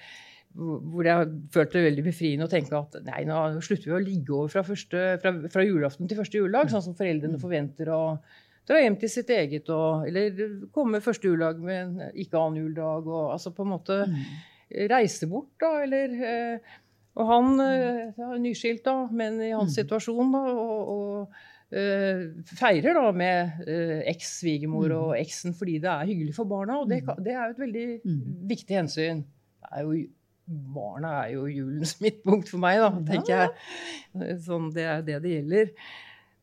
hvor 0.56 1.04
jeg 1.04 1.18
har 1.20 1.28
følt 1.52 1.72
det 1.76 1.84
veldig 1.84 2.04
befriende 2.06 2.46
å 2.48 2.50
tenke 2.52 2.78
at 2.78 2.96
nei, 3.04 3.24
nå 3.28 3.60
slutter 3.60 3.90
vi 3.90 3.96
å 3.96 4.02
ligge 4.02 4.32
over 4.34 4.48
fra, 4.48 4.62
første, 4.64 5.02
fra, 5.22 5.32
fra 5.52 5.64
julaften 5.66 6.08
til 6.08 6.16
første 6.18 6.38
juledag, 6.40 6.70
sånn 6.72 6.82
som 6.86 6.94
foreldrene 6.96 7.38
forventer 7.42 7.90
å 7.92 8.00
dra 8.66 8.80
hjem 8.82 8.96
til 8.98 9.08
sitt 9.12 9.28
eget, 9.30 9.68
og, 9.70 10.06
eller 10.08 10.40
komme 10.74 10.98
første 11.04 11.28
juledag 11.28 11.60
med 11.62 11.76
en 11.84 12.16
ikke 12.18 12.40
annen 12.40 12.64
juledag. 12.64 13.06
Og, 13.06 13.28
altså 13.36 13.52
på 13.54 13.62
en 13.66 13.74
måte, 13.76 14.00
Mm. 14.08 14.24
reise 14.90 15.28
bort, 15.30 15.52
da, 15.62 15.68
eller 15.84 16.16
eh, 16.26 16.58
Og 17.16 17.28
han 17.30 17.60
eh, 17.60 18.10
er 18.18 18.40
nyskilt, 18.42 18.82
da, 18.84 19.06
men 19.12 19.38
i 19.40 19.52
hans 19.54 19.70
Mm. 19.72 19.84
situasjon, 19.84 20.32
da, 20.34 20.40
og, 20.52 20.88
og 20.96 21.38
eh, 21.72 22.26
feirer 22.58 22.92
da 22.98 23.06
med 23.12 23.62
eks-svigermor 24.10 24.90
Mm. 24.90 24.96
og 24.98 25.14
eksen 25.20 25.54
fordi 25.56 25.78
det 25.80 25.88
er 25.90 26.06
hyggelig 26.10 26.34
for 26.36 26.44
barna, 26.50 26.80
og 26.82 26.88
det, 26.90 27.02
det 27.24 27.32
er 27.32 27.46
jo 27.46 27.54
et 27.54 27.62
veldig 27.64 27.86
Mm. 28.04 28.20
viktig 28.50 28.76
hensyn. 28.76 29.24
Det 29.62 29.70
er 29.72 29.82
jo, 29.86 29.94
barna 30.46 31.12
er 31.24 31.34
jo 31.36 31.46
julens 31.50 31.96
midtpunkt 32.04 32.50
for 32.52 32.62
meg, 32.62 32.80
da, 32.82 32.90
tenker 33.12 33.32
jeg. 33.34 34.36
Sånn, 34.46 34.70
det 34.74 34.86
er 34.86 35.06
det 35.06 35.20
det 35.24 35.34
gjelder. 35.38 35.72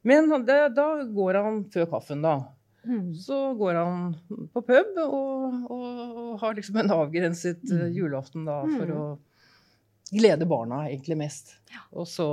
Men 0.03 0.27
det, 0.47 0.59
da 0.75 0.87
går 1.15 1.39
han 1.39 1.61
før 1.71 1.87
kaffen, 1.95 2.23
da. 2.25 2.37
Mm. 2.83 3.13
Så 3.15 3.37
går 3.55 3.77
han 3.79 4.15
på 4.51 4.61
pub 4.67 4.97
og, 5.05 5.53
og, 5.71 5.85
og 6.19 6.33
har 6.41 6.57
liksom 6.57 6.81
en 6.81 6.91
avgrenset 6.97 7.61
mm. 7.63 7.85
julaften 7.95 8.43
da 8.49 8.59
for 8.67 8.91
Mm. 8.91 8.97
å 8.99 10.13
glede 10.13 10.45
barna 10.45 10.83
egentlig 10.89 11.17
mest. 11.17 11.55
Og 11.95 12.07
så 12.11 12.27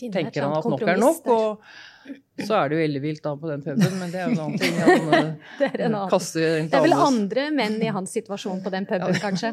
Finner 0.00 0.16
tenker 0.16 0.46
han 0.46 0.56
at 0.56 0.64
nok 0.64 0.86
er 0.88 0.98
nok, 0.98 1.26
og 1.28 1.60
så 2.40 2.54
er 2.56 2.70
det 2.72 2.76
jo 2.78 2.82
ellevilt 2.86 3.20
da 3.22 3.34
på 3.36 3.48
den 3.50 3.60
puben, 3.60 3.98
men 4.00 4.08
det 4.10 4.16
er 4.22 4.30
jo 4.30 4.32
en 4.32 4.40
annen 4.46 4.58
ting. 4.58 4.76
Han 4.80 5.26
Det 5.60 5.66
er 5.68 5.82
en 5.84 5.94
annen. 5.98 6.08
kaster 6.10 6.44
en 6.56 6.68
Det 6.72 6.78
er 6.78 6.84
vel 6.86 6.94
andre 6.96 7.42
menn 7.52 7.74
i 7.84 7.90
hans 7.92 8.14
situasjon 8.16 8.62
på 8.64 8.72
den 8.72 8.86
puben, 8.88 9.12
kanskje. 9.20 9.50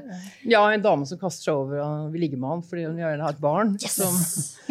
Ja, 0.48 0.62
en 0.72 0.82
dame 0.86 1.06
som 1.10 1.20
kaster 1.20 1.50
seg 1.50 1.54
over 1.60 1.82
og 1.84 2.14
vil 2.14 2.24
ligge 2.24 2.40
med 2.40 2.48
han 2.54 2.64
fordi 2.64 2.86
hun 2.88 3.02
gjerne 3.02 3.26
har 3.28 3.36
et 3.36 3.42
barn. 3.44 3.74
Som, 3.84 4.16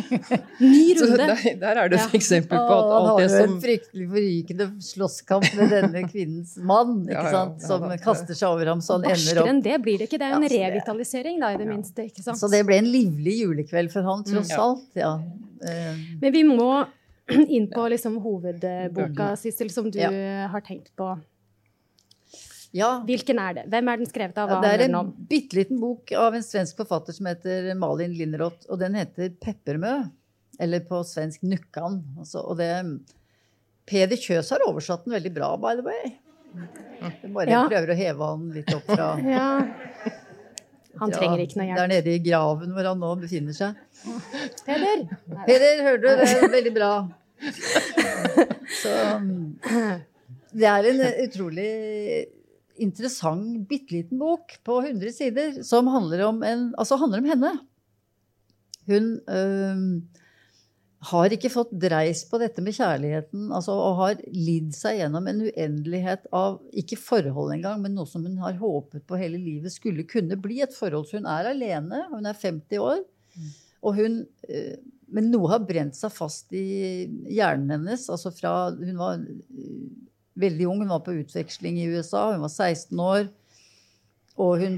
Ny 0.65 0.95
runde. 1.03 1.19
der, 1.27 1.45
der 1.61 1.83
er 1.83 1.93
det 1.93 1.99
et 2.01 2.07
Ja. 2.07 2.09
eksempel 2.17 2.57
på 2.57 2.79
at 2.79 2.91
han 2.95 3.07
har 3.11 3.21
jo 3.27 3.45
en 3.45 3.61
fryktelig 3.67 4.09
forrykende 4.15 4.69
slåsskamp 4.89 5.47
med 5.61 5.71
denne 5.77 6.05
kvinnens 6.09 6.57
mann, 6.57 7.03
ikke 7.05 7.13
Ja, 7.21 7.23
ja, 7.29 7.33
sant? 7.37 7.61
ja, 7.61 7.69
som 7.69 7.87
kaster 8.09 8.35
seg 8.41 8.49
over 8.49 8.73
ham 8.73 8.81
så 8.85 8.97
han 8.97 9.05
ender 9.13 9.43
opp 9.45 9.53
enn 9.53 9.61
det 9.65 9.77
blir 9.85 10.01
det 10.01 10.09
ikke. 10.09 10.19
Det 10.25 10.27
er 10.31 10.35
jo 10.35 10.41
en 10.41 10.49
Ja, 10.49 10.55
revitalisering, 10.71 11.41
da, 11.45 11.53
i 11.53 11.61
det 11.61 11.69
minste. 11.69 12.09
ikke 12.09 12.25
sant? 12.25 12.41
Så 12.41 12.49
det 12.53 12.65
ble 12.69 12.81
en 12.81 12.89
livlig 12.91 13.37
julekveld 13.45 13.93
for 13.93 14.09
han, 14.09 14.25
tross 14.25 14.53
Mm, 14.57 14.61
alt. 14.65 14.89
Ja. 14.97 15.19
Men 16.21 16.33
vi 16.33 16.43
må 16.49 16.87
inn 17.57 17.67
på 17.73 17.89
liksom 17.91 18.19
hovedboka, 18.23 19.33
Sissel, 19.37 19.71
som 19.71 19.91
du 19.91 19.99
Ja. 19.99 20.11
har 20.53 20.61
tenkt 20.61 20.93
på. 20.97 21.09
ja. 22.77 23.03
Hvilken 23.07 23.39
er 23.41 23.55
det? 23.55 23.65
Hvem 23.73 23.89
er 23.93 23.97
den 24.03 24.07
skrevet 24.11 24.39
av? 24.39 24.49
Hva 24.51 24.61
Det 24.63 24.73
er 24.81 24.85
en 24.95 25.13
bitte 25.29 25.57
liten 25.57 25.81
bok 25.81 26.13
av 26.13 26.35
en 26.35 26.43
svensk 26.45 26.77
forfatter 26.77 27.13
som 27.17 27.27
heter 27.27 27.75
Malin 27.79 28.13
Linderoth, 28.15 28.67
og 28.71 28.79
den 28.79 28.95
heter 28.95 29.31
'Peppermø'. 29.31 30.11
Eller 30.61 30.81
på 30.81 31.03
svensk 31.05 31.41
'Nukkan'. 31.43 32.03
Altså, 32.19 32.41
og 32.49 32.57
det 32.59 33.01
Peder 33.87 34.17
Kjøs 34.17 34.51
har 34.51 34.59
oversatt 34.67 35.05
den 35.05 35.13
veldig 35.15 35.35
bra, 35.35 35.57
by 35.57 35.75
the 35.77 35.83
way. 35.83 36.17
Jeg 37.23 37.33
bare 37.33 37.49
Ja. 37.51 37.69
prøver 37.69 37.91
å 37.93 37.97
heve 37.97 38.19
han 38.31 38.51
litt 38.53 38.73
opp 38.75 38.83
fra 38.87 39.17
Ja. 39.23 39.67
Han 41.01 41.13
Ja, 41.13 41.19
trenger 41.21 41.43
ikke 41.45 41.59
noe 41.61 41.67
hjelp. 41.69 41.77
Det 41.77 41.85
er 41.85 41.93
nede 41.93 42.15
i 42.15 42.23
graven 42.25 42.75
hvor 42.77 42.89
han 42.89 43.01
nå 43.03 43.13
befinner 43.21 43.57
seg. 43.57 43.79
Peder? 44.67 45.07
Peder, 45.49 45.83
hører 45.85 46.03
du? 46.03 46.09
Det 46.23 46.29
er 46.33 46.55
veldig 46.57 46.75
bra. 46.77 46.91
Så 48.81 48.93
um, 49.21 49.31
Det 50.57 50.69
er 50.71 50.89
en 50.91 51.03
utrolig 51.27 51.71
interessant, 52.81 53.63
bitte 53.69 53.95
liten 53.97 54.21
bok 54.21 54.59
på 54.67 54.79
100 54.83 55.13
sider 55.17 55.63
som 55.65 55.89
handler 55.93 56.27
om, 56.27 56.43
en, 56.45 56.69
altså 56.77 56.99
handler 57.01 57.23
om 57.23 57.31
henne. 57.31 57.53
Hun 58.87 59.07
øhm, 59.27 59.87
har 61.07 61.35
ikke 61.35 61.51
fått 61.53 61.73
dreis 61.77 62.23
på 62.29 62.39
dette 62.41 62.63
med 62.65 62.75
kjærligheten 62.77 63.51
altså, 63.55 63.75
og 63.75 63.99
har 64.01 64.23
lidd 64.33 64.73
seg 64.75 65.01
gjennom 65.01 65.29
en 65.31 65.45
uendelighet 65.47 66.27
av 66.35 66.59
ikke 66.75 66.99
forhold 66.99 67.55
engang, 67.55 67.83
men 67.83 67.95
noe 67.97 68.09
som 68.11 68.25
hun 68.27 68.39
har 68.43 68.59
håpet 68.61 69.05
på 69.07 69.21
hele 69.21 69.39
livet 69.41 69.75
skulle 69.75 70.07
kunne 70.09 70.39
bli 70.41 70.63
et 70.65 70.75
forhold. 70.75 71.07
Så 71.09 71.21
hun 71.21 71.29
er 71.31 71.53
alene, 71.53 72.03
hun 72.11 72.27
er 72.27 72.39
50 72.39 72.83
år. 72.83 73.05
Og 73.87 73.99
hun, 74.01 74.19
øh, 74.49 74.75
men 75.15 75.31
noe 75.31 75.53
har 75.53 75.67
brent 75.69 75.99
seg 75.99 76.15
fast 76.15 76.55
i 76.57 77.07
hjernen 77.31 77.77
hennes. 77.77 78.09
altså 78.11 78.33
fra 78.35 78.57
Hun 78.75 78.99
var 78.99 79.21
øh, 79.23 79.89
veldig 80.35 80.69
ung, 80.71 80.83
hun 80.83 80.95
var 80.95 81.05
på 81.07 81.19
utveksling 81.21 81.79
i 81.81 81.91
USA, 81.93 82.33
hun 82.33 82.47
var 82.47 82.53
16 82.53 83.01
år. 83.01 83.29
Og 84.37 84.59
hun 84.61 84.75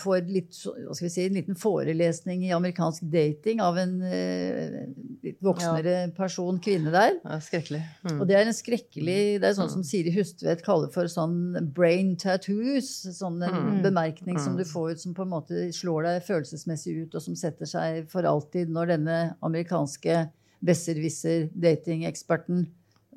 får 0.00 0.22
litt, 0.32 0.56
hva 0.64 0.94
skal 0.96 1.04
vi 1.04 1.10
si, 1.12 1.24
en 1.28 1.34
liten 1.36 1.54
forelesning 1.60 2.46
i 2.46 2.52
amerikansk 2.56 3.02
dating 3.12 3.58
av 3.60 3.76
en 3.76 3.90
eh, 4.08 4.86
litt 5.22 5.36
voksnere 5.44 6.14
person, 6.16 6.56
kvinne 6.64 6.88
der. 6.94 7.18
Det 7.20 7.34
er 7.34 7.42
skrekkelig. 7.44 7.80
Mm. 8.06 8.14
Og 8.22 8.26
det 8.30 8.36
er 8.38 8.46
en 8.46 8.56
skrekkelig 8.56 9.18
Det 9.42 9.50
er 9.50 9.58
sånn 9.58 9.68
som 9.74 9.82
Siri 9.84 10.14
Hustvedt 10.16 10.64
kaller 10.64 10.88
for 10.94 11.04
sånn 11.12 11.36
brain 11.76 12.14
tattoos. 12.16 12.88
Sånn 13.18 13.36
en 13.44 13.52
Mm. 13.56 13.82
bemerkning 13.84 14.38
som 14.40 14.54
Mm. 14.54 14.58
du 14.62 14.64
får 14.64 14.90
ut 14.92 15.00
som 15.00 15.14
på 15.14 15.22
en 15.22 15.28
måte 15.34 15.68
slår 15.76 16.02
deg 16.08 16.22
følelsesmessig 16.24 16.96
ut, 17.02 17.14
og 17.14 17.20
som 17.22 17.34
setter 17.36 17.66
seg 17.66 18.08
for 18.08 18.22
alltid 18.24 18.68
når 18.72 18.86
denne 18.96 19.36
amerikanske 19.42 20.30
besserwisser-datingeksperten, 20.64 22.66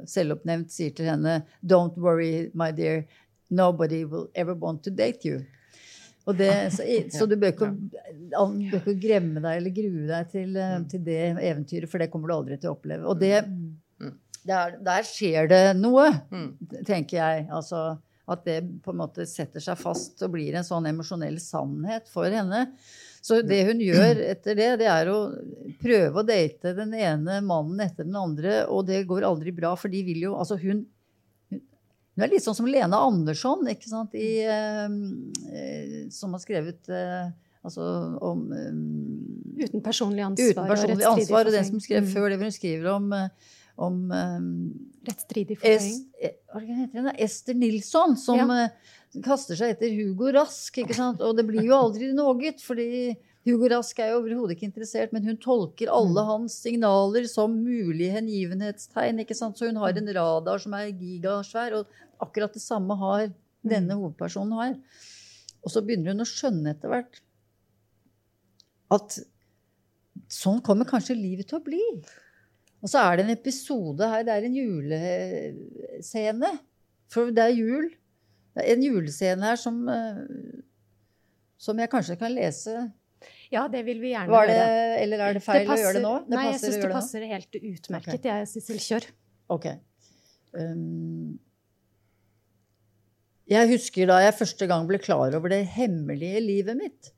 selvoppnevnt, 0.07 0.71
sier 0.71 0.93
til 0.95 1.05
henne 1.09 1.41
Don't 1.65 1.97
worry, 1.97 2.49
my 2.53 2.71
dear. 2.71 3.05
Nobody 3.49 4.03
will 4.05 4.27
ever 4.35 4.53
want 4.53 4.83
to 4.83 4.91
date 4.91 5.25
you. 5.25 5.45
Det, 6.37 6.49
så, 6.75 6.83
så 7.15 7.25
du 7.29 7.35
bør 7.39 7.53
ikke, 7.53 7.69
ikke 8.79 8.93
gremme 9.01 9.41
deg 9.43 9.57
eller 9.61 9.73
grue 9.75 10.05
deg 10.09 10.29
til, 10.33 10.55
eh, 10.59 10.75
til 10.91 11.01
det 11.05 11.19
eventyret, 11.37 11.89
for 11.89 11.97
det 12.03 12.09
kommer 12.13 12.29
du 12.29 12.35
aldri 12.35 12.57
til 12.59 12.69
å 12.71 12.75
oppleve. 12.77 13.07
Og 13.09 13.19
det, 13.21 13.43
der, 14.49 14.77
der 14.85 15.03
skjer 15.07 15.49
det 15.51 15.63
noe, 15.79 16.07
Mm. 16.31 16.53
tenker 16.87 17.17
jeg. 17.19 17.47
Altså, 17.51 17.97
at 18.29 18.43
det 18.45 18.59
på 18.85 18.91
en 18.93 18.99
måte 19.01 19.25
setter 19.25 19.59
seg 19.63 19.77
fast 19.81 20.21
og 20.21 20.35
blir 20.35 20.53
en 20.59 20.63
sånn 20.67 20.85
emosjonell 20.85 21.39
sannhet 21.41 22.07
for 22.13 22.29
henne. 22.29 22.67
Så 23.25 23.41
det 23.43 23.63
hun 23.67 23.81
gjør 23.83 24.21
etter 24.29 24.55
det, 24.55 24.67
det 24.83 24.87
er 24.87 25.09
å 25.11 25.17
prøve 25.81 26.21
å 26.21 26.27
date 26.27 26.75
den 26.77 26.93
ene 26.93 27.39
mannen 27.43 27.81
etter 27.83 28.05
den 28.07 28.15
andre, 28.15 28.61
og 28.69 28.85
det 28.87 29.01
går 29.09 29.25
aldri 29.27 29.51
bra, 29.57 29.73
for 29.75 29.89
de 29.91 30.03
vil 30.05 30.21
jo 30.29 30.35
Altså, 30.39 30.59
hun 30.61 30.85
hun 32.19 32.25
er 32.27 32.33
litt 32.33 32.43
sånn 32.45 32.57
som 32.57 32.67
Lene 32.67 32.97
Andersson, 32.99 33.63
I, 34.19 34.31
eh, 34.43 34.89
eh, 35.55 35.93
som 36.11 36.35
har 36.35 36.41
skrevet 36.43 36.89
eh, 36.91 37.29
altså 37.63 37.85
om 38.27 38.43
eh, 38.55 39.63
Uten 39.65 39.81
personlig 39.83 40.23
ansvar. 40.23 40.51
Uten 40.53 40.69
personlig 40.69 41.05
og 41.07 41.17
ansvar. 41.17 41.47
Og 41.49 41.55
den 41.55 41.65
som 41.67 41.79
skrev 41.83 42.03
Mm. 42.05 42.11
før 42.13 42.29
det, 42.29 42.37
hvor 42.39 42.47
hun 42.47 42.55
skriver 42.55 42.91
om, 42.93 43.09
eh, 43.13 43.55
om 43.79 43.97
eh, 44.11 44.39
forføring. 45.09 45.57
Es, 45.63 46.37
hva 46.53 46.61
heter 46.63 47.01
hun? 47.01 47.09
Ester 47.17 47.53
Nilsson, 47.59 48.15
som 48.19 48.49
eh, 48.55 48.69
kaster 49.25 49.55
seg 49.59 49.75
etter 49.75 49.91
Hugo 49.95 50.31
Rask. 50.35 50.77
ikke 50.83 50.95
sant? 50.95 51.19
Og 51.21 51.35
det 51.35 51.45
blir 51.47 51.63
jo 51.67 51.75
aldri 51.75 52.13
noe, 52.15 52.53
fordi 52.63 53.15
Hugo 53.49 53.69
Rask 53.73 53.99
er 53.99 54.11
jo 54.13 54.19
overhodet 54.21 54.55
ikke 54.55 54.67
interessert, 54.69 55.13
men 55.15 55.25
hun 55.27 55.37
tolker 55.41 55.91
alle 55.93 56.23
hans 56.27 56.55
signaler 56.63 57.25
som 57.29 57.55
mulige 57.55 58.13
hengivenhetstegn. 58.15 59.21
ikke 59.23 59.37
sant? 59.37 59.57
Så 59.57 59.69
hun 59.69 59.79
har 59.81 59.97
en 59.97 60.13
radar 60.15 60.61
som 60.63 60.75
er 60.77 60.91
gigasvær, 60.91 61.79
og 61.79 62.23
akkurat 62.23 62.53
det 62.55 62.63
samme 62.63 62.97
har 62.99 63.29
denne 63.65 63.97
hovedpersonen 63.97 64.55
har. 64.59 64.77
Og 65.63 65.73
så 65.73 65.83
begynner 65.83 66.13
hun 66.13 66.23
å 66.23 66.29
skjønne 66.29 66.75
etter 66.75 66.91
hvert 66.91 67.21
at 68.89 69.19
sånn 70.33 70.61
kommer 70.65 70.87
kanskje 70.89 71.17
livet 71.17 71.47
til 71.49 71.59
å 71.59 71.65
bli. 71.65 71.81
Og 72.79 72.87
så 72.89 72.97
er 73.03 73.17
det 73.17 73.25
en 73.25 73.35
episode 73.35 74.07
her, 74.07 74.23
det 74.25 74.33
er 74.33 74.43
en 74.47 74.57
julescene. 74.57 76.51
For 77.11 77.31
det 77.33 77.43
er 77.43 77.57
jul. 77.57 77.89
Det 78.55 78.61
er 78.63 78.71
en 78.75 78.85
julescene 78.85 79.45
her 79.51 79.57
som, 79.59 79.75
eh, 79.89 80.19
som 81.57 81.79
jeg 81.79 81.91
kanskje 81.91 82.19
kan 82.19 82.33
lese. 82.33 82.75
Ja, 83.49 83.65
det 83.71 83.81
vil 83.87 84.01
vi 84.01 84.13
gjerne 84.13 84.29
gjøre. 84.29 84.47
det, 84.49 84.57
høre. 84.61 84.95
eller 85.03 85.21
er 85.25 85.37
det 85.37 85.43
feil 85.43 85.69
å 85.69 85.77
gjøre 85.79 85.93
det 85.97 86.05
nå? 86.05 86.15
Det 86.25 86.37
nei, 86.37 86.45
jeg 86.45 86.55
passer 86.55 86.65
syns 86.65 86.75
det 86.83 86.89
passer 86.93 87.23
det 87.23 87.29
passer 87.29 87.35
helt 87.35 87.71
utmerket. 87.73 88.27
Jeg, 88.29 88.49
Sissel, 88.51 88.81
kjør. 88.83 89.07
Ok. 89.55 89.69
Um, 90.53 91.37
jeg 93.49 93.69
husker 93.71 94.09
da 94.09 94.19
jeg 94.21 94.37
første 94.37 94.67
gang 94.69 94.85
ble 94.89 94.99
klar 95.01 95.33
over 95.37 95.49
det 95.49 95.63
hemmelige 95.73 96.43
livet 96.45 96.77
mitt. 96.77 97.11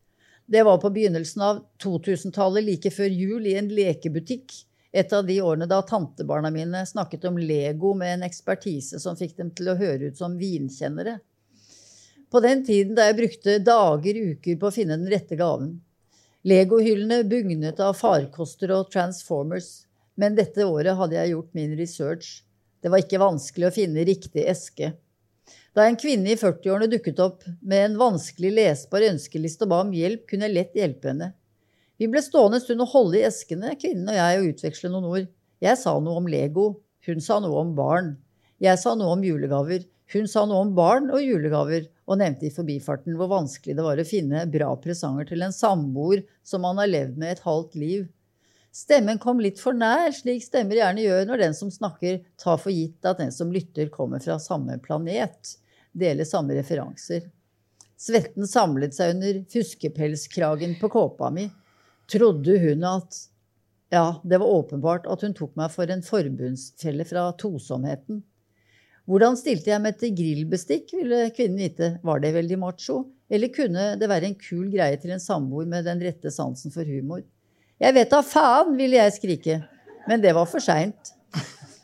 Det 0.51 0.63
var 0.67 0.79
på 0.83 0.91
begynnelsen 0.95 1.43
av 1.43 1.59
2000-tallet, 1.83 2.63
like 2.63 2.91
før 2.95 3.11
jul, 3.11 3.47
i 3.47 3.57
en 3.59 3.67
lekebutikk. 3.71 4.55
Et 4.91 5.13
av 5.15 5.27
de 5.27 5.37
årene 5.43 5.67
da 5.71 5.81
tantebarna 5.87 6.51
mine 6.51 6.85
snakket 6.87 7.27
om 7.27 7.37
Lego 7.39 7.93
med 7.95 8.17
en 8.17 8.25
ekspertise 8.27 8.99
som 8.99 9.19
fikk 9.19 9.37
dem 9.37 9.51
til 9.55 9.71
å 9.71 9.77
høre 9.79 10.11
ut 10.11 10.19
som 10.19 10.35
vinkjennere. 10.39 11.19
På 12.31 12.39
den 12.43 12.63
tiden 12.67 12.95
da 12.95 13.09
jeg 13.09 13.19
brukte 13.19 13.59
dager, 13.63 14.19
uker 14.35 14.59
på 14.59 14.67
å 14.67 14.75
finne 14.75 14.99
den 14.99 15.11
rette 15.11 15.35
gaven. 15.39 15.77
Legohyllene 16.41 17.21
bugnet 17.29 17.77
av 17.85 17.93
farkoster 17.99 18.71
og 18.73 18.87
transformers. 18.93 19.85
Men 20.17 20.33
dette 20.37 20.65
året 20.65 20.97
hadde 20.97 21.17
jeg 21.17 21.33
gjort 21.35 21.53
min 21.57 21.75
research. 21.77 22.41
Det 22.81 22.89
var 22.89 23.03
ikke 23.03 23.21
vanskelig 23.21 23.67
å 23.67 23.73
finne 23.75 24.05
riktig 24.07 24.47
eske. 24.49 24.89
Da 25.77 25.85
en 25.85 25.99
kvinne 26.01 26.33
i 26.33 26.39
40-årene 26.39 26.89
dukket 26.91 27.21
opp 27.23 27.45
med 27.61 27.85
en 27.85 27.99
vanskelig 27.99 28.51
lesbar 28.57 29.05
ønskeliste 29.11 29.67
og 29.67 29.71
ba 29.71 29.83
om 29.85 29.93
hjelp, 29.95 30.25
kunne 30.27 30.49
jeg 30.49 30.57
lett 30.57 30.81
hjelpe 30.81 31.11
henne. 31.11 31.29
Vi 32.01 32.09
ble 32.09 32.23
stående 32.25 32.57
en 32.57 32.65
stund 32.65 32.81
og 32.81 32.89
holde 32.95 33.19
i 33.19 33.25
eskene, 33.27 33.75
kvinnen 33.77 34.09
og 34.09 34.17
jeg, 34.17 34.39
og 34.41 34.49
utveksle 34.55 34.89
noen 34.89 35.09
ord. 35.11 35.29
Jeg 35.61 35.77
sa 35.77 35.93
noe 36.01 36.17
om 36.23 36.29
Lego. 36.31 36.67
Hun 37.05 37.21
sa 37.21 37.37
noe 37.41 37.61
om 37.61 37.75
barn. 37.77 38.15
Jeg 38.61 38.81
sa 38.81 38.95
noe 38.97 39.13
om 39.13 39.23
julegaver. 39.25 39.85
Hun 40.11 40.27
sa 40.27 40.43
noe 40.45 40.65
om 40.65 40.73
barn 40.75 41.07
og 41.13 41.23
julegaver, 41.23 41.85
og 42.11 42.19
nevnte 42.19 42.49
i 42.49 42.53
forbifarten 42.53 43.15
hvor 43.15 43.29
vanskelig 43.31 43.77
det 43.77 43.85
var 43.85 43.99
å 44.01 44.07
finne 44.07 44.43
bra 44.51 44.67
presanger 44.83 45.29
til 45.29 45.45
en 45.45 45.55
samboer 45.55 46.25
som 46.43 46.65
man 46.65 46.81
har 46.81 46.89
levd 46.91 47.19
med 47.21 47.37
et 47.37 47.45
halvt 47.45 47.77
liv. 47.79 48.09
Stemmen 48.75 49.19
kom 49.19 49.39
litt 49.43 49.59
for 49.59 49.75
nær, 49.75 50.11
slik 50.15 50.43
stemmer 50.43 50.79
gjerne 50.79 51.03
gjør 51.03 51.25
når 51.27 51.43
den 51.43 51.55
som 51.55 51.71
snakker, 51.71 52.21
tar 52.39 52.59
for 52.59 52.71
gitt 52.71 53.07
at 53.07 53.19
den 53.19 53.31
som 53.35 53.51
lytter, 53.51 53.91
kommer 53.91 54.23
fra 54.23 54.37
samme 54.39 54.77
planet, 54.83 55.55
deler 55.91 56.27
samme 56.27 56.55
referanser. 56.55 57.27
Svetten 57.99 58.47
samlet 58.49 58.95
seg 58.95 59.13
under 59.15 59.41
fuskepelskragen 59.51 60.77
på 60.79 60.89
kåpa 60.91 61.29
mi. 61.35 61.49
Trodde 62.11 62.57
hun 62.63 62.87
at 62.87 63.27
Ja, 63.91 64.21
det 64.23 64.39
var 64.39 64.47
åpenbart 64.47 65.07
at 65.11 65.21
hun 65.23 65.35
tok 65.35 65.57
meg 65.59 65.71
for 65.73 65.91
en 65.91 66.03
forbundsfelle 66.03 67.03
fra 67.05 67.27
tosomheten. 67.35 68.23
Hvordan 69.11 69.35
stilte 69.35 69.73
jeg 69.73 69.83
meg 69.83 69.97
til 69.99 70.13
grillbestikk, 70.15 70.93
ville 70.95 71.25
kvinnen 71.35 71.59
vite. 71.59 71.87
Var 71.99 72.21
det 72.23 72.29
veldig 72.31 72.57
macho? 72.61 73.01
Eller 73.27 73.51
kunne 73.51 73.89
det 73.99 74.07
være 74.07 74.29
en 74.29 74.37
kul 74.39 74.69
greie 74.71 74.95
til 75.01 75.11
en 75.11 75.19
samboer 75.19 75.67
med 75.67 75.83
den 75.83 75.99
rette 75.99 76.31
sansen 76.31 76.71
for 76.71 76.87
humor? 76.87 77.25
Jeg 77.81 77.97
vet 77.97 78.13
da 78.13 78.21
faen, 78.23 78.71
ville 78.79 79.01
jeg 79.01 79.17
skrike. 79.17 79.57
Men 80.07 80.23
det 80.23 80.31
var 80.37 80.47
for 80.47 80.63
seint. 80.63 81.11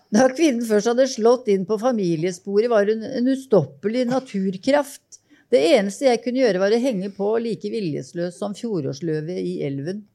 Da 0.08 0.30
kvinnen 0.32 0.64
først 0.64 0.88
hadde 0.88 1.04
slått 1.12 1.50
inn 1.52 1.66
på 1.68 1.76
familiesporet, 1.82 2.70
var 2.72 2.88
hun 2.88 3.04
en 3.04 3.28
ustoppelig 3.34 4.06
naturkraft. 4.08 5.20
Det 5.52 5.60
eneste 5.74 6.08
jeg 6.08 6.22
kunne 6.24 6.46
gjøre, 6.46 6.62
var 6.64 6.72
å 6.72 6.80
henge 6.80 7.12
på 7.16 7.34
like 7.44 7.72
viljesløs 7.74 8.40
som 8.40 8.56
fjorårsløvet 8.56 9.42
i 9.42 9.58
elven. 9.68 10.06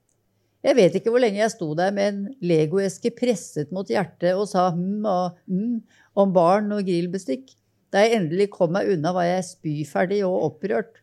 Jeg 0.62 0.78
vet 0.78 0.94
ikke 0.94 1.10
hvor 1.10 1.22
lenge 1.22 1.40
jeg 1.40 1.52
sto 1.56 1.72
der 1.78 1.90
med 1.94 2.08
en 2.12 2.20
legoeske 2.44 3.10
presset 3.16 3.72
mot 3.74 3.88
hjertet 3.90 4.36
og 4.38 4.46
sa 4.50 4.68
hm 4.70 5.06
og 5.10 5.38
hm 5.50 5.80
om 6.22 6.32
barn 6.34 6.70
og 6.76 6.84
grillbestikk. 6.86 7.50
Da 7.92 8.04
jeg 8.04 8.20
endelig 8.20 8.50
kom 8.54 8.72
meg 8.76 8.90
unna, 8.94 9.12
var 9.12 9.26
jeg 9.26 9.48
spyferdig 9.48 10.22
og 10.26 10.52
opprørt. 10.52 11.00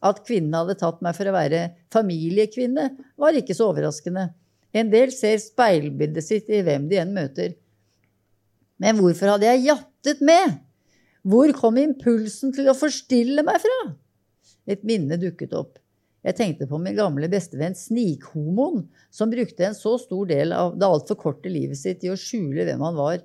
At 0.00 0.22
kvinnen 0.24 0.54
hadde 0.56 0.78
tatt 0.80 1.02
meg 1.04 1.16
for 1.16 1.28
å 1.28 1.34
være 1.34 1.62
familiekvinne, 1.92 2.86
var 3.20 3.36
ikke 3.36 3.56
så 3.56 3.70
overraskende. 3.72 4.30
En 4.72 4.92
del 4.92 5.10
ser 5.12 5.40
speilbildet 5.42 6.24
sitt 6.24 6.48
i 6.52 6.62
hvem 6.64 6.86
de 6.88 7.00
enn 7.02 7.12
møter. 7.16 7.56
Men 8.80 8.96
hvorfor 9.00 9.34
hadde 9.34 9.48
jeg 9.50 9.66
jattet 9.66 10.22
med? 10.24 10.60
Hvor 11.26 11.52
kom 11.58 11.76
impulsen 11.82 12.54
til 12.56 12.70
å 12.70 12.76
forstille 12.78 13.44
meg 13.44 13.60
fra? 13.60 13.80
Et 14.70 14.80
minne 14.86 15.18
dukket 15.20 15.52
opp. 15.56 15.76
Jeg 16.20 16.36
tenkte 16.36 16.68
på 16.68 16.78
min 16.82 16.96
gamle 16.98 17.30
bestevenn 17.32 17.76
Snikhomoen, 17.76 18.84
som 19.08 19.30
brukte 19.32 19.64
en 19.64 19.76
så 19.76 19.94
stor 20.02 20.28
del 20.28 20.52
av 20.52 20.74
det 20.76 20.88
altfor 20.88 21.16
korte 21.20 21.48
livet 21.52 21.80
sitt 21.80 22.04
i 22.04 22.10
å 22.12 22.18
skjule 22.18 22.66
hvem 22.68 22.82
han 22.84 22.98
var. 22.98 23.22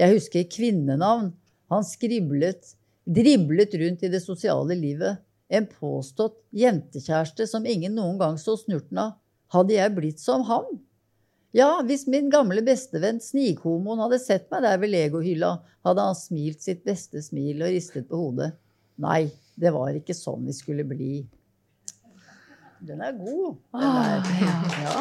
Jeg 0.00 0.14
husker 0.14 0.46
kvinnenavn. 0.48 1.34
Han 1.70 1.84
skriblet, 1.86 2.74
driblet 3.04 3.74
rundt 3.82 4.04
i 4.06 4.12
det 4.12 4.22
sosiale 4.24 4.76
livet. 4.78 5.20
En 5.52 5.66
påstått 5.68 6.38
jentekjæreste 6.56 7.44
som 7.50 7.66
ingen 7.66 7.92
noen 7.98 8.16
gang 8.20 8.38
så 8.40 8.56
snurten 8.56 9.02
av. 9.02 9.18
Hadde 9.50 9.74
jeg 9.74 9.94
blitt 9.96 10.22
som 10.22 10.46
ham? 10.48 10.78
Ja, 11.52 11.80
hvis 11.82 12.06
min 12.06 12.28
gamle 12.30 12.62
bestevenn 12.62 13.18
Snikhomoen 13.20 14.00
hadde 14.04 14.20
sett 14.22 14.46
meg 14.52 14.62
der 14.62 14.78
ved 14.78 14.92
legohylla, 14.94 15.56
hadde 15.82 16.04
han 16.06 16.16
smilt 16.16 16.62
sitt 16.62 16.84
beste 16.86 17.20
smil 17.26 17.64
og 17.66 17.74
ristet 17.74 18.06
på 18.08 18.20
hodet. 18.20 18.52
Nei, 19.02 19.26
det 19.58 19.74
var 19.74 19.90
ikke 19.98 20.14
sånn 20.14 20.46
vi 20.46 20.54
skulle 20.54 20.86
bli. 20.86 21.24
Den 22.86 23.00
er 23.04 23.12
god. 23.18 23.56
Den 23.72 23.82
er, 23.82 24.22
ja. 24.84 24.94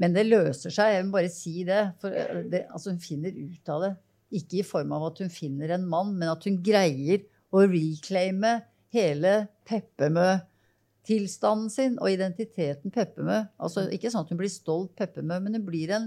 Men 0.00 0.14
det 0.16 0.24
løser 0.26 0.70
seg. 0.74 0.94
Jeg 0.94 1.04
vil 1.04 1.12
bare 1.14 1.30
si 1.32 1.64
det. 1.66 1.82
For 2.02 2.08
det, 2.50 2.60
altså 2.70 2.90
hun 2.94 3.02
finner 3.02 3.32
ut 3.36 3.68
av 3.72 3.78
det. 3.84 3.92
Ikke 4.40 4.56
i 4.60 4.66
form 4.66 4.90
av 4.96 5.02
at 5.12 5.18
hun 5.22 5.32
finner 5.32 5.68
en 5.76 5.88
mann, 5.88 6.10
men 6.18 6.28
at 6.32 6.44
hun 6.48 6.62
greier 6.64 7.20
å 7.54 7.58
reclaime 7.70 8.52
hele 8.94 9.32
Peppemø-tilstanden 9.68 11.70
sin 11.70 11.98
og 12.00 12.10
identiteten 12.10 12.90
Peppemø. 12.94 13.38
Altså 13.62 13.80
ikke 13.94 14.10
sånn 14.10 14.24
at 14.26 14.30
hun 14.32 14.40
blir 14.40 14.52
stolt 14.52 14.92
Peppemø, 14.98 15.36
men 15.44 15.54
hun 15.58 15.66
blir 15.68 15.88
en 15.94 16.06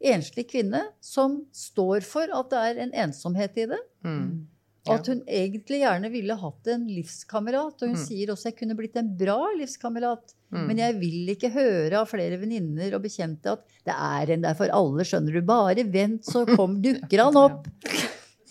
enslig 0.00 0.44
kvinne 0.48 0.82
som 1.04 1.44
står 1.52 2.00
for 2.06 2.26
at 2.32 2.50
det 2.52 2.60
er 2.70 2.76
en 2.86 2.94
ensomhet 3.08 3.54
i 3.60 3.66
det. 3.74 3.82
Mm. 4.06 4.46
Og 4.88 4.94
at 4.96 5.08
hun 5.12 5.18
egentlig 5.28 5.82
gjerne 5.82 6.08
ville 6.10 6.34
hatt 6.40 6.68
en 6.72 6.86
livskamerat. 6.88 7.74
Og 7.82 7.88
hun 7.90 7.96
Mm. 7.98 8.04
sier 8.06 8.30
også 8.32 8.48
jeg 8.48 8.56
kunne 8.56 8.76
blitt 8.78 8.96
en 8.96 9.10
bra 9.16 9.36
livskamerat. 9.58 10.32
Mm. 10.50 10.66
Men 10.66 10.76
jeg 10.78 10.94
vil 11.00 11.28
ikke 11.34 11.50
høre 11.52 11.98
av 12.00 12.08
flere 12.08 12.38
venninner 12.40 12.94
og 12.96 13.02
bekjente 13.04 13.52
at 13.52 13.60
det 13.84 13.94
er 13.94 14.32
en 14.34 14.40
der 14.42 14.54
for 14.58 14.72
alle, 14.72 15.04
skjønner 15.04 15.32
du. 15.36 15.42
Bare 15.46 15.84
vent, 15.84 16.24
så 16.24 16.46
kom, 16.48 16.80
dukker 16.86 17.24
han 17.26 17.36
opp. 17.36 17.68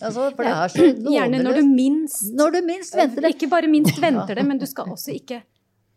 Altså, 0.00 0.30
for 0.36 0.44
det 0.46 0.54
er 0.54 0.68
så 0.72 0.86
Gjerne 1.18 1.42
når 1.44 1.58
du 1.60 1.66
minst 1.68 2.30
Når 2.32 2.52
du 2.54 2.60
minst 2.64 2.94
venter 2.96 3.20
det. 3.26 3.34
Ikke 3.34 3.50
bare 3.50 3.68
minst 3.68 3.98
venter 4.06 4.34
det, 4.38 4.46
men 4.46 4.56
du 4.58 4.64
skal 4.70 4.86
også 4.94 5.12
ikke 5.12 5.42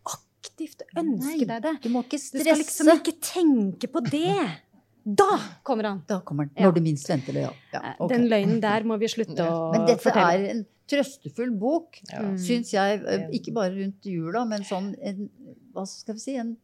aktivt 0.04 0.82
ønske 0.98 1.38
Nei, 1.38 1.46
deg 1.48 1.62
det. 1.64 1.72
Du 1.86 1.88
må 1.94 2.02
ikke 2.04 2.18
Du 2.20 2.42
skal 2.42 2.58
liksom 2.60 2.90
ikke 2.98 3.14
tenke 3.24 3.88
på 3.88 4.02
det. 4.04 4.34
Da 5.04 5.38
kommer 5.62 5.84
han. 5.84 6.02
Da 6.08 6.20
kommer. 6.24 6.48
Ja. 6.56 6.64
Når 6.66 6.74
du 6.74 6.80
minst 6.80 7.08
venter 7.10 7.32
det, 7.36 7.42
ja. 7.44 7.50
ja 7.74 7.94
okay. 7.98 8.16
Den 8.16 8.28
løgnen 8.30 8.60
der 8.62 8.84
må 8.88 8.96
vi 8.98 9.06
slutte 9.12 9.36
å 9.36 9.44
fortelle. 9.44 9.72
Men 9.74 9.86
dette 9.90 10.02
fortelle. 10.02 10.32
er 10.38 10.50
en 10.54 10.62
trøstefull 10.88 11.50
bok, 11.60 11.98
Ja. 12.10 12.22
Mm. 12.22 12.38
syns 12.40 12.72
jeg. 12.72 13.02
eh, 13.06 13.26
Ikke 13.36 13.52
bare 13.52 13.74
rundt 13.76 14.04
jula, 14.08 14.44
men 14.48 14.62
sånn 14.64 14.94
en, 15.02 15.28
Hva 15.74 15.84
skal 15.86 16.14
vi 16.14 16.20
si? 16.20 16.36
En 16.40 16.56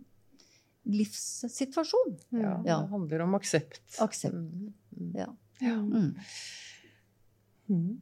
livssituasjon. 0.86 2.16
Ja, 2.32 2.38
Mm. 2.38 2.66
Ja. 2.66 2.80
Det 2.80 2.88
handler 2.90 3.20
om 3.22 3.34
aksept. 3.34 3.80
Aksept. 4.00 4.34
Mm. 4.34 4.72
Ja. 5.14 5.26
Ja. 5.60 5.74
Mm. 5.76 6.14
Mm. 7.68 7.98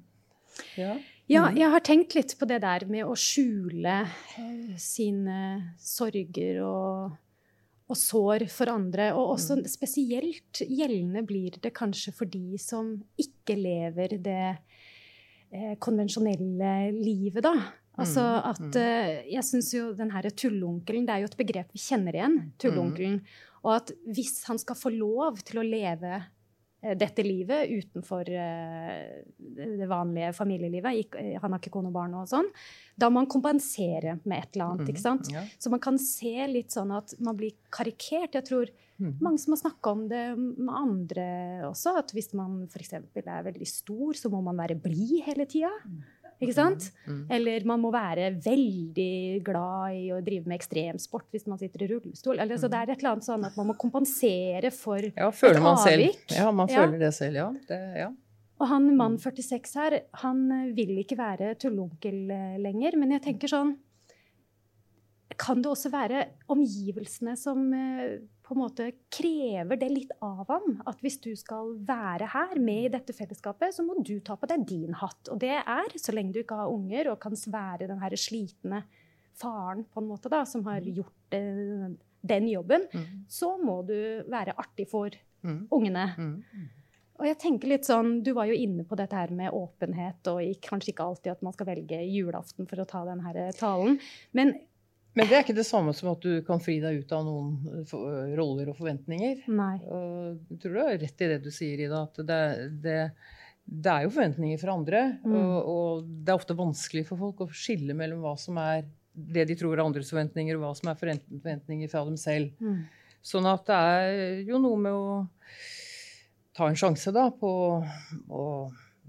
Ja. 0.76 0.96
Ja, 1.28 1.50
jeg 1.52 1.70
har 1.70 1.80
tenkt 1.80 2.14
litt 2.14 2.32
på 2.38 2.46
det 2.48 2.60
der 2.62 2.86
med 2.88 3.04
å 3.04 3.12
skjule 3.18 4.06
eh, 4.38 4.76
sine 4.80 5.74
sorger 5.78 6.62
og, 6.64 7.16
og 7.88 7.96
sår 7.96 8.44
for 8.52 8.70
andre. 8.72 9.10
Og 9.16 9.34
også 9.36 9.62
spesielt 9.70 10.62
gjeldende 10.62 11.24
blir 11.26 11.58
det 11.62 11.74
kanskje 11.76 12.14
for 12.16 12.30
de 12.30 12.60
som 12.60 12.94
ikke 13.20 13.56
lever 13.58 14.18
det 14.24 14.46
eh, 15.50 15.74
konvensjonelle 15.80 16.72
livet, 16.96 17.42
da. 17.44 17.54
Altså 17.98 18.22
Mm, 18.22 18.44
at 18.46 18.60
mm. 18.60 18.76
eh, 18.78 19.32
Jeg 19.34 19.44
syns 19.44 19.72
jo 19.74 19.92
den 19.92 20.12
herre 20.14 20.30
tullonkelen, 20.30 21.06
det 21.06 21.14
er 21.14 21.24
jo 21.24 21.30
et 21.32 21.40
begrep 21.40 21.72
vi 21.74 21.82
kjenner 21.82 22.14
igjen. 22.14 22.52
tulleonkelen. 22.62 23.20
Og 23.64 23.74
at 23.74 23.90
hvis 24.06 24.44
han 24.46 24.58
skal 24.58 24.76
få 24.78 24.92
lov 24.94 25.40
til 25.42 25.58
å 25.58 25.66
leve 25.66 26.20
dette 26.80 27.24
livet 27.26 27.70
utenfor 27.70 28.28
eh, 28.30 29.22
det 29.36 29.88
vanlige 29.90 30.32
familielivet, 30.36 31.14
eh, 31.18 31.38
han 31.42 31.52
har 31.52 31.58
ikke 31.58 31.72
kone 31.74 31.90
og 31.90 31.96
barn 31.96 32.14
og 32.14 32.28
sånn, 32.30 32.46
da 32.98 33.08
må 33.10 33.24
han 33.24 33.30
kompensere 33.30 34.18
med 34.24 34.38
et 34.38 34.54
eller 34.54 34.74
annet. 34.74 34.92
ikke 34.92 35.02
sant? 35.02 35.26
Mm. 35.30 35.34
Ja. 35.34 35.42
Så 35.58 35.70
man 35.74 35.82
kan 35.82 35.98
se 35.98 36.46
litt 36.46 36.70
sånn 36.74 36.94
at 36.94 37.14
man 37.18 37.36
blir 37.38 37.56
karikert. 37.74 38.38
Jeg 38.38 38.46
tror 38.46 38.70
Mm. 38.98 39.12
mange 39.22 39.38
som 39.38 39.52
har 39.54 39.60
snakka 39.60 39.90
om 39.92 40.08
det 40.08 40.36
med 40.36 40.74
andre 40.74 41.26
også, 41.68 41.98
at 42.00 42.10
hvis 42.10 42.32
man 42.34 42.64
f.eks. 42.66 42.92
er 42.92 43.44
veldig 43.46 43.66
stor, 43.70 44.12
så 44.18 44.28
må 44.28 44.42
man 44.42 44.56
være 44.58 44.74
blid 44.74 45.22
hele 45.22 45.46
tida. 45.46 45.70
Ikke 46.40 46.54
sant? 46.54 46.92
Mm. 47.08 47.22
Eller 47.34 47.64
man 47.66 47.80
må 47.82 47.90
være 47.90 48.28
veldig 48.44 49.42
glad 49.42 49.96
i 49.98 50.04
å 50.14 50.20
drive 50.22 50.46
med 50.46 50.54
ekstremsport 50.60 51.26
hvis 51.34 51.48
man 51.50 51.58
sitter 51.58 51.82
i 51.82 51.88
rullestol. 51.90 52.38
Eller, 52.38 52.60
så 52.62 52.70
det 52.70 52.78
er 52.78 52.92
et 52.94 53.00
eller 53.02 53.16
annet 53.16 53.26
sånn 53.26 53.44
at 53.48 53.56
man 53.58 53.66
må 53.72 53.74
kompensere 53.80 54.70
for 54.70 55.02
Ja, 55.02 55.30
føler 55.34 55.58
Et 55.58 55.62
man 55.66 55.76
selv. 55.82 56.04
avvik. 56.06 56.36
Ja, 56.36 56.50
man 56.52 56.68
Ja. 56.70 56.84
føler 56.86 56.98
det 57.02 57.12
selv, 57.14 57.34
ja. 57.34 57.48
Det, 57.66 57.80
ja. 58.04 58.08
Og 58.60 58.66
han 58.68 58.96
mann 58.96 59.18
46 59.18 59.74
her, 59.78 60.00
han 60.22 60.50
eh, 60.52 60.72
vil 60.74 60.96
ikke 61.02 61.16
være 61.18 61.54
tulleonkel 61.58 62.30
eh, 62.30 62.56
lenger. 62.58 62.96
Men 62.98 63.10
jeg 63.18 63.22
tenker 63.22 63.48
sånn 63.48 63.76
Kan 65.38 65.60
det 65.62 65.70
også 65.70 65.90
være 65.92 66.24
omgivelsene 66.50 67.36
som 67.38 67.72
eh, 67.74 68.18
på 68.48 68.54
en 68.56 68.62
måte 68.62 68.86
krever 69.12 69.76
det 69.80 69.88
litt 69.92 70.12
av 70.24 70.46
ham? 70.48 70.78
At 70.88 71.02
hvis 71.04 71.20
du 71.20 71.30
skal 71.36 71.74
være 71.86 72.30
her 72.32 72.58
med 72.64 72.86
i 72.88 72.92
dette 72.96 73.12
fellesskapet, 73.16 73.74
så 73.76 73.84
må 73.86 73.98
du 74.02 74.16
ta 74.24 74.36
på 74.40 74.48
deg 74.50 74.64
din 74.68 74.96
hatt. 74.96 75.28
Og 75.30 75.38
det 75.44 75.52
er, 75.60 75.92
så 76.00 76.14
lenge 76.16 76.32
du 76.32 76.40
ikke 76.42 76.56
har 76.62 76.72
unger 76.72 77.12
og 77.12 77.20
kan 77.20 77.36
være 77.36 77.86
den 77.90 78.00
her 78.00 78.16
slitne 78.18 78.82
faren 79.38 79.84
på 79.92 80.00
en 80.02 80.08
måte 80.08 80.32
da, 80.32 80.42
som 80.48 80.64
har 80.66 80.80
gjort 80.82 81.36
eh, 81.36 81.92
den 82.28 82.48
jobben, 82.50 82.88
Mm. 82.92 83.24
så 83.30 83.52
må 83.62 83.86
du 83.86 84.24
være 84.26 84.56
artig 84.58 84.88
for 84.90 85.10
Mm. 85.44 85.68
ungene. 85.70 86.06
Mm. 86.18 86.42
Og 87.20 87.26
jeg 87.26 87.38
tenker 87.38 87.68
litt 87.68 87.84
sånn, 87.86 88.22
Du 88.24 88.32
var 88.34 88.46
jo 88.46 88.54
inne 88.54 88.84
på 88.84 88.96
dette 88.96 89.12
her 89.14 89.28
med 89.30 89.52
åpenhet, 89.52 90.26
og 90.26 90.40
kanskje 90.62 90.92
ikke 90.92 91.04
alltid 91.06 91.32
at 91.32 91.42
man 91.42 91.52
skal 91.52 91.66
velge 91.66 91.98
julaften 92.10 92.66
for 92.68 92.76
å 92.76 92.86
ta 92.86 93.04
denne 93.04 93.52
talen. 93.54 93.98
Men 94.32 94.54
Men 95.18 95.26
det 95.26 95.34
er 95.34 95.42
ikke 95.42 95.56
det 95.56 95.66
samme 95.66 95.92
som 95.96 96.12
at 96.12 96.22
du 96.22 96.44
kan 96.46 96.60
fri 96.62 96.76
deg 96.82 97.00
ut 97.02 97.14
av 97.16 97.24
noen 97.26 97.80
eh, 97.82 98.36
roller 98.38 98.70
og 98.70 98.78
forventninger. 98.78 99.42
nei. 99.50 99.74
Og 99.82 100.52
jeg 100.52 100.60
tror 100.62 100.76
du 100.76 100.82
har 100.84 101.02
rett 101.02 101.24
i 101.26 101.30
det 101.32 101.40
du 101.42 101.50
sier, 101.54 101.82
Ida, 101.88 102.04
at 102.06 102.22
det, 102.28 102.42
det, 102.84 103.00
det 103.66 103.94
er 103.94 104.06
jo 104.06 104.14
forventninger 104.14 104.62
fra 104.62 104.76
andre. 104.78 105.02
Mm. 105.24 105.34
Og, 105.40 105.72
og 105.74 106.06
det 106.06 106.32
er 106.32 106.38
ofte 106.38 106.58
vanskelig 106.58 107.08
for 107.10 107.24
folk 107.26 107.42
å 107.42 107.50
skille 107.50 107.98
mellom 107.98 108.22
hva 108.22 108.36
som 108.38 108.60
er 108.62 108.86
det 109.18 109.48
de 109.50 109.56
tror 109.58 109.74
er 109.74 109.82
andres 109.82 110.12
forventninger, 110.12 110.56
og 110.56 110.62
hva 110.62 110.74
som 110.78 110.92
er 110.92 110.98
forventninger 111.00 111.90
fra 111.90 112.04
dem 112.06 112.18
selv. 112.20 112.52
Mm. 112.62 112.84
Sånn 113.24 113.48
at 113.50 113.64
det 113.66 113.78
er 113.78 114.42
jo 114.46 114.60
noe 114.62 114.78
med 114.78 114.94
å 114.94 115.16
ta 116.56 116.68
en 116.68 116.78
sjanse 116.78 117.10
da 117.14 117.28
på 117.34 117.50
å 118.28 118.44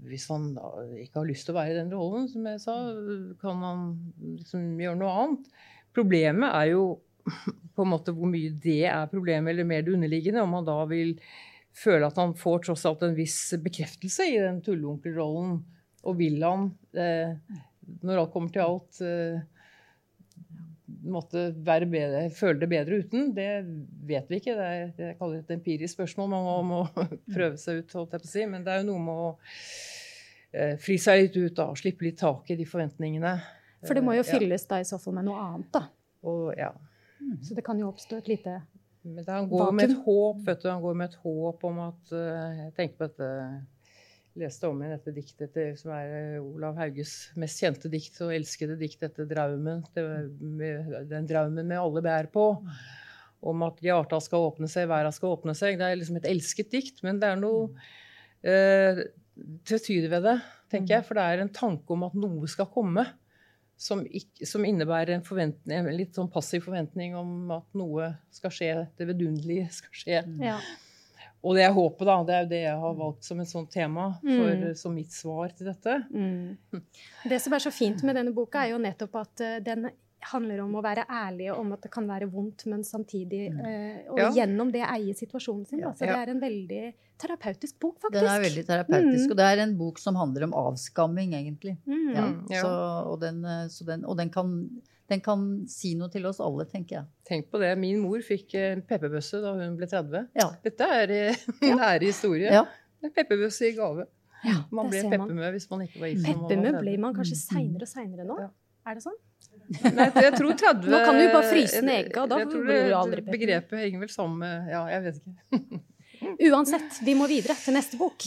Hvis 0.00 0.30
han 0.30 0.54
ikke 0.96 1.18
har 1.20 1.26
lyst 1.28 1.44
til 1.44 1.52
å 1.52 1.58
være 1.58 1.74
i 1.74 1.76
den 1.76 1.90
rollen, 1.92 2.24
som 2.32 2.46
jeg 2.48 2.60
sa, 2.62 2.74
kan 3.42 3.58
han 3.60 3.82
liksom 4.38 4.78
gjøre 4.80 4.96
noe 4.96 5.10
annet. 5.12 5.50
Problemet 5.96 6.52
er 6.54 6.72
jo 6.72 6.84
på 7.74 7.84
en 7.84 7.92
måte 7.92 8.14
hvor 8.14 8.30
mye 8.30 8.52
det 8.62 8.84
er 8.90 9.10
problemet, 9.10 9.52
eller 9.52 9.68
mer 9.68 9.84
det 9.86 9.94
underliggende. 9.94 10.44
Om 10.44 10.58
han 10.58 10.68
da 10.68 10.78
vil 10.90 11.14
føle 11.76 12.08
at 12.08 12.18
han 12.18 12.34
får 12.38 12.66
tross 12.66 12.86
alt 12.88 13.04
en 13.06 13.16
viss 13.16 13.38
bekreftelse 13.62 14.26
i 14.28 14.38
den 14.42 14.60
tulleonkelrollen. 14.64 15.60
Og 16.08 16.16
vil 16.18 16.40
han, 16.44 16.70
eh, 16.96 17.34
når 18.06 18.22
alt 18.22 18.32
kommer 18.34 18.52
til 18.54 18.64
alt, 18.64 19.00
eh, 19.04 19.40
måtte 21.10 21.50
bedre, 21.54 22.28
føle 22.34 22.60
det 22.60 22.68
bedre 22.68 22.98
uten, 23.00 23.30
det 23.34 23.48
vet 24.08 24.28
vi 24.28 24.40
ikke. 24.40 24.56
Det 24.56 24.66
er, 24.66 24.92
jeg 24.98 25.18
kaller 25.18 25.38
det 25.38 25.44
et 25.46 25.56
empirisk 25.56 25.96
spørsmål. 25.96 26.28
Man 26.32 26.44
må, 26.44 26.56
må 26.66 27.08
prøve 27.36 27.56
seg 27.60 27.82
ut, 27.82 27.96
holdt 27.96 28.16
jeg 28.16 28.24
på 28.24 28.30
å 28.30 28.34
si. 28.34 28.46
Men 28.50 28.66
det 28.66 28.74
er 28.74 28.82
jo 28.82 28.90
noe 28.90 29.04
med 29.06 29.22
å 29.24 29.30
eh, 30.52 30.76
fri 30.80 30.98
seg 31.00 31.24
litt 31.24 31.40
ut 31.40 31.56
da, 31.56 31.70
slippe 31.78 32.08
litt 32.08 32.20
tak 32.20 32.50
i 32.52 32.58
de 32.58 32.68
forventningene. 32.68 33.34
For 33.86 33.96
det 33.96 34.04
må 34.04 34.14
jo 34.18 34.24
Eh, 34.24 34.28
fylles 34.28 34.66
da 34.68 34.80
i 34.80 34.86
så 34.88 34.98
fall 35.00 35.16
med 35.20 35.28
noe 35.30 35.40
annet, 35.40 35.70
da. 35.72 35.86
Og, 36.28 36.52
ja. 36.58 36.72
Så 37.44 37.56
det 37.56 37.64
kan 37.64 37.78
jo 37.80 37.88
oppstå 37.88 38.20
et 38.20 38.28
lite 38.28 38.60
Men 39.02 39.24
da, 39.24 39.38
han 39.38 39.48
går 39.48 39.72
med 39.72 39.90
et 39.90 40.00
håp 40.04 40.40
vet 40.44 40.62
du, 40.62 40.68
han 40.68 40.80
går 40.82 40.96
med 40.96 41.08
et 41.08 41.20
håp 41.22 41.64
om 41.64 41.78
at 41.86 42.12
uh, 42.12 42.64
Jeg 42.64 42.72
tenker 42.76 42.96
på 42.98 43.08
dette 43.08 43.28
leste 44.38 44.68
om 44.68 44.78
igjen 44.80 44.94
dette 44.94 45.14
diktet 45.14 45.52
til, 45.54 45.72
som 45.78 45.92
er 45.94 46.12
eh, 46.14 46.42
Olav 46.42 46.78
Hauges 46.78 47.14
mest 47.40 47.60
kjente 47.60 47.90
dikt 47.92 48.20
og 48.24 48.34
elskede 48.34 48.76
dikt, 48.78 49.02
etter 49.02 49.26
'Draumen'. 49.28 49.82
Den 51.10 51.28
draumen 51.28 51.66
med 51.66 51.80
alle 51.80 52.02
bær 52.04 52.30
på. 52.32 52.44
Om 53.40 53.64
at 53.66 53.80
hjarta 53.82 54.20
skal 54.22 54.50
åpne 54.50 54.68
seg, 54.70 54.88
verda 54.90 55.10
skal 55.16 55.34
åpne 55.34 55.54
seg. 55.56 55.80
Det 55.80 55.88
er 55.88 55.98
liksom 55.98 56.20
et 56.20 56.28
elsket 56.30 56.70
dikt, 56.72 57.02
men 57.06 57.18
det 57.20 57.32
er 57.32 57.40
noe 57.40 57.72
eh, 58.44 59.02
tvetydig 59.66 60.10
ved 60.12 60.28
det, 60.28 60.36
tenker 60.72 60.98
jeg. 60.98 61.08
For 61.08 61.18
det 61.18 61.26
er 61.26 61.42
en 61.42 61.54
tanke 61.56 61.96
om 61.96 62.06
at 62.06 62.16
noe 62.20 62.50
skal 62.50 62.68
komme. 62.70 63.06
Som, 63.80 64.02
som 64.44 64.64
innebærer 64.68 65.14
en, 65.16 65.52
en 65.72 65.86
litt 65.96 66.12
sånn 66.18 66.28
passiv 66.28 66.66
forventning 66.66 67.14
om 67.16 67.50
at 67.56 67.64
noe 67.80 68.10
skal 68.34 68.52
skje. 68.52 68.70
Det 68.98 69.06
vidunderlige 69.08 69.70
skal 69.72 69.94
skje. 70.02 70.18
Ja. 70.44 70.58
Og 71.40 71.56
det 71.56 71.62
er 71.64 71.72
håpet, 71.72 72.04
da. 72.04 72.18
Det 72.28 72.34
er 72.36 72.42
jo 72.44 72.50
det 72.50 72.58
jeg 72.66 72.76
har 72.82 72.98
valgt 72.98 73.24
som 73.24 73.40
et 73.40 73.48
sånt 73.48 73.70
tema 73.72 74.10
for, 74.20 74.50
Mm. 74.52 74.74
som 74.76 74.92
mitt 74.92 75.14
svar 75.16 75.48
til 75.56 75.70
dette. 75.70 75.94
Mm. 76.12 76.82
Det 77.32 77.38
som 77.40 77.56
er 77.56 77.64
så 77.64 77.72
fint 77.72 78.02
med 78.04 78.20
denne 78.20 78.34
boka, 78.36 78.66
er 78.66 78.74
jo 78.74 78.82
nettopp 78.84 79.16
at 79.22 79.40
eh, 79.46 79.56
den 79.64 79.88
handler 80.22 80.60
om 80.60 80.74
å 80.76 80.82
være 80.84 81.04
ærlig 81.08 81.46
og 81.52 81.60
om 81.62 81.72
at 81.72 81.80
det 81.82 81.90
kan 81.90 82.06
være 82.06 82.26
vondt, 82.30 82.66
men 82.66 82.82
samtidig 82.84 83.46
eh, 83.54 84.02
Og 84.10 84.18
Ja. 84.18 84.30
gjennom 84.30 84.70
det 84.72 84.82
eie 84.84 85.14
situasjonen 85.14 85.66
sin. 85.66 85.80
Da. 85.80 85.92
Så 85.92 86.00
det 86.06 86.16
er 86.16 86.28
en 86.30 86.40
veldig 86.40 86.92
terapeutisk 87.18 87.78
bok, 87.80 87.98
faktisk. 88.00 88.20
Den 88.20 88.28
er 88.28 88.40
veldig 88.44 88.64
terapeutisk. 88.66 89.26
Mm. 89.26 89.30
Og 89.30 89.36
det 89.36 89.46
er 89.46 89.62
en 89.64 89.76
bok 89.78 89.98
som 89.98 90.14
handler 90.16 90.44
om 90.44 90.52
avskamming, 90.52 91.32
egentlig. 91.34 91.76
Mm. 91.86 92.14
Ja, 92.14 92.26
Mm. 92.26 92.46
Så, 92.60 92.70
og 93.12 93.20
den, 93.20 93.44
eh, 93.44 93.66
så 93.68 93.84
den, 93.86 94.04
og 94.04 94.16
den, 94.16 94.30
kan, 94.30 94.70
den 95.08 95.20
kan 95.20 95.66
si 95.68 95.94
noe 95.94 96.08
til 96.10 96.26
oss 96.26 96.40
alle, 96.40 96.64
tenker 96.66 96.96
jeg. 97.00 97.04
Tenk 97.26 97.50
på 97.50 97.58
det. 97.60 97.76
Min 97.78 98.00
mor 98.00 98.18
fikk 98.20 98.54
en 98.54 98.82
pepperbøsse 98.82 99.40
da 99.42 99.52
hun 99.54 99.76
ble 99.76 99.86
30. 99.86 100.28
Ja. 100.36 100.50
Dette 100.64 100.80
er 100.84 101.10
eh, 101.10 101.36
en 101.62 101.78
ære 101.78 102.04
historie. 102.08 102.50
Ja. 102.52 102.64
En 103.02 103.10
pepperbøsse 103.10 103.68
i 103.68 103.72
gave. 103.76 104.06
man 104.72 104.88
ble 104.88 105.00
ser 105.02 105.10
peppermø 105.10 105.50
hvis 105.52 105.66
man 105.70 105.80
ikke 105.86 106.00
var 106.00 106.08
gift. 106.08 106.24
Peppermø 106.24 106.80
blir 106.80 106.98
man 106.98 107.14
kanskje 107.14 107.36
Mm. 107.36 107.44
seinere 107.48 107.82
og 107.82 107.88
seinere 107.88 108.24
nå. 108.26 108.38
Ja. 108.40 108.48
Er 108.86 108.94
det 108.94 109.02
sånn? 109.04 109.18
Nei, 109.70 110.06
jeg 110.24 110.32
tror 110.34 110.54
30 110.58 110.88
Nå 110.90 110.98
kan 111.06 111.14
du 111.14 111.24
bare 111.30 111.46
fryse 111.46 111.80
ned 111.86 112.06
egga, 112.08 112.24
da 112.26 112.40
jeg 112.42 112.48
tror 112.50 112.64
blir 112.66 112.80
du 112.80 112.88
det- 112.88 112.96
aldri 112.98 113.20
pepper. 113.22 113.36
Begrepet 113.38 113.78
henger 113.84 114.00
vel 114.02 114.08
sammen 114.10 114.38
med 114.42 114.70
Ja, 114.72 114.80
jeg 114.90 115.02
vet 115.04 115.20
ikke. 115.20 115.80
Uansett, 116.50 116.98
vi 117.06 117.14
må 117.16 117.28
videre 117.30 117.54
til 117.56 117.76
neste 117.78 117.96
bok. 118.00 118.26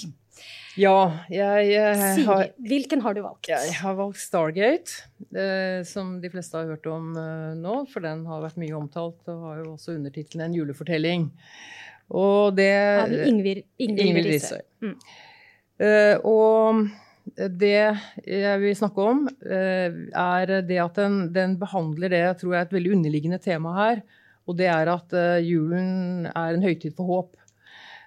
Ja, 0.80 1.20
jeg, 1.30 1.68
jeg 1.70 1.98
har 2.00 2.16
Siri, 2.18 2.48
hvilken 2.66 3.04
har 3.06 3.14
du 3.14 3.22
valgt? 3.22 3.50
Jeg 3.52 3.76
har 3.78 3.94
valgt 4.00 4.18
Stargate, 4.18 4.96
eh, 5.36 5.84
som 5.86 6.16
de 6.24 6.32
fleste 6.34 6.58
har 6.58 6.72
hørt 6.72 6.88
om 6.90 7.12
eh, 7.20 7.52
nå, 7.60 7.76
for 7.92 8.02
den 8.02 8.24
har 8.26 8.42
vært 8.42 8.58
mye 8.58 8.74
omtalt 8.80 9.30
og 9.30 9.44
har 9.46 9.60
jo 9.62 9.76
også 9.76 9.94
undertittelen 10.00 10.48
'En 10.48 10.56
julefortelling'. 10.58 11.28
Og 12.10 12.56
det 12.56 12.72
Av 13.04 13.14
Ingvild. 13.14 13.64
Risøy. 14.26 14.62
Mm. 14.82 14.98
Eh, 15.80 16.18
og 16.26 16.88
det 17.34 17.78
jeg 18.28 18.60
vil 18.62 18.76
snakke 18.76 19.06
om, 19.14 19.24
eh, 19.48 19.94
er 20.12 20.58
det 20.68 20.80
at 20.84 21.00
den, 21.00 21.22
den 21.34 21.56
behandler 21.62 22.12
det 22.12 22.20
jeg 22.20 22.40
tror 22.42 22.56
er 22.56 22.66
et 22.66 22.76
veldig 22.76 22.98
underliggende 22.98 23.40
tema 23.42 23.74
her. 23.78 24.04
Og 24.48 24.58
det 24.60 24.68
er 24.68 24.92
at 24.92 25.16
eh, 25.16 25.46
julen 25.48 26.28
er 26.28 26.54
en 26.54 26.66
høytid 26.66 26.96
for 26.98 27.08
håp. 27.08 27.38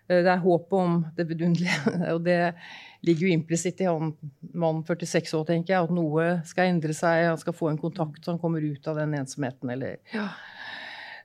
Eh, 0.09 0.21
det 0.21 0.31
er 0.31 0.45
håpet 0.45 0.77
om 0.79 0.99
det 1.17 1.29
vidunderlige. 1.31 1.95
Og 2.15 2.21
det 2.27 2.41
ligger 3.07 3.29
jo 3.29 3.39
implisitt 3.39 3.81
i 3.81 3.89
han 3.89 4.13
mann 4.53 4.85
46 4.85 5.33
år, 5.39 5.49
tenker 5.49 5.75
jeg, 5.75 5.89
at 5.89 5.97
noe 5.97 6.29
skal 6.49 6.71
endre 6.71 6.97
seg, 6.97 7.31
han 7.31 7.41
skal 7.41 7.57
få 7.57 7.71
en 7.71 7.81
kontakt 7.81 8.25
så 8.25 8.35
han 8.35 8.43
kommer 8.43 8.65
ut 8.65 8.89
av 8.91 9.01
den 9.01 9.17
ensomheten, 9.23 9.73
eller 9.73 10.01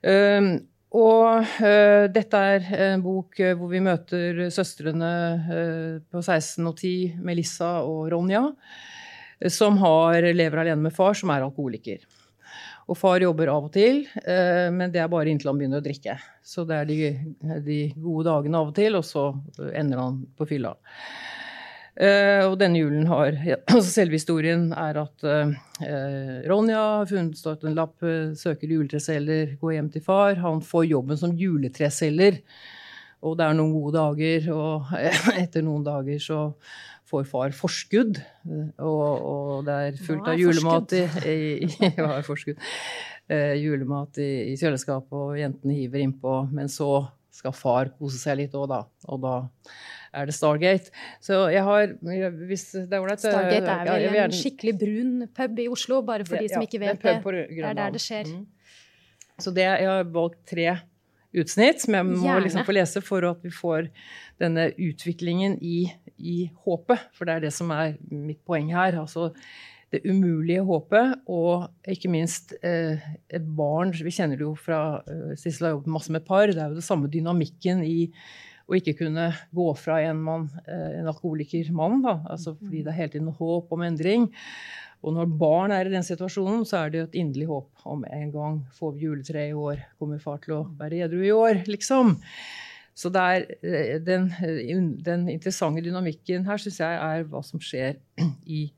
Um, 0.02 0.56
og 0.92 1.46
uh, 1.64 2.04
dette 2.12 2.40
er 2.54 2.66
en 2.90 3.02
bok 3.04 3.38
uh, 3.40 3.52
hvor 3.56 3.70
vi 3.72 3.80
møter 3.84 4.42
søstrene 4.52 5.12
uh, 5.46 5.94
på 6.12 6.20
16 6.20 6.68
og 6.68 6.74
10, 6.76 7.22
Melissa 7.24 7.78
og 7.88 8.10
Ronja, 8.12 8.44
som 9.50 9.78
har, 9.80 10.20
lever 10.36 10.62
alene 10.62 10.84
med 10.84 10.94
far, 10.94 11.16
som 11.18 11.32
er 11.34 11.42
alkoholiker. 11.42 12.04
Og 12.92 12.98
far 12.98 13.22
jobber 13.24 13.48
av 13.50 13.66
og 13.66 13.72
til, 13.74 14.04
men 14.74 14.90
det 14.92 15.00
er 15.00 15.10
bare 15.10 15.30
inntil 15.30 15.50
han 15.50 15.58
begynner 15.58 15.80
å 15.80 15.84
drikke. 15.84 16.14
Så 16.46 16.62
det 16.66 16.76
er 16.76 16.86
de, 16.86 16.96
de 17.64 17.78
gode 17.94 18.26
dagene 18.28 18.58
av 18.58 18.70
og 18.70 18.76
til, 18.76 18.98
og 18.98 19.06
så 19.06 19.24
ender 19.70 20.02
han 20.02 20.20
på 20.38 20.46
fylla. 20.50 20.74
Eh, 21.92 22.40
og 22.46 22.54
denne 22.56 22.80
julen 22.80 23.04
har 23.10 23.34
altså 23.74 23.84
Selve 23.84 24.16
historien 24.16 24.70
er 24.72 24.96
at 25.02 25.26
eh, 25.28 25.50
Ronja 26.48 26.80
har 27.02 27.10
funnet 27.10 27.36
stått 27.36 27.66
en 27.68 27.76
lapp, 27.76 27.98
eh, 28.06 28.32
søker 28.38 28.70
juletreselger, 28.72 29.58
går 29.60 29.76
hjem 29.76 29.90
til 29.92 30.04
far. 30.06 30.38
Han 30.40 30.62
får 30.64 30.88
jobben 30.88 31.20
som 31.20 31.36
juletreselger. 31.36 32.40
Og 33.22 33.36
det 33.38 33.46
er 33.46 33.54
noen 33.54 33.74
gode 33.76 33.94
dager, 34.00 34.48
og 34.50 34.96
etter 35.42 35.62
noen 35.62 35.84
dager 35.86 36.18
så 36.22 36.40
får 37.12 37.28
far 37.28 37.54
forskudd. 37.54 38.18
Og, 38.80 39.06
og 39.28 39.66
det 39.68 39.78
er 39.86 40.02
fullt 40.08 40.32
av 40.32 40.40
julemat 40.40 40.94
i, 40.96 41.04
i, 41.28 41.90
er 41.92 42.24
forskudd? 42.26 42.60
Eh, 43.30 43.54
julemat 43.60 44.18
i, 44.18 44.30
i 44.50 44.56
kjøleskapet, 44.58 45.12
og 45.12 45.36
jentene 45.38 45.76
hiver 45.76 46.02
innpå. 46.02 46.38
Men 46.56 46.72
så 46.72 47.04
skal 47.32 47.54
far 47.56 47.92
kose 47.98 48.18
seg 48.20 48.40
litt 48.40 48.56
òg, 48.58 48.70
da. 48.72 48.82
Og 49.12 49.22
da 49.22 49.36
er 50.12 50.28
det 50.28 50.34
Stargate. 50.36 50.92
Så 51.20 51.46
jeg 51.52 51.64
har 51.64 51.94
Hvis 52.46 52.66
det 52.76 52.92
er 52.92 53.00
ålreit 53.00 53.22
Stargate 53.24 53.76
er 53.80 54.06
vel 54.12 54.20
en 54.26 54.36
skikkelig 54.36 54.74
brun 54.78 55.26
pub 55.34 55.58
i 55.64 55.68
Oslo, 55.72 56.02
bare 56.06 56.26
for 56.28 56.36
de 56.36 56.50
som 56.52 56.64
ikke 56.64 56.82
vet 56.82 57.02
det. 57.02 57.18
Det 57.24 57.64
er 57.64 57.78
der 57.78 57.94
det 57.94 58.02
skjer. 58.02 58.28
Mm. 58.28 58.46
Så 59.40 59.50
det, 59.50 59.64
jeg 59.64 59.88
har 59.88 60.04
valgt 60.12 60.42
tre 60.48 60.68
utsnitt 61.32 61.80
som 61.80 61.96
jeg 61.96 62.08
må 62.12 62.38
liksom 62.44 62.66
få 62.66 62.76
lese 62.76 63.00
for 63.04 63.24
at 63.24 63.40
vi 63.44 63.50
får 63.54 63.88
denne 64.42 64.68
utviklingen 64.76 65.56
i, 65.64 65.86
i 66.18 66.38
håpet. 66.66 67.08
For 67.16 67.28
det 67.28 67.36
er 67.36 67.46
det 67.46 67.52
som 67.56 67.72
er 67.74 67.96
mitt 68.10 68.42
poeng 68.44 68.72
her. 68.74 68.98
Altså 69.00 69.30
det 69.92 70.06
umulige 70.08 70.62
håpet, 70.64 71.18
og 71.28 71.66
ikke 71.88 72.08
minst 72.08 72.54
eh, 72.64 73.00
et 73.28 73.44
barn 73.56 73.92
Vi 73.92 74.12
kjenner 74.14 74.40
det 74.40 74.46
jo 74.46 74.54
fra 74.56 75.02
eh, 75.04 75.34
Sissel 75.36 75.68
har 75.68 75.74
jobbet 75.74 75.92
masse 75.92 76.14
med 76.14 76.24
par. 76.24 76.48
Det 76.48 76.56
er 76.56 76.72
jo 76.72 76.80
det 76.80 76.86
samme 76.86 77.10
dynamikken 77.12 77.84
i 77.84 78.06
å 78.72 78.78
ikke 78.78 78.96
kunne 79.02 79.28
gå 79.54 79.66
fra 79.78 79.98
en 80.06 80.20
mann, 80.24 80.46
en 80.66 81.10
alkoholiker 81.10 81.68
mann, 81.76 82.00
da. 82.04 82.18
Altså 82.32 82.54
fordi 82.56 82.82
det 82.82 82.92
er 82.92 83.00
hele 83.02 83.14
tiden 83.16 83.34
håp 83.36 83.74
om 83.74 83.84
endring. 83.84 84.30
Og 85.02 85.16
når 85.16 85.30
barn 85.34 85.74
er 85.74 85.88
i 85.88 85.92
den 85.92 86.04
situasjonen, 86.06 86.62
så 86.68 86.84
er 86.84 86.90
det 86.90 87.00
jo 87.00 87.06
et 87.08 87.16
inderlig 87.18 87.48
håp 87.50 87.86
om 87.90 88.04
en 88.06 88.28
gang 88.34 88.60
får 88.76 88.92
vi 88.94 89.08
juletre 89.08 89.48
i 89.48 89.56
år, 89.56 89.80
kommer 89.98 90.22
far 90.22 90.38
til 90.44 90.60
å 90.60 90.66
være 90.78 91.02
edru 91.08 91.24
i 91.26 91.32
år, 91.34 91.64
liksom. 91.66 92.14
Så 92.94 93.08
eh, 93.16 93.96
den, 94.04 94.28
den 95.02 95.26
interessante 95.32 95.82
dynamikken 95.82 96.46
her, 96.46 96.60
syns 96.60 96.78
jeg, 96.82 97.00
er 97.00 97.26
hva 97.26 97.42
som 97.44 97.62
skjer 97.62 97.98
i 98.58 98.68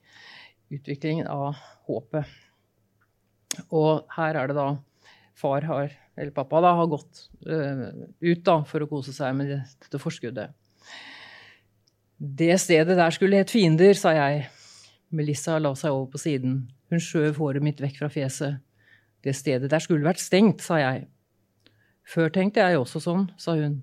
utviklingen 0.72 1.28
av 1.28 1.59
håpet. 1.88 2.30
Og 3.68 4.07
her 4.16 4.38
er 4.40 4.51
det 4.51 4.57
da 4.57 4.68
far 5.38 5.66
har, 5.68 5.92
eller 6.17 6.35
pappa 6.35 6.61
da, 6.62 6.75
har 6.79 6.91
gått 6.91 7.25
eh, 7.47 7.87
ut 8.25 8.45
da 8.47 8.61
for 8.69 8.85
å 8.85 8.91
kose 8.91 9.15
seg 9.15 9.35
med 9.37 9.51
dette 9.51 10.01
forskuddet. 10.01 10.55
Det 12.19 12.55
stedet 12.62 12.97
der 12.97 13.15
skulle 13.15 13.41
hett 13.41 13.53
fiender, 13.53 13.97
sa 13.99 14.15
jeg. 14.15 14.45
Melissa 15.15 15.59
la 15.59 15.75
seg 15.79 15.95
over 15.95 16.12
på 16.12 16.21
siden. 16.23 16.61
Hun 16.91 17.03
skjøv 17.03 17.41
håret 17.43 17.65
mitt 17.65 17.83
vekk 17.83 17.99
fra 18.03 18.11
fjeset. 18.12 18.62
Det 19.25 19.35
stedet 19.37 19.71
der 19.73 19.83
skulle 19.83 20.07
vært 20.07 20.23
stengt, 20.23 20.62
sa 20.62 20.79
jeg. 20.81 21.07
Før 22.07 22.31
tenkte 22.31 22.62
jeg 22.62 22.79
også 22.79 23.01
sånn, 23.03 23.27
sa 23.41 23.57
hun. 23.59 23.81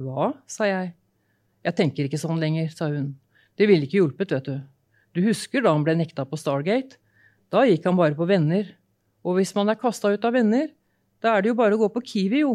Hva? 0.00 0.32
sa 0.48 0.66
jeg. 0.66 0.94
Jeg 1.66 1.76
tenker 1.76 2.08
ikke 2.08 2.20
sånn 2.20 2.40
lenger, 2.40 2.70
sa 2.72 2.88
hun. 2.88 3.12
Det 3.60 3.68
ville 3.68 3.84
ikke 3.84 4.00
hjulpet, 4.00 4.32
vet 4.32 4.48
du. 4.48 4.60
Du 5.14 5.22
husker 5.26 5.62
da 5.62 5.74
han 5.74 5.84
ble 5.84 5.94
nekta 5.98 6.24
på 6.26 6.38
Stargate? 6.40 6.96
Da 7.52 7.66
gikk 7.68 7.84
han 7.86 7.98
bare 7.98 8.16
på 8.16 8.28
venner. 8.30 8.70
Og 9.26 9.36
hvis 9.36 9.52
man 9.56 9.68
er 9.68 9.78
kasta 9.78 10.12
ut 10.14 10.24
av 10.24 10.32
venner, 10.38 10.70
da 11.20 11.34
er 11.34 11.42
det 11.42 11.52
jo 11.52 11.58
bare 11.58 11.76
å 11.76 11.80
gå 11.82 11.88
på 11.92 12.02
Kiwi, 12.12 12.42
jo. 12.44 12.54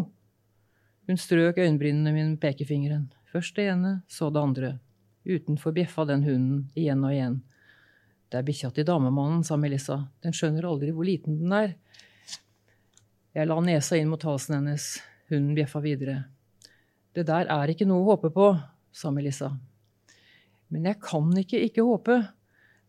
Hun 1.05 1.19
strøk 1.21 1.59
øyenbrynene 1.61 2.13
mine 2.13 2.31
med 2.33 2.41
pekefingeren. 2.41 3.07
Først 3.29 3.57
det 3.57 3.67
ene, 3.69 3.99
så 4.09 4.31
det 4.33 4.41
andre. 4.41 4.71
Utenfor 5.25 5.73
bjeffa 5.75 6.05
den 6.09 6.23
hunden 6.25 6.63
igjen 6.77 7.03
og 7.05 7.13
igjen. 7.13 7.41
Det 8.29 8.39
er 8.39 8.47
bikkja 8.47 8.71
til 8.73 8.87
damemannen, 8.87 9.43
sa 9.45 9.57
Melissa. 9.57 9.99
Den 10.25 10.33
skjønner 10.33 10.65
aldri 10.65 10.89
hvor 10.95 11.05
liten 11.05 11.37
den 11.41 11.53
er. 11.53 11.75
Jeg 13.35 13.49
la 13.49 13.59
nesa 13.61 13.99
inn 13.99 14.09
mot 14.09 14.23
halsen 14.25 14.57
hennes. 14.57 14.95
Hunden 15.29 15.53
bjeffa 15.57 15.81
videre. 15.83 16.23
Det 17.15 17.25
der 17.29 17.49
er 17.51 17.71
ikke 17.71 17.87
noe 17.87 18.01
å 18.03 18.09
håpe 18.13 18.31
på, 18.33 18.49
sa 18.93 19.11
Melissa. 19.13 19.51
Men 20.73 20.89
jeg 20.89 20.99
kan 21.03 21.29
ikke 21.37 21.61
ikke 21.67 21.85
håpe. 21.85 22.17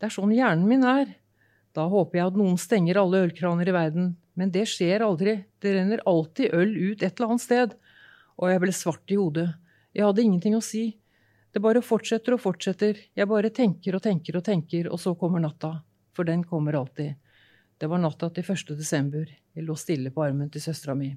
Det 0.01 0.09
er 0.09 0.15
sånn 0.15 0.33
hjernen 0.35 0.69
min 0.69 0.85
er. 0.89 1.13
Da 1.77 1.85
håper 1.91 2.19
jeg 2.21 2.31
at 2.31 2.39
noen 2.41 2.57
stenger 2.61 3.01
alle 3.01 3.27
ølkraner 3.27 3.69
i 3.69 3.77
verden. 3.77 4.15
Men 4.37 4.53
det 4.53 4.67
skjer 4.69 5.05
aldri. 5.07 5.39
Det 5.59 5.73
renner 5.75 6.05
alltid 6.07 6.55
øl 6.55 6.77
ut 6.77 7.03
et 7.03 7.13
eller 7.17 7.33
annet 7.33 7.45
sted. 7.45 7.77
Og 8.37 8.53
jeg 8.53 8.63
ble 8.63 8.75
svart 8.77 9.13
i 9.15 9.19
hodet. 9.19 9.49
Jeg 9.97 10.05
hadde 10.05 10.25
ingenting 10.25 10.57
å 10.59 10.65
si. 10.65 10.91
Det 11.53 11.63
bare 11.65 11.81
fortsetter 11.81 12.37
og 12.37 12.43
fortsetter. 12.43 12.99
Jeg 13.17 13.29
bare 13.31 13.49
tenker 13.55 13.97
og 13.97 14.03
tenker 14.05 14.37
og 14.37 14.45
tenker, 14.45 14.91
og 14.93 15.01
så 15.01 15.15
kommer 15.17 15.41
natta. 15.41 15.79
For 16.17 16.29
den 16.29 16.43
kommer 16.45 16.77
alltid. 16.77 17.17
Det 17.81 17.89
var 17.89 18.01
natta 18.01 18.29
til 18.33 18.45
1. 18.45 18.75
desember. 18.77 19.25
Jeg 19.57 19.65
lå 19.65 19.77
stille 19.81 20.13
på 20.13 20.25
armen 20.25 20.53
til 20.53 20.65
søstera 20.65 20.97
mi. 20.97 21.15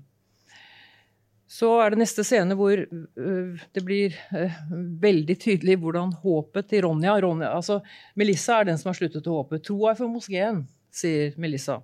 Så 1.50 1.70
er 1.82 1.92
det 1.92 2.04
neste 2.04 2.24
scene 2.28 2.54
hvor 2.56 2.78
øh, 2.78 3.62
det 3.74 3.84
blir 3.84 4.16
øh, 4.38 4.58
veldig 5.02 5.36
tydelig 5.42 5.80
hvordan 5.82 6.12
håpet 6.22 6.68
til 6.70 6.84
Ronja, 6.86 7.16
Ronja 7.24 7.50
altså 7.58 7.80
Melissa 8.20 8.60
er 8.60 8.70
den 8.70 8.78
som 8.78 8.92
har 8.92 9.00
sluttet 9.00 9.28
å 9.28 9.40
håpe. 9.40 9.58
Troa 9.66 9.96
er 9.96 9.98
for 9.98 10.12
moskeen, 10.14 10.62
sier 10.94 11.34
Melissa. 11.42 11.80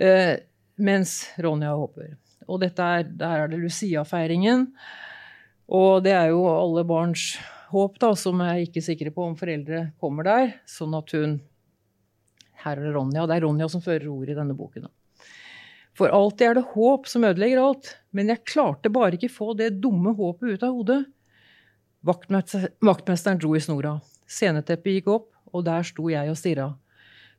Uh, 0.00 0.36
mens 0.80 1.20
Ronja 1.42 1.74
håper. 1.76 2.14
Og 2.48 2.60
dette 2.62 2.84
er, 2.84 3.06
der 3.06 3.44
er 3.44 3.52
det 3.52 3.60
Lucia-feiringen. 3.62 4.68
Og 5.72 6.02
det 6.04 6.14
er 6.16 6.32
jo 6.32 6.42
alle 6.50 6.84
barns 6.88 7.36
håp, 7.72 7.98
da, 8.02 8.12
som 8.18 8.40
er 8.44 8.64
ikke 8.66 8.82
sikre 8.84 9.12
på 9.14 9.24
om 9.30 9.36
foreldre 9.38 9.86
kommer 10.02 10.26
der. 10.28 10.50
Sånn 10.68 10.94
at 10.98 11.14
hun 11.16 11.40
Her 12.62 12.78
er 12.78 12.84
det 12.86 12.92
Ronja. 12.94 13.24
Det 13.26 13.36
er 13.36 13.42
Ronja 13.42 13.66
som 13.72 13.82
fører 13.82 14.10
ordet 14.12 14.36
i 14.36 14.38
denne 14.38 14.54
boken. 14.54 14.84
For 15.98 16.12
alltid 16.14 16.46
er 16.46 16.54
det 16.60 16.68
håp 16.72 17.08
som 17.10 17.24
ødelegger 17.26 17.58
alt. 17.62 17.96
Men 18.14 18.30
jeg 18.30 18.44
klarte 18.48 18.92
bare 18.92 19.18
ikke 19.18 19.32
få 19.32 19.52
det 19.58 19.74
dumme 19.82 20.14
håpet 20.14 20.54
ut 20.54 20.66
av 20.66 20.76
hodet. 20.76 21.00
Vaktmesteren 22.06 23.40
dro 23.42 23.56
i 23.56 23.62
snora. 23.62 23.96
Sceneteppet 24.30 25.00
gikk 25.00 25.10
opp, 25.12 25.28
og 25.52 25.66
der 25.66 25.84
sto 25.86 26.08
jeg 26.10 26.30
og 26.30 26.38
stirra. 26.38 26.68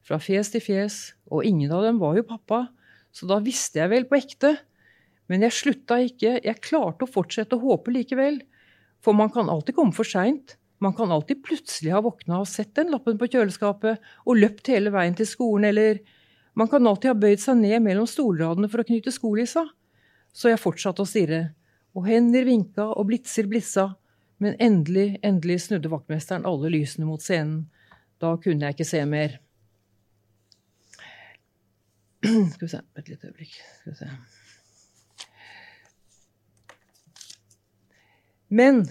Fra 0.04 0.20
fjes 0.20 0.52
til 0.52 0.64
fjes, 0.64 0.98
og 1.34 1.46
ingen 1.48 1.72
av 1.74 1.86
dem 1.88 2.00
var 2.02 2.18
jo 2.20 2.28
pappa, 2.30 2.68
så 3.14 3.28
da 3.30 3.40
visste 3.44 3.82
jeg 3.82 3.92
vel 3.92 4.08
på 4.10 4.18
ekte. 4.20 4.56
Men 5.32 5.46
jeg 5.46 5.56
slutta 5.56 6.00
ikke, 6.04 6.38
jeg 6.44 6.62
klarte 6.66 7.06
å 7.06 7.10
fortsette 7.10 7.58
å 7.58 7.64
håpe 7.64 7.94
likevel. 7.94 8.42
For 9.04 9.18
man 9.18 9.32
kan 9.34 9.50
alltid 9.52 9.76
komme 9.78 9.96
for 9.96 10.08
seint. 10.08 10.58
Man 10.84 10.96
kan 10.98 11.12
alltid 11.16 11.44
plutselig 11.46 11.94
ha 11.96 12.02
våkna 12.04 12.42
og 12.44 12.50
sett 12.50 12.74
den 12.76 12.92
lappen 12.92 13.18
på 13.20 13.30
kjøleskapet 13.32 14.04
og 14.28 14.40
løpt 14.40 14.68
hele 14.74 14.92
veien 14.92 15.16
til 15.16 15.30
skolen, 15.30 15.70
eller 15.70 16.02
man 16.60 16.70
kan 16.70 16.86
alltid 16.88 17.14
ha 17.14 17.18
bøyd 17.18 17.42
seg 17.42 17.62
ned 17.62 17.80
mellom 17.86 18.08
stolradene 18.10 18.70
for 18.70 18.84
å 18.84 18.88
knyte 18.88 19.14
skolissa. 19.14 19.64
Så 20.34 20.52
jeg 20.52 20.62
fortsatte 20.62 21.06
å 21.06 21.08
stirre. 21.10 21.54
Og 21.94 22.08
hender 22.10 22.46
vinka 22.46 22.90
og 22.92 23.08
blitser 23.10 23.48
blitsa. 23.50 23.94
Men 24.42 24.58
endelig, 24.62 25.22
endelig 25.24 25.64
snudde 25.68 25.92
vaktmesteren 25.94 26.46
alle 26.50 26.72
lysene 26.74 27.08
mot 27.08 27.22
scenen. 27.24 27.68
Da 28.22 28.34
kunne 28.42 28.68
jeg 28.68 28.76
ikke 28.76 28.90
se 28.90 29.04
mer. 29.08 29.38
Skal 32.24 32.64
vi 32.66 32.72
se 32.72 32.82
Et 32.98 33.10
lite 33.12 33.28
øyeblikk. 33.30 33.54
Skal 33.82 33.92
vi 33.92 33.98
se. 34.00 34.10
Men 38.54 38.84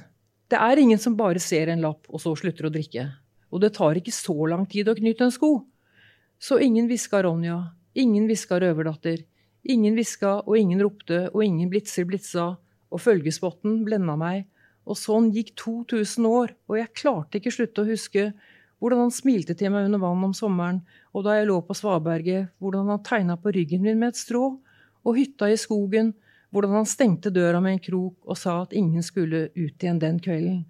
det 0.51 0.59
er 0.59 0.80
ingen 0.83 0.99
som 1.01 1.16
bare 1.16 1.41
ser 1.41 1.70
en 1.72 1.83
lapp 1.85 2.09
og 2.11 2.20
så 2.20 2.35
slutter 2.37 2.68
å 2.68 2.72
drikke. 2.74 3.07
Og 3.53 3.62
det 3.62 3.74
tar 3.76 3.97
ikke 3.97 4.14
så 4.14 4.35
lang 4.51 4.66
tid 4.68 4.89
å 4.89 4.97
knytte 4.99 5.28
en 5.28 5.35
sko. 5.35 5.53
Så 6.43 6.59
ingen 6.61 6.89
hviska 6.91 7.22
Ronja, 7.22 7.59
ingen 7.95 8.26
hviska 8.26 8.59
røverdatter. 8.61 9.22
Ingen 9.62 9.95
hviska, 9.95 10.41
og 10.43 10.59
ingen 10.59 10.80
ropte, 10.83 11.28
og 11.30 11.45
ingen 11.45 11.68
blitser 11.70 12.07
blitsa, 12.09 12.57
og 12.91 13.01
følgespotten 13.01 13.85
blenda 13.87 14.16
meg. 14.18 14.49
Og 14.83 14.99
sånn 14.99 15.28
gikk 15.30 15.53
2000 15.61 16.26
år, 16.26 16.57
og 16.66 16.78
jeg 16.80 16.95
klarte 16.99 17.39
ikke 17.39 17.55
slutte 17.55 17.85
å 17.85 17.91
huske 17.93 18.24
hvordan 18.83 19.05
han 19.05 19.14
smilte 19.14 19.55
til 19.55 19.70
meg 19.70 19.87
under 19.87 20.03
vann 20.03 20.26
om 20.26 20.35
sommeren, 20.35 20.80
og 21.14 21.22
da 21.22 21.37
jeg 21.37 21.47
lå 21.47 21.61
på 21.62 21.76
svaberget, 21.78 22.51
hvordan 22.59 22.89
han 22.91 23.05
tegna 23.07 23.37
på 23.39 23.53
ryggen 23.55 23.85
min 23.85 24.01
med 24.01 24.11
et 24.11 24.18
strå, 24.18 24.57
og 25.07 25.18
hytta 25.18 25.47
i 25.51 25.59
skogen, 25.59 26.11
hvordan 26.51 26.74
han 26.80 26.89
stengte 26.91 27.30
døra 27.30 27.61
med 27.62 27.76
en 27.76 27.83
krok 27.83 28.26
og 28.26 28.39
sa 28.39 28.59
at 28.64 28.74
ingen 28.76 29.05
skulle 29.07 29.47
ut 29.55 29.87
igjen 29.87 30.03
den 30.03 30.18
kvelden. 30.22 30.64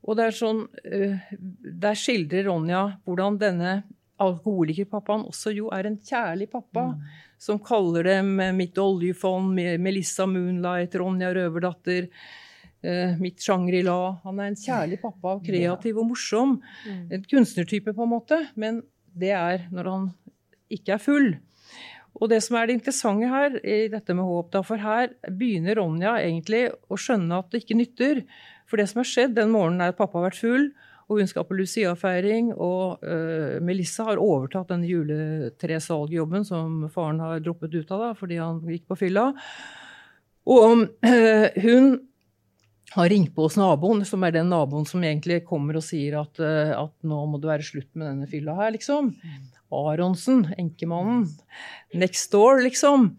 Og 0.00 0.16
det 0.16 0.26
er 0.26 0.36
sånn, 0.36 0.62
øh, 0.64 1.16
Der 1.84 1.94
skildrer 1.94 2.48
Ronja 2.48 2.96
hvordan 3.04 3.36
denne 3.38 3.82
alkoholikerpappaen 4.20 5.26
også 5.28 5.52
jo 5.52 5.68
er 5.72 5.86
en 5.86 5.98
kjærlig 6.00 6.48
pappa. 6.50 6.92
Mm. 6.94 7.04
Som 7.40 7.58
kaller 7.58 8.04
dem 8.04 8.34
mitt 8.56 8.76
oljefond, 8.78 9.54
Melissa 9.80 10.26
Moonlight, 10.26 10.94
Ronja 10.94 11.34
Røverdatter, 11.34 12.08
eh, 12.08 12.49
mitt 13.20 13.42
Shangri-La. 13.44 14.22
Han 14.24 14.38
er 14.40 14.50
en 14.50 14.56
kjærlig 14.56 14.96
pappa, 15.02 15.34
kreativ 15.44 15.98
og 16.00 16.06
morsom. 16.14 16.54
Mm. 16.86 17.02
En 17.18 17.26
kunstnertype, 17.28 17.92
på 17.92 18.06
en 18.06 18.12
måte. 18.14 18.38
Men 18.56 18.80
det 19.12 19.34
er 19.36 19.66
når 19.74 19.90
han 19.90 20.10
ikke 20.72 20.96
er 20.96 21.02
full. 21.02 21.30
Og 22.18 22.28
det 22.32 22.40
som 22.44 22.58
er 22.58 22.68
det 22.68 22.78
interessante 22.78 23.28
her, 23.30 23.56
i 23.62 23.88
dette 23.92 24.14
med 24.16 24.26
håp, 24.26 24.50
da, 24.54 24.62
for 24.66 24.82
her 24.82 25.12
begynner 25.38 25.78
Ronja 25.78 26.16
egentlig 26.20 26.66
å 26.90 26.98
skjønne 26.98 27.38
at 27.38 27.50
det 27.52 27.62
ikke 27.62 27.78
nytter. 27.78 28.22
For 28.70 28.80
det 28.80 28.88
som 28.90 29.02
har 29.02 29.08
skjedd 29.08 29.36
den 29.38 29.52
morgenen, 29.54 29.84
er 29.84 29.94
at 29.94 29.98
pappa 29.98 30.18
har 30.18 30.30
vært 30.30 30.40
full. 30.42 30.70
Og 31.10 31.18
hun 31.18 31.30
skal 31.30 31.46
på 31.46 31.56
Lucia-feiring. 31.58 32.52
Og 32.54 33.02
uh, 33.02 33.56
Melissa 33.66 34.06
har 34.10 34.22
overtatt 34.22 34.70
den 34.74 34.84
juletresalgjobben 34.86 36.46
som 36.46 36.84
faren 36.92 37.22
har 37.22 37.42
droppet 37.42 37.74
ut 37.78 37.94
av 37.94 38.04
da, 38.04 38.10
fordi 38.18 38.38
han 38.42 38.60
gikk 38.68 38.86
på 38.90 38.98
fylla. 39.00 39.30
Og 40.50 40.86
uh, 41.06 41.48
hun 41.66 41.92
har 42.94 43.08
ringt 43.08 43.34
på 43.36 43.46
hos 43.46 43.56
naboen, 43.60 44.02
som 44.06 44.24
er 44.26 44.34
den 44.34 44.50
naboen 44.50 44.86
som 44.88 45.04
egentlig 45.04 45.44
kommer 45.46 45.78
og 45.78 45.84
sier 45.86 46.18
at, 46.20 46.40
uh, 46.42 46.74
at 46.74 46.94
nå 47.06 47.20
må 47.30 47.38
det 47.40 47.50
være 47.52 47.66
slutt 47.66 47.90
med 47.94 48.08
denne 48.08 48.30
fylla 48.30 48.56
her, 48.58 48.74
liksom. 48.74 49.12
Aronsen, 49.70 50.48
enkemannen. 50.58 51.28
Next 51.94 52.32
door, 52.32 52.62
liksom. 52.64 53.12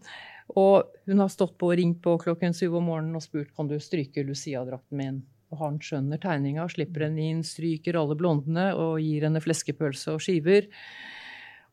Og 0.52 0.90
hun 1.08 1.22
har 1.22 1.30
stått 1.32 1.54
på 1.60 1.70
og 1.70 1.78
ringt 1.80 2.02
på 2.04 2.18
klokken 2.20 2.52
syv 2.56 2.76
om 2.80 2.90
morgenen 2.90 3.16
og 3.16 3.24
spurt 3.24 3.54
kan 3.56 3.70
du 3.70 3.78
stryke 3.80 4.24
Lucia-drakten 4.26 5.00
min. 5.00 5.22
Og 5.52 5.60
han 5.60 5.80
skjønner 5.84 6.20
tegninga, 6.20 6.66
slipper 6.72 7.06
henne 7.06 7.24
inn, 7.30 7.42
stryker 7.44 7.96
alle 8.00 8.16
blondene 8.18 8.70
og 8.76 9.00
gir 9.00 9.26
henne 9.26 9.40
fleskepølse 9.44 10.16
og 10.16 10.22
skiver. 10.24 10.68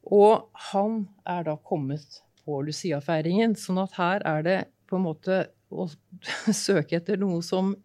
Og 0.08 0.48
han 0.72 1.04
er 1.28 1.46
da 1.48 1.56
kommet 1.60 2.22
på 2.46 2.62
Lucia-feiringen, 2.66 3.56
sånn 3.60 3.82
at 3.84 3.96
her 4.00 4.24
er 4.28 4.46
det 4.46 4.60
på 4.90 4.98
en 4.98 5.06
måte 5.06 5.42
å 5.70 5.86
søke 6.66 7.00
etter 7.00 7.20
noe 7.22 7.44
som 7.46 7.76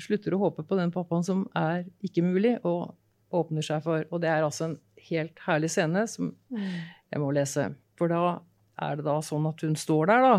slutter 0.00 0.34
å 0.34 0.40
håpe 0.46 0.64
på 0.64 0.78
den 0.78 0.92
pappaen 0.94 1.24
som 1.26 1.44
er 1.58 1.84
ikke 2.04 2.24
mulig, 2.24 2.56
og 2.64 2.94
åpner 3.32 3.64
seg 3.64 3.84
for. 3.84 4.04
Og 4.12 4.22
det 4.22 4.30
er 4.30 4.44
altså 4.44 4.70
en 4.70 4.78
helt 5.08 5.40
herlig 5.46 5.72
scene 5.72 6.04
som 6.10 6.32
jeg 6.52 7.20
må 7.20 7.32
lese. 7.34 7.70
For 7.98 8.12
da 8.12 8.38
er 8.82 8.98
det 8.98 9.06
da 9.06 9.18
sånn 9.24 9.48
at 9.50 9.64
hun 9.64 9.76
står 9.78 10.10
der, 10.10 10.24
da, 10.26 10.36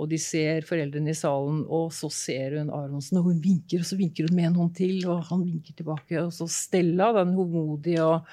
og 0.00 0.08
de 0.08 0.16
ser 0.20 0.64
foreldrene 0.64 1.12
i 1.12 1.16
salen, 1.16 1.60
og 1.68 1.90
så 1.92 2.08
ser 2.12 2.56
hun 2.56 2.72
Aronsen, 2.72 3.18
og 3.20 3.28
hun 3.28 3.40
vinker, 3.44 3.82
og 3.82 3.88
så 3.88 3.98
vinker 4.00 4.28
hun 4.28 4.36
med 4.38 4.48
en 4.48 4.58
hånd 4.62 4.72
til, 4.78 4.96
og 5.12 5.26
han 5.28 5.44
vinker 5.44 5.76
tilbake. 5.76 6.16
Og 6.22 6.32
så 6.32 6.48
Stella, 6.48 7.10
den 7.18 7.34
hovmodige 7.36 8.06
og, 8.06 8.30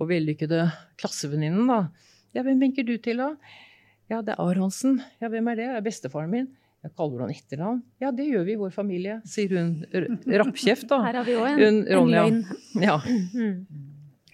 og 0.00 0.08
vellykkede 0.08 0.62
klassevenninnen, 1.00 1.68
da. 1.68 1.82
Ja, 2.34 2.42
hvem 2.46 2.62
vinker 2.64 2.86
du 2.88 2.96
til, 2.98 3.20
da? 3.20 3.34
Ja, 4.10 4.22
det 4.24 4.34
er 4.34 4.40
Aronsen. 4.42 5.02
Ja, 5.20 5.28
hvem 5.32 5.52
er 5.52 5.60
det? 5.60 5.68
Det 5.74 5.80
er 5.82 5.84
bestefaren 5.84 6.32
min. 6.32 6.48
Jeg 6.84 6.92
kaller 6.98 7.24
han 7.24 7.32
etternavn. 7.32 7.80
Ja, 8.02 8.10
det 8.12 8.26
gjør 8.28 8.44
vi 8.44 8.52
i 8.52 8.60
vår 8.60 8.72
familie, 8.74 9.16
sier 9.28 9.54
hun 9.56 9.70
rappkjeft, 10.28 10.84
da. 10.90 11.00
Her 11.06 11.16
har 11.22 11.26
vi 11.26 11.36
òg 11.40 11.62
en, 11.64 11.82
en 11.88 12.14
løgn. 12.14 12.46
Ja. 12.82 13.00
Mm. 13.34 13.64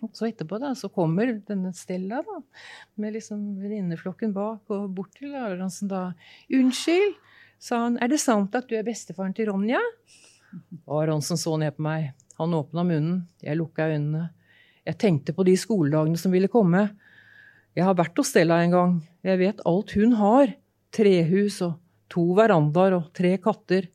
Og 0.01 0.15
så 0.17 0.31
etterpå 0.31 0.57
da, 0.57 0.71
så 0.73 0.89
kommer 0.89 1.29
denne 1.45 1.75
Stella 1.77 2.23
da, 2.25 2.39
med 3.01 3.13
liksom 3.19 3.41
venninneflokken 3.61 4.33
bak 4.33 4.73
og 4.73 4.87
bort 4.97 5.13
til 5.19 5.35
Aronsen 5.37 5.91
da. 5.91 6.15
'Unnskyld', 6.49 7.19
sa 7.61 7.83
han. 7.83 7.99
'Er 8.01 8.09
det 8.09 8.21
sant 8.23 8.57
at 8.57 8.69
du 8.69 8.79
er 8.79 8.87
bestefaren 8.87 9.35
til 9.37 9.51
Ronja?' 9.53 9.83
Aronsen 10.89 11.37
så 11.37 11.59
ned 11.61 11.77
på 11.77 11.85
meg. 11.85 12.15
Han 12.41 12.57
åpna 12.57 12.83
munnen. 12.83 13.29
Jeg 13.45 13.61
lukka 13.61 13.91
øynene. 13.93 14.31
Jeg 14.89 14.99
tenkte 14.99 15.37
på 15.37 15.45
de 15.45 15.57
skoledagene 15.61 16.17
som 16.17 16.33
ville 16.33 16.49
komme. 16.49 16.89
Jeg 17.77 17.85
har 17.85 17.95
vært 17.95 18.17
hos 18.17 18.33
Stella 18.33 18.63
en 18.65 18.73
gang. 18.73 18.97
Jeg 19.23 19.39
vet 19.39 19.61
alt 19.69 19.93
hun 19.93 20.17
har. 20.17 20.57
Trehus 20.91 21.61
og 21.63 21.77
to 22.11 22.27
verandaer 22.39 22.97
og 22.99 23.11
tre 23.17 23.37
katter. 23.43 23.89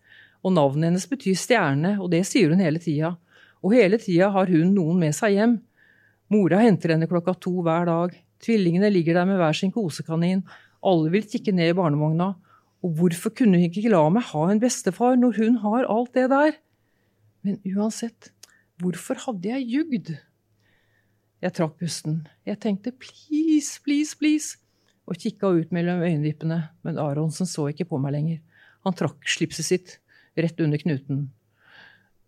Og 0.46 0.54
navnet 0.56 0.92
hennes 0.92 1.08
betyr 1.10 1.38
stjerne, 1.40 1.96
og 2.02 2.12
det 2.14 2.24
sier 2.30 2.52
hun 2.54 2.62
hele 2.62 2.82
tida. 2.82 3.16
Og 3.66 3.74
hele 3.74 3.98
tida 4.02 4.30
har 4.34 4.52
hun 4.52 4.76
noen 4.76 5.00
med 5.02 5.16
seg 5.18 5.38
hjem. 5.40 5.58
Mora 6.34 6.62
henter 6.62 6.94
henne 6.94 7.10
klokka 7.10 7.36
to 7.42 7.54
hver 7.66 7.88
dag. 7.90 8.14
Tvillingene 8.46 8.92
ligger 8.94 9.18
der 9.20 9.30
med 9.30 9.40
hver 9.42 9.58
sin 9.58 9.74
kosekanin. 9.74 10.44
Alle 10.86 11.10
vil 11.14 11.26
kikke 11.30 11.54
ned 11.56 11.74
i 11.74 11.78
barnevogna. 11.78 12.34
Og 12.86 12.94
hvorfor 13.00 13.34
kunne 13.34 13.58
hun 13.58 13.66
ikke 13.66 13.90
la 13.90 14.04
meg 14.14 14.28
ha 14.30 14.44
en 14.52 14.62
bestefar 14.62 15.18
når 15.18 15.40
hun 15.40 15.58
har 15.64 15.90
alt 15.90 16.14
det 16.14 16.28
der? 16.30 16.60
Men 17.46 17.58
uansett, 17.66 18.30
hvorfor 18.82 19.18
hadde 19.26 19.50
jeg 19.50 19.70
jugd? 19.74 20.14
Jeg 21.42 21.54
trakk 21.58 21.76
pusten. 21.82 22.24
Jeg 22.46 22.62
tenkte 22.62 22.94
please, 22.94 23.82
please, 23.86 24.18
please, 24.18 24.58
og 25.06 25.20
kikka 25.22 25.52
ut 25.54 25.74
mellom 25.76 26.02
øyenvippene, 26.06 26.60
men 26.86 27.00
Aronsen 27.02 27.50
så 27.50 27.68
ikke 27.70 27.88
på 27.92 28.00
meg 28.02 28.16
lenger. 28.16 28.42
Han 28.86 28.96
trakk 28.98 29.26
slipset 29.30 29.68
sitt 29.68 29.98
rett 30.38 30.60
under 30.62 30.82
knuten. 30.82 31.28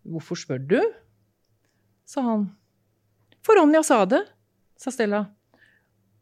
Hvorfor 0.08 0.38
spør 0.38 0.62
du? 0.62 0.80
sa 2.08 2.22
han. 2.24 2.46
For 3.44 3.58
Ronja 3.60 3.82
sa 3.84 4.04
det, 4.08 4.22
sa 4.80 4.88
Stella. 4.92 5.26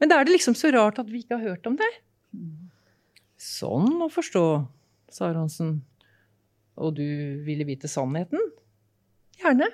Men 0.01 0.11
da 0.11 0.19
er 0.19 0.27
det 0.27 0.35
liksom 0.35 0.57
så 0.59 0.73
rart 0.75 0.99
at 0.99 1.11
vi 1.11 1.23
ikke 1.23 1.39
har 1.39 1.53
hørt 1.55 1.69
om 1.71 1.77
det. 1.79 1.91
Sånn 3.39 4.03
å 4.03 4.09
forstå, 4.11 4.43
sa 5.13 5.29
Aronsen. 5.31 5.79
Og 6.77 6.97
du 6.99 7.07
ville 7.47 7.65
vite 7.69 7.89
sannheten? 7.89 8.43
Gjerne, 9.39 9.71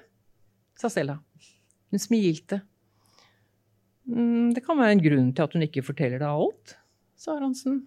sa 0.78 0.91
Stella. 0.93 1.16
Hun 1.91 2.03
smilte. 2.03 2.61
«Mm, 4.12 4.52
Det 4.54 4.64
kan 4.64 4.76
være 4.78 4.98
en 4.98 5.04
grunn 5.04 5.30
til 5.32 5.46
at 5.46 5.54
hun 5.56 5.64
ikke 5.64 5.84
forteller 5.86 6.20
deg 6.20 6.28
alt, 6.28 6.76
sa 7.16 7.36
Aronsen. 7.38 7.86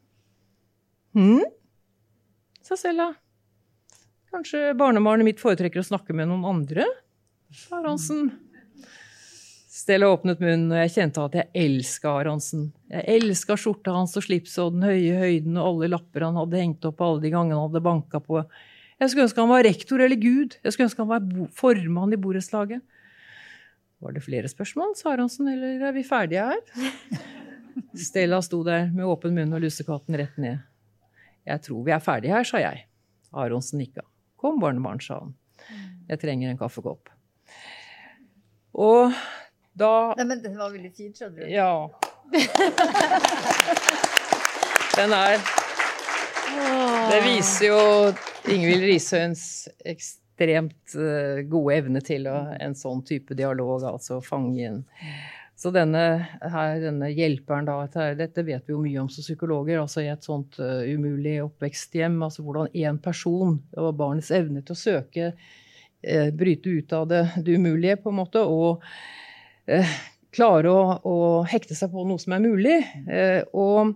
Hm? 1.15 1.43
sa 2.65 2.75
Stella. 2.75 3.11
Kanskje 4.33 4.73
barnebarnet 4.75 5.27
mitt 5.27 5.39
foretrekker 5.39 5.79
å 5.79 5.85
snakke 5.85 6.15
med 6.17 6.27
noen 6.31 6.47
andre? 6.49 6.87
sa 7.53 7.77
Aronsen. 7.79 8.31
Stella 9.75 10.07
åpnet 10.09 10.39
munnen, 10.41 10.71
og 10.71 10.79
jeg 10.81 10.93
kjente 10.95 11.23
at 11.23 11.35
jeg 11.37 11.49
elska 11.61 12.15
Aronsen. 12.23 12.71
Jeg 12.89 13.19
elska 13.19 13.57
skjorta 13.59 13.93
hans 13.93 14.15
og 14.17 14.23
slipset 14.25 14.63
og 14.63 14.73
den 14.73 14.87
høye 14.87 15.17
høyden 15.19 15.59
og 15.59 15.67
alle 15.67 15.91
lapper 15.93 16.25
han 16.25 16.39
hadde 16.39 16.61
hengt 16.61 16.87
opp 16.89 17.03
alle 17.05 17.21
de 17.21 17.31
gangene 17.33 17.59
han 17.59 17.67
hadde 17.69 17.83
banka 17.85 18.21
på. 18.23 18.41
Jeg 18.97 19.11
skulle 19.11 19.27
ønske 19.27 19.43
han 19.43 19.51
var 19.51 19.65
rektor 19.67 20.01
eller 20.01 20.17
gud. 20.17 20.55
Jeg 20.63 20.73
skulle 20.73 20.87
ønske 20.89 21.03
han 21.03 21.11
var 21.11 21.49
formann 21.53 22.15
i 22.15 22.19
borettslaget. 22.23 22.81
Var 24.05 24.13
det 24.13 24.21
flere 24.21 24.45
spørsmål, 24.45 24.91
sa 24.93 25.15
Aronsen, 25.15 25.47
eller 25.49 25.81
er 25.87 25.93
vi 25.95 26.03
ferdige 26.05 26.43
her? 26.45 26.59
Stella 28.07 28.37
sto 28.45 28.59
der 28.63 28.91
med 28.93 29.07
åpen 29.09 29.33
munn 29.33 29.55
og 29.57 29.63
lussekatten 29.63 30.17
rett 30.19 30.35
ned. 30.37 30.59
Jeg 31.49 31.63
tror 31.65 31.81
vi 31.87 31.93
er 31.95 32.03
ferdige 32.05 32.35
her, 32.35 32.45
sa 32.45 32.61
jeg. 32.61 32.83
Aronsen 33.33 33.81
nikka. 33.81 34.03
Kom, 34.37 34.59
barnebarn, 34.61 35.01
sa 35.01 35.17
han. 35.23 35.31
Jeg 36.05 36.21
trenger 36.21 36.51
en 36.51 36.59
kaffekopp. 36.59 37.09
Og 38.77 39.15
da 39.73 40.13
Nei, 40.19 40.27
men 40.29 40.43
den 40.43 40.59
var 40.59 40.69
veldig 40.75 40.91
fint, 40.93 41.17
skjønner 41.17 41.41
du. 41.41 41.49
Ja. 41.49 41.89
Den 44.95 45.15
er 45.17 45.41
Det 47.09 47.23
viser 47.25 47.71
jo 47.71 47.81
Ingvild 48.53 48.85
Rishøens 48.85 49.65
ekstremt 49.81 50.24
eh, 50.41 51.41
gode 51.47 51.75
evne 51.75 52.01
til 52.05 52.27
å, 52.27 52.35
en 52.59 52.75
sånn 52.75 53.03
type 53.07 53.37
dialog, 53.37 53.83
altså 53.83 54.21
fange 54.23 54.67
inn. 54.67 54.83
Så 55.55 55.71
denne, 55.71 56.01
her, 56.51 56.79
denne 56.83 57.09
hjelperen, 57.15 57.67
da, 57.67 57.77
dette, 58.19 58.43
vet 58.43 58.65
vi 58.67 58.73
jo 58.73 58.81
mye 58.83 59.03
om 59.05 59.11
som 59.11 59.23
psykologer. 59.23 59.79
altså 59.79 60.03
I 60.03 60.09
et 60.11 60.25
sånt 60.27 60.57
uh, 60.59 60.83
umulig 60.83 61.37
oppveksthjem. 61.45 62.17
altså 62.27 62.43
Hvordan 62.43 62.73
én 62.75 62.99
person 62.99 63.55
og 63.79 63.95
barnets 63.95 64.33
evne 64.35 64.65
til 64.65 64.75
å 64.75 64.81
søke, 64.81 65.29
uh, 65.31 66.27
bryte 66.35 66.75
ut 66.75 66.97
av 66.97 67.07
det, 67.07 67.21
det 67.47 67.55
umulige, 67.55 68.01
på 68.03 68.11
en 68.11 68.19
måte, 68.19 68.43
og 68.43 68.83
uh, 69.71 69.95
klare 70.35 70.75
å, 70.75 70.83
å 71.07 71.17
hekte 71.47 71.77
seg 71.79 71.93
på 71.93 72.03
noe 72.03 72.19
som 72.19 72.35
er 72.35 72.41
mulig. 72.43 72.75
Og 73.55 73.93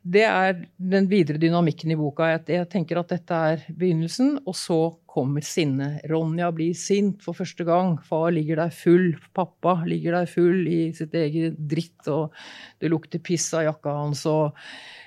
det 0.00 0.22
er 0.24 0.62
den 0.80 1.04
videre 1.10 1.36
dynamikken 1.36 1.92
i 1.92 1.98
boka. 2.00 2.30
Jeg, 2.30 2.46
jeg 2.54 2.68
tenker 2.72 3.02
at 3.02 3.12
dette 3.12 3.40
er 3.52 3.66
begynnelsen, 3.68 4.38
og 4.48 4.56
så 4.56 4.78
kommer 5.12 5.44
sinnet. 5.44 6.00
Ronja 6.08 6.48
blir 6.56 6.72
sint 6.78 7.20
for 7.24 7.36
første 7.36 7.66
gang. 7.68 7.98
Far 8.06 8.30
ligger 8.32 8.62
der 8.62 8.72
full, 8.72 9.12
pappa 9.36 9.76
ligger 9.88 10.16
der 10.16 10.30
full 10.30 10.64
i 10.70 10.80
sitt 10.96 11.14
eget 11.18 11.58
dritt, 11.68 12.08
og 12.08 12.32
det 12.80 12.90
lukter 12.92 13.20
piss 13.20 13.50
av 13.58 13.66
jakka 13.68 13.96
hans. 14.00 14.24
og 14.26 14.56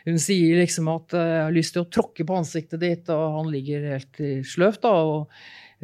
hun 0.05 0.19
sier 0.21 0.59
liksom 0.61 0.87
at 0.93 1.13
eh, 1.17 1.19
'jeg 1.19 1.43
har 1.43 1.55
lyst 1.55 1.73
til 1.73 1.81
å 1.81 1.89
tråkke 1.89 2.25
på 2.25 2.37
ansiktet 2.37 2.79
ditt', 2.79 3.09
og 3.09 3.39
han 3.39 3.51
ligger 3.51 3.89
helt 3.89 4.45
sløvt 4.45 4.81
da, 4.85 4.93
og 4.93 5.29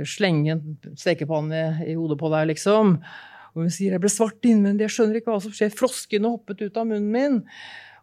slenger 0.06 0.54
en 0.54 0.96
stekepanne 0.96 1.82
i 1.88 1.96
hodet 1.98 2.20
på 2.22 2.30
deg, 2.30 2.48
liksom. 2.54 3.00
Og 3.56 3.64
hun 3.66 3.74
sier 3.74 3.92
'jeg 3.92 4.02
ble 4.02 4.10
svart 4.10 4.46
innvendig, 4.46 4.86
jeg 4.86 4.96
skjønner 4.96 5.18
ikke 5.18 5.34
hva 5.34 5.42
som 5.42 5.52
skjer', 5.52 5.74
froskene 5.76 6.30
hoppet 6.30 6.62
ut 6.62 6.78
av 6.78 6.86
munnen 6.86 7.12
min. 7.12 7.44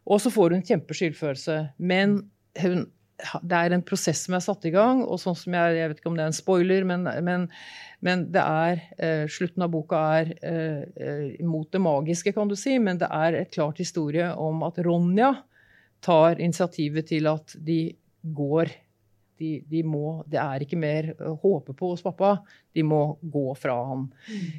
Og 0.06 0.20
så 0.20 0.32
får 0.32 0.56
hun 0.56 0.62
kjempeskyldfølelse. 0.64 1.74
Men 1.78 2.30
hun, 2.58 2.90
det 3.18 3.58
er 3.58 3.74
en 3.74 3.84
prosess 3.84 4.24
som 4.26 4.36
er 4.36 4.42
satt 4.44 4.66
i 4.68 4.72
gang, 4.74 5.02
og 5.02 5.18
sånn 5.22 5.36
som 5.38 5.54
jeg, 5.56 5.76
jeg 5.78 5.90
vet 5.90 6.00
ikke 6.00 6.10
om 6.10 6.18
det 6.18 6.24
er 6.24 6.32
en 6.32 6.36
spoiler, 6.36 6.86
men, 6.86 7.06
men, 7.26 7.46
men 8.04 8.24
det 8.34 8.44
er 8.44 8.82
eh, 8.96 9.24
Slutten 9.32 9.64
av 9.66 9.72
boka 9.74 10.02
er 10.20 10.32
eh, 10.38 10.82
eh, 11.02 11.24
mot 11.46 11.68
det 11.74 11.82
magiske, 11.82 12.32
kan 12.36 12.50
du 12.50 12.56
si, 12.58 12.76
men 12.82 13.00
det 13.00 13.10
er 13.10 13.40
et 13.40 13.52
klart 13.54 13.82
historie 13.82 14.30
om 14.38 14.62
at 14.66 14.78
Ronja 14.86 15.32
tar 16.04 16.38
initiativet 16.38 17.10
til 17.10 17.26
at 17.30 17.56
de 17.66 17.80
går 18.22 18.70
de, 19.38 19.50
de 19.70 19.82
må, 19.86 20.22
Det 20.26 20.38
er 20.42 20.64
ikke 20.64 20.78
mer 20.80 21.12
å 21.22 21.34
håpe 21.42 21.74
på 21.78 21.92
hos 21.92 22.02
pappa. 22.04 22.38
De 22.74 22.84
må 22.86 23.18
gå 23.22 23.46
fra 23.58 23.76
han. 23.90 24.08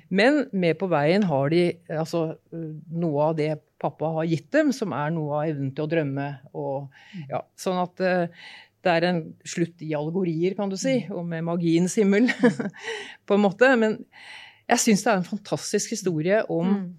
Men 0.10 0.46
med 0.52 0.80
på 0.80 0.90
veien 0.92 1.26
har 1.30 1.52
de 1.54 1.64
altså, 1.88 2.24
noe 2.52 3.28
av 3.30 3.38
det 3.40 3.52
pappa 3.80 4.10
har 4.18 4.28
gitt 4.28 4.50
dem, 4.52 4.74
som 4.76 4.96
er 4.96 5.14
noe 5.16 5.38
av 5.38 5.52
evnen 5.54 5.72
til 5.76 5.86
å 5.86 5.92
drømme. 5.92 6.28
Og, 6.58 6.90
ja, 7.32 7.44
sånn 7.60 7.80
at 7.84 8.04
eh, 8.04 8.50
det 8.84 8.96
er 8.96 9.08
en 9.10 9.22
slutt 9.48 9.82
i 9.84 9.94
allegorier, 9.98 10.56
kan 10.58 10.72
du 10.72 10.78
si, 10.80 11.02
og 11.12 11.26
med 11.28 11.48
magiens 11.48 11.96
himmel, 12.00 12.30
på 13.28 13.36
en 13.36 13.44
måte. 13.44 13.72
Men 13.80 14.00
jeg 14.70 14.84
syns 14.86 15.04
det 15.06 15.12
er 15.12 15.22
en 15.22 15.32
fantastisk 15.32 15.96
historie 15.96 16.44
om 16.48 16.74
Mm. 16.76 16.90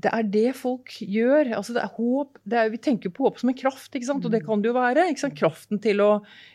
Det 0.00 0.10
er 0.14 0.26
det 0.30 0.50
folk 0.56 0.92
gjør. 1.02 1.52
Altså 1.58 1.74
det 1.74 1.82
er 1.82 1.94
håp, 1.96 2.38
det 2.48 2.58
er, 2.58 2.72
vi 2.72 2.80
tenker 2.82 3.12
på 3.14 3.26
håp 3.26 3.40
som 3.40 3.50
en 3.50 3.58
kraft, 3.58 3.96
og 4.12 4.28
det 4.32 4.42
kan 4.46 4.62
det 4.62 4.70
jo 4.70 4.76
være. 4.76 5.06
Kraften 5.36 5.80
til 5.82 6.02
å 6.04 6.10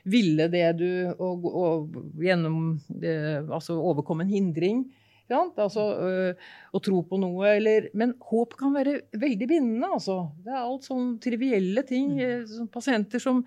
ville 0.08 0.48
det 0.52 0.68
du 0.80 0.90
Og, 1.20 1.46
og 1.46 2.22
gjennom 2.24 2.78
det, 2.88 3.16
Altså 3.50 3.78
overkomme 3.80 4.26
en 4.26 4.32
hindring. 4.32 4.86
Altså 5.30 5.84
øh, 6.06 6.50
å 6.72 6.82
tro 6.86 7.02
på 7.10 7.18
noe, 7.18 7.56
eller 7.58 7.90
Men 7.98 8.14
håp 8.22 8.54
kan 8.60 8.76
være 8.76 9.00
veldig 9.18 9.48
bindende, 9.50 9.90
altså. 9.98 10.20
Det 10.46 10.54
er 10.54 10.62
alt 10.62 10.86
sånn 10.86 11.16
trivielle 11.22 11.84
ting. 11.88 12.20
eh, 12.22 12.46
pasienter 12.72 13.20
som 13.20 13.44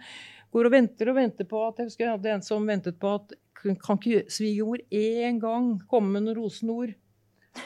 går 0.53 0.68
og 0.68 0.74
venter 0.74 1.11
og 1.11 1.18
venter 1.18 1.46
på 1.49 1.61
at 1.66 1.78
Jeg 1.78 1.90
husker 1.90 2.07
jeg 2.07 2.16
hadde 2.16 2.34
en 2.34 2.42
som 2.44 2.66
ventet 2.66 2.99
på 3.01 3.14
at 3.18 3.36
kan 3.59 3.99
ikke 3.99 4.28
svigermor 4.30 4.78
én 4.94 5.40
gang 5.42 5.72
komme 5.90 6.14
med 6.14 6.28
noen 6.28 6.38
rosenord 6.38 6.92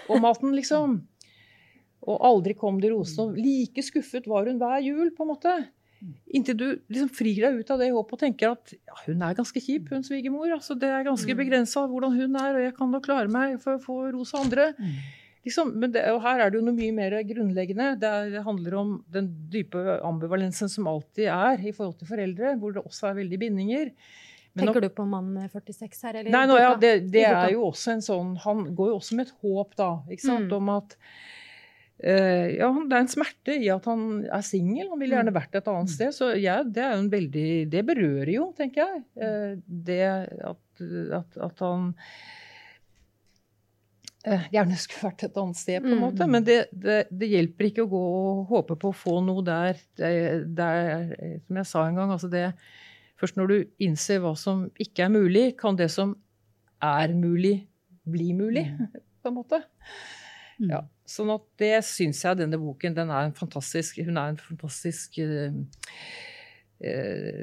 om 0.09 0.23
maten, 0.25 0.55
liksom? 0.57 1.03
Og 2.03 2.19
aldri 2.27 2.55
kom 2.59 2.81
de 2.83 2.91
rosene. 2.91 3.29
Og 3.31 3.37
like 3.39 3.83
skuffet 3.87 4.27
var 4.27 4.49
hun 4.51 4.59
hver 4.59 4.81
jul, 4.83 5.11
på 5.15 5.23
en 5.27 5.31
måte. 5.35 5.55
Inntil 6.35 6.57
du 6.59 6.65
liksom 6.91 7.11
frir 7.15 7.37
deg 7.45 7.61
ut 7.61 7.69
av 7.71 7.79
det 7.79 7.93
håpet 7.95 8.17
og 8.17 8.19
tenker 8.25 8.51
at 8.57 8.73
ja, 8.75 8.97
hun 9.07 9.21
er 9.23 9.37
ganske 9.39 9.61
kjip, 9.63 9.89
hun 9.95 10.03
svigermor. 10.03 10.51
Altså, 10.51 10.75
det 10.75 10.89
er 10.91 11.05
ganske 11.07 11.37
begrensa 11.39 11.85
hvordan 11.87 12.17
hun 12.19 12.35
er, 12.41 12.57
og 12.59 12.65
jeg 12.65 12.75
kan 12.75 12.91
nok 12.91 13.05
klare 13.07 13.31
meg 13.31 13.61
for 13.63 13.77
å 13.79 13.83
få 13.85 13.99
ros 14.17 14.33
av 14.35 14.49
andre. 14.49 14.73
Liksom, 15.47 15.71
men 15.79 15.91
det, 15.95 16.03
og 16.11 16.21
her 16.23 16.39
er 16.43 16.51
det 16.51 16.59
jo 16.59 16.65
noe 16.67 16.75
mye 16.75 16.93
mer 16.95 17.15
grunnleggende. 17.27 17.93
Det, 18.03 18.11
er, 18.11 18.29
det 18.35 18.43
handler 18.47 18.75
om 18.79 18.91
den 19.15 19.31
dype 19.51 19.79
ambivalensen 20.07 20.71
som 20.71 20.87
alltid 20.91 21.31
er 21.35 21.63
i 21.67 21.73
forhold 21.75 21.97
til 22.03 22.11
foreldre, 22.11 22.53
hvor 22.63 22.75
det 22.77 22.83
også 22.87 23.09
er 23.13 23.17
veldig 23.23 23.39
bindinger. 23.43 23.91
Men 24.55 24.67
nå- 24.69 24.73
Tenker 24.75 24.85
du 24.89 24.95
på 24.99 25.07
mann 25.09 25.31
46 25.55 26.03
her? 26.07 26.19
Eller 26.21 26.31
Nei, 26.35 26.43
nå, 26.51 26.59
ja, 26.61 26.75
det, 26.79 26.93
det 27.15 27.25
er 27.31 27.55
jo 27.55 27.63
også 27.71 27.95
en 27.95 28.03
sånn 28.05 28.35
Han 28.43 28.67
går 28.77 28.91
jo 28.91 28.97
også 28.99 29.17
med 29.17 29.31
et 29.31 29.37
håp, 29.41 29.71
da, 29.79 29.87
ikke 30.13 30.27
sant, 30.27 30.51
Mm. 30.51 30.57
om 30.59 30.69
at 30.75 30.97
eh, 30.99 31.42
Ja, 32.03 32.69
det 32.89 32.97
er 32.97 33.05
en 33.05 33.09
smerte 33.13 33.55
i 33.63 33.69
at 33.71 33.85
han 33.87 34.25
er 34.27 34.43
singel. 34.43 34.89
Han 34.91 34.99
ville 34.99 35.15
gjerne 35.15 35.35
vært 35.37 35.55
et 35.61 35.69
annet 35.71 35.93
sted. 35.93 36.11
Så 36.17 36.33
ja, 36.43 36.57
det 36.67 36.83
er 36.83 37.03
veldig 37.13 37.49
Det 37.71 37.83
berører 37.87 38.33
jo, 38.35 38.49
tenker 38.59 38.83
jeg. 38.83 39.03
Eh, 39.23 39.53
det 39.67 40.01
at, 40.03 40.83
at, 41.21 41.39
at 41.47 41.63
han 41.63 41.93
eh, 44.27 44.49
gjerne 44.55 44.79
skulle 44.79 45.09
vært 45.11 45.25
et 45.29 45.39
annet 45.43 45.59
sted, 45.59 45.81
på 45.83 45.91
en 45.91 45.97
Mm. 45.99 46.03
måte. 46.05 46.27
Men 46.31 46.45
det, 46.47 46.59
det, 46.73 46.99
det 47.11 47.29
hjelper 47.31 47.69
ikke 47.71 47.85
å 47.87 47.91
gå 47.91 48.03
og 48.03 48.47
håpe 48.51 48.77
på 48.83 48.91
å 48.93 48.97
få 48.97 49.21
noe 49.27 49.43
der. 49.47 49.79
Det, 49.99 50.13
det 50.59 50.69
er, 50.87 51.39
som 51.47 51.57
jeg 51.63 51.67
sa 51.71 51.87
en 51.89 52.01
gang, 52.03 52.11
altså 52.15 52.31
det 52.33 52.53
Først 53.23 53.37
når 53.39 53.47
du 53.53 53.59
innser 53.87 54.19
hva 54.19 54.33
som 54.35 54.65
ikke 54.83 55.05
er 55.05 55.11
mulig, 55.15 55.43
kan 55.61 55.77
det 55.79 55.87
som 55.95 56.17
er 56.83 57.13
mulig, 57.15 57.69
bli 58.03 58.33
mulig, 58.35 58.65
på 59.23 59.31
en 59.31 59.37
måte. 59.37 59.61
Ja, 60.59 60.81
sånn 61.09 61.31
at 61.35 61.45
det 61.61 61.73
syns 61.85 62.21
jeg 62.25 62.39
denne 62.39 62.59
boken 62.61 62.95
den 62.97 63.11
er 63.11 63.27
en 63.27 63.35
fantastisk 63.37 63.99
Hun 64.07 64.17
er 64.21 64.33
en 64.33 64.39
fantastisk 64.41 65.19
eh, 65.19 65.53
eh, 66.83 67.43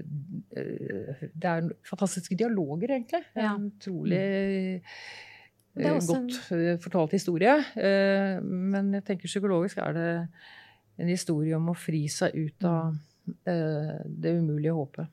eh, 0.55 1.23
Det 1.33 1.49
er 1.51 1.67
fantastiske 1.87 2.37
dialoger, 2.39 2.95
egentlig. 2.97 3.23
Ja. 3.35 3.55
En 3.55 3.67
utrolig 3.71 4.81
en- 5.79 5.99
godt 6.07 6.39
eh, 6.51 6.77
fortalt 6.83 7.11
historie. 7.15 7.53
Men 8.43 8.93
jeg 8.97 9.05
tenker 9.05 9.27
psykologisk 9.31 9.77
er 9.77 9.93
det 9.93 10.09
en 10.99 11.07
historie 11.07 11.55
om 11.55 11.69
å 11.71 11.77
fri 11.77 12.07
seg 12.11 12.35
ut 12.35 12.65
av 12.67 12.97
det 13.45 14.33
umulige 14.39 14.73
håpet. 14.73 15.07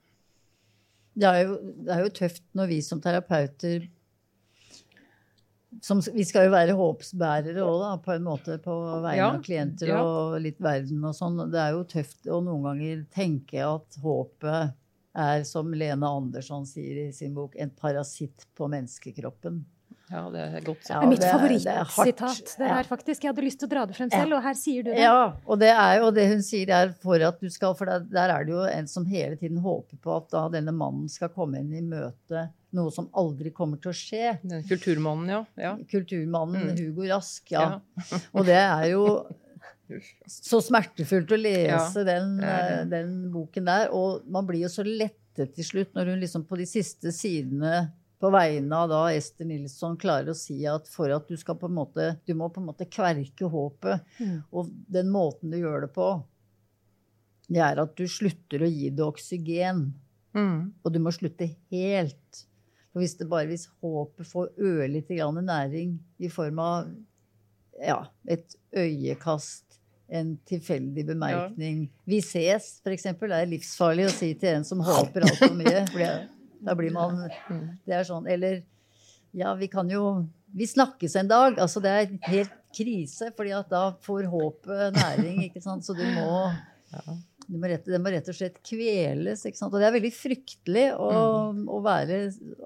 Det 1.17 1.25
er, 1.29 1.43
jo, 1.47 1.55
det 1.85 1.93
er 1.95 2.01
jo 2.03 2.09
tøft 2.17 2.43
når 2.57 2.67
vi 2.69 2.79
som 2.85 3.01
terapeuter 3.01 3.87
som, 5.83 6.01
vi 6.15 6.25
skal 6.25 6.47
jo 6.47 6.53
være 6.55 6.77
håpsbærere 6.79 7.63
òg, 7.65 7.77
da, 7.83 7.93
på 8.05 8.15
en 8.17 8.25
måte, 8.27 8.59
på 8.63 8.77
vegne 9.05 9.17
Ja, 9.19 9.31
av 9.35 9.43
klienter 9.45 9.91
ja. 9.93 10.01
og 10.03 10.41
litt 10.41 10.61
verden 10.63 11.05
og 11.05 11.15
sånn. 11.19 11.39
Det 11.53 11.61
er 11.61 11.73
jo 11.77 11.85
tøft 11.85 12.27
å 12.31 12.41
noen 12.45 12.63
ganger 12.71 13.05
tenke 13.15 13.63
at 13.67 13.99
håpet 14.03 14.75
er, 15.17 15.45
som 15.49 15.73
Lene 15.73 16.07
Andersson 16.07 16.67
sier 16.69 17.07
i 17.07 17.13
sin 17.13 17.35
bok, 17.35 17.55
en 17.59 17.71
parasitt 17.71 18.47
på 18.57 18.69
menneskekroppen. 18.73 19.65
Ja, 20.07 20.21
det 20.31 20.39
er 20.39 20.61
godt 20.63 20.85
sagt. 20.87 21.09
Mitt 21.11 21.19
det 21.19 21.27
er- 21.27 21.49
det 21.49 21.67
er 21.67 21.85
favorittsitat. 21.89 22.51
Det 22.61 22.67
er 22.71 22.85
faktisk, 22.87 23.23
Jeg 23.25 23.35
hadde 23.35 23.43
lyst 23.43 23.59
til 23.59 23.67
å 23.67 23.71
dra 23.73 23.87
det 23.87 23.97
frem 23.97 24.09
selv, 24.11 24.37
og 24.37 24.43
her 24.45 24.55
sier 24.55 24.85
du 24.85 24.91
det. 24.93 25.01
Ja, 25.01 25.33
og 25.45 25.59
det 25.59 25.71
er 25.75 25.99
jo 25.99 26.11
det 26.13 26.29
hun 26.31 26.43
sier 26.47 26.71
er 26.71 26.93
for 26.93 27.17
at 27.21 27.41
du 27.41 27.49
skal 27.51 27.75
For 27.75 27.87
der, 27.87 28.01
der 28.07 28.31
er 28.31 28.45
det 28.45 28.53
jo 28.55 28.63
en 28.63 28.87
som 28.87 29.05
hele 29.05 29.35
tiden 29.37 29.59
håper 29.59 29.99
på 29.99 30.17
at 30.17 30.29
da 30.31 30.49
denne 30.49 30.71
mannen 30.73 31.09
skal 31.09 31.29
komme 31.31 31.59
inn 31.59 31.73
i 31.75 31.81
møte 31.83 32.51
noe 32.77 32.93
som 32.95 33.09
aldri 33.17 33.51
kommer 33.57 33.81
til 33.83 33.93
å 33.93 33.97
skje. 33.97 34.37
Kulturmannen, 34.69 35.33
ja. 35.33 35.41
ja. 35.61 35.73
Kulturmannen 35.91 36.71
Mm. 36.71 36.79
Hugo 36.79 37.09
Rask, 37.09 37.51
ja. 37.53 37.81
Og 38.37 38.47
det 38.49 38.61
er 38.61 38.87
jo 38.93 39.05
så 40.27 40.59
smertefullt 40.65 41.31
å 41.31 41.39
lese 41.39 42.03
Ja, 42.03 42.07
den, 42.07 42.41
eh, 42.43 42.81
den 42.91 43.13
boken 43.35 43.69
der. 43.69 43.93
Og 43.95 44.27
man 44.31 44.47
blir 44.49 44.65
jo 44.67 44.73
så 44.73 44.85
lettet 44.87 45.55
til 45.55 45.67
slutt 45.67 45.95
når 45.95 46.13
hun 46.13 46.25
liksom 46.25 46.47
på 46.49 46.59
de 46.59 46.67
siste 46.69 47.13
sidene 47.15 47.89
på 48.21 48.31
vegne 48.33 48.73
av 48.73 48.89
da 48.91 49.03
Ester 49.13 49.47
Nilsson 49.49 49.99
klarer 50.01 50.33
å 50.33 50.37
si 50.37 50.63
at 50.69 50.89
for 50.89 51.13
at 51.13 51.29
du 51.29 51.37
skal 51.37 51.59
på 51.61 51.69
en 51.69 51.77
måte 51.77 52.15
Du 52.25 52.33
må 52.35 52.49
på 52.49 52.63
en 52.63 52.71
måte 52.71 52.89
kverke 52.89 53.51
håpet. 53.53 54.07
Mm. 54.19 54.39
Og 54.51 54.73
den 54.89 55.13
måten 55.13 55.53
du 55.53 55.61
gjør 55.61 55.85
det 55.87 55.93
på, 55.95 56.09
det 57.53 57.63
er 57.63 57.79
at 57.83 57.95
du 57.95 58.07
slutter 58.11 58.65
å 58.65 58.71
gi 58.71 58.91
det 58.91 59.05
oksygen. 59.05 59.87
Mm. 60.37 60.59
Og 60.83 60.93
du 60.93 60.99
må 61.03 61.13
slutte 61.15 61.49
helt. 61.73 62.47
For 62.97 63.05
hvis 63.05 63.19
det 63.19 63.27
bare 63.29 63.45
hvis 63.51 63.67
håpet 63.85 64.25
får 64.25 64.55
ørlite 64.57 65.19
grann 65.19 65.37
næring 65.45 65.99
i 66.17 66.31
form 66.33 66.63
av 66.65 66.87
ja, 67.77 67.99
et 68.25 68.55
øyekast, 68.73 69.77
en 70.09 70.37
tilfeldig 70.49 71.03
bemerkning 71.05 71.91
Vi 72.09 72.23
ses, 72.25 72.71
f.eks., 72.81 73.05
er 73.11 73.51
livsfarlig 73.51 74.07
å 74.07 74.15
si 74.15 74.31
til 74.39 74.55
en 74.55 74.65
som 74.65 74.81
håper 74.81 75.27
altfor 75.27 75.53
mye. 75.59 75.83
Da 76.65 76.77
blir 76.79 76.95
man 76.95 77.19
Det 77.85 77.93
er 77.93 78.07
sånn 78.07 78.29
Eller 78.33 78.63
ja, 79.37 79.53
vi 79.61 79.69
kan 79.69 79.91
jo 79.93 80.23
Vi 80.57 80.65
snakkes 80.71 81.19
en 81.21 81.29
dag. 81.29 81.61
Altså 81.61 81.83
det 81.85 81.93
er 81.93 82.13
helt 82.31 82.55
krise, 82.73 83.29
fordi 83.37 83.53
at 83.59 83.69
da 83.69 83.91
får 84.09 84.31
håpet 84.33 84.97
næring, 84.97 85.43
ikke 85.51 85.61
sant. 85.61 85.85
Så 85.85 85.93
du 85.93 86.05
må 86.17 86.47
det 87.49 87.59
må, 87.63 87.69
rett, 87.71 87.85
det 87.87 88.01
må 88.03 88.11
rett 88.11 88.29
og 88.29 88.35
slett 88.35 88.57
kveles. 88.67 89.45
Og 89.63 89.77
det 89.79 89.87
er 89.87 89.95
veldig 89.95 90.13
fryktelig 90.15 90.87
å, 90.99 91.11
å 91.55 91.81
være 91.85 92.21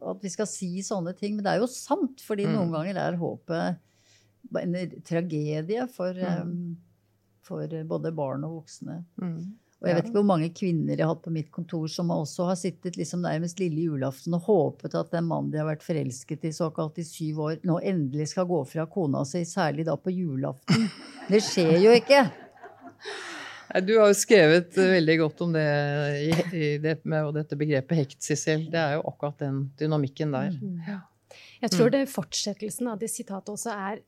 At 0.08 0.22
vi 0.24 0.30
skal 0.32 0.48
si 0.48 0.70
sånne 0.86 1.12
ting. 1.18 1.36
Men 1.36 1.44
det 1.44 1.52
er 1.54 1.60
jo 1.60 1.68
sant, 1.70 2.22
fordi 2.24 2.46
Mm. 2.48 2.54
noen 2.56 2.72
ganger 2.72 2.96
er 2.96 3.18
håpet 3.20 3.78
en 4.56 4.76
tragedie 5.04 5.84
for, 5.92 6.14
Mm. 6.14 6.40
um, 6.42 6.76
for 7.42 7.66
både 7.66 8.14
barn 8.14 8.44
og 8.44 8.62
voksne. 8.62 9.04
Mm. 9.20 9.52
Og 9.80 9.88
jeg 9.88 9.96
vet 9.96 10.04
ikke 10.10 10.18
hvor 10.20 10.26
mange 10.28 10.48
kvinner 10.52 10.92
jeg 10.96 11.06
har 11.06 11.14
hatt 11.14 11.22
på 11.24 11.32
mitt 11.32 11.50
kontor 11.50 11.86
som 11.88 12.08
også 12.12 12.44
har 12.50 12.56
sittet 12.60 12.96
liksom 13.00 13.22
nærmest 13.24 13.58
lille 13.62 13.80
julaften 13.88 14.34
og 14.36 14.42
håpet 14.44 14.94
at 14.94 15.10
den 15.10 15.24
mannen 15.24 15.50
de 15.50 15.56
har 15.58 15.66
vært 15.70 15.82
forelsket 15.86 16.44
i 16.44 16.52
såkalt 16.52 16.98
i 17.00 17.02
syv 17.08 17.38
år, 17.46 17.60
nå 17.64 17.78
endelig 17.82 18.28
skal 18.34 18.44
gå 18.46 18.60
fra 18.68 18.84
kona 18.86 19.24
si, 19.24 19.40
særlig 19.48 19.86
da 19.88 19.96
på 19.96 20.12
julaften. 20.12 20.90
Det 21.30 21.40
skjer 21.40 21.78
jo 21.80 21.90
ikke. 21.96 22.30
Du 23.86 23.92
har 24.00 24.10
jo 24.10 24.16
skrevet 24.18 24.74
eh, 24.78 24.90
veldig 24.96 25.16
godt 25.20 25.42
om 25.46 25.52
det, 25.54 25.64
i, 26.56 26.70
det 26.82 26.96
med 27.08 27.34
dette 27.36 27.58
begrepet 27.58 28.00
hekt, 28.02 28.18
Sissel. 28.24 28.64
Det 28.72 28.80
er 28.80 28.96
jo 28.98 29.04
akkurat 29.10 29.38
den 29.42 29.60
dynamikken 29.78 30.34
der. 30.34 30.56
Ja. 30.88 30.98
Jeg 31.62 31.70
tror 31.76 31.92
det 31.94 32.06
fortsettelsen 32.10 32.88
av 32.90 32.98
det 32.98 33.10
sitatet 33.12 33.52
også 33.52 33.70
er 33.70 34.00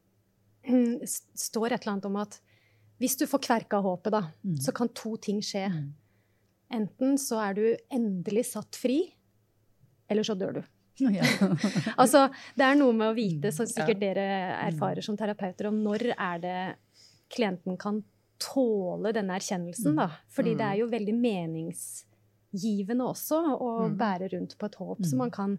mm, 0.66 1.04
står 1.38 1.74
et 1.76 1.82
eller 1.84 1.92
annet 1.94 2.08
om 2.10 2.16
at 2.24 2.40
hvis 3.02 3.16
du 3.18 3.24
får 3.26 3.42
kverka 3.42 3.80
håpet, 3.82 4.12
da, 4.14 4.22
Mm. 4.42 4.56
så 4.62 4.72
kan 4.74 4.88
to 4.94 5.16
ting 5.16 5.40
skje. 5.42 5.64
Mm. 5.70 5.88
Enten 6.72 7.16
så 7.18 7.38
er 7.42 7.54
du 7.54 7.64
endelig 7.90 8.44
satt 8.52 8.78
fri, 8.78 9.00
eller 10.10 10.22
så 10.26 10.34
dør 10.38 10.60
du. 10.60 10.62
Ja. 11.16 11.24
Altså, 12.02 12.28
det 12.58 12.66
er 12.66 12.76
noe 12.78 12.92
med 12.94 13.10
å 13.10 13.16
vite, 13.16 13.50
som 13.54 13.66
sikkert 13.66 13.98
dere 14.02 14.26
erfarer 14.68 15.02
som 15.02 15.16
terapeuter, 15.18 15.70
om 15.70 15.78
når 15.82 16.10
er 16.14 16.42
det 16.42 16.56
klienten 17.32 17.78
kan 17.80 18.02
tåle 18.42 19.12
denne 19.14 19.38
erkjennelsen, 19.38 19.94
da. 19.96 20.08
Fordi 20.34 20.56
det 20.58 20.66
er 20.66 20.76
jo 20.82 20.90
veldig 20.92 21.14
meningsgivende 21.22 23.06
også 23.06 23.38
å 23.58 23.70
Mm. 23.88 23.96
bære 23.98 24.32
rundt 24.34 24.58
på 24.58 24.66
et 24.66 24.74
håp. 24.76 24.98
Så 25.02 25.14
Mm. 25.14 25.18
man 25.18 25.30
kan 25.30 25.58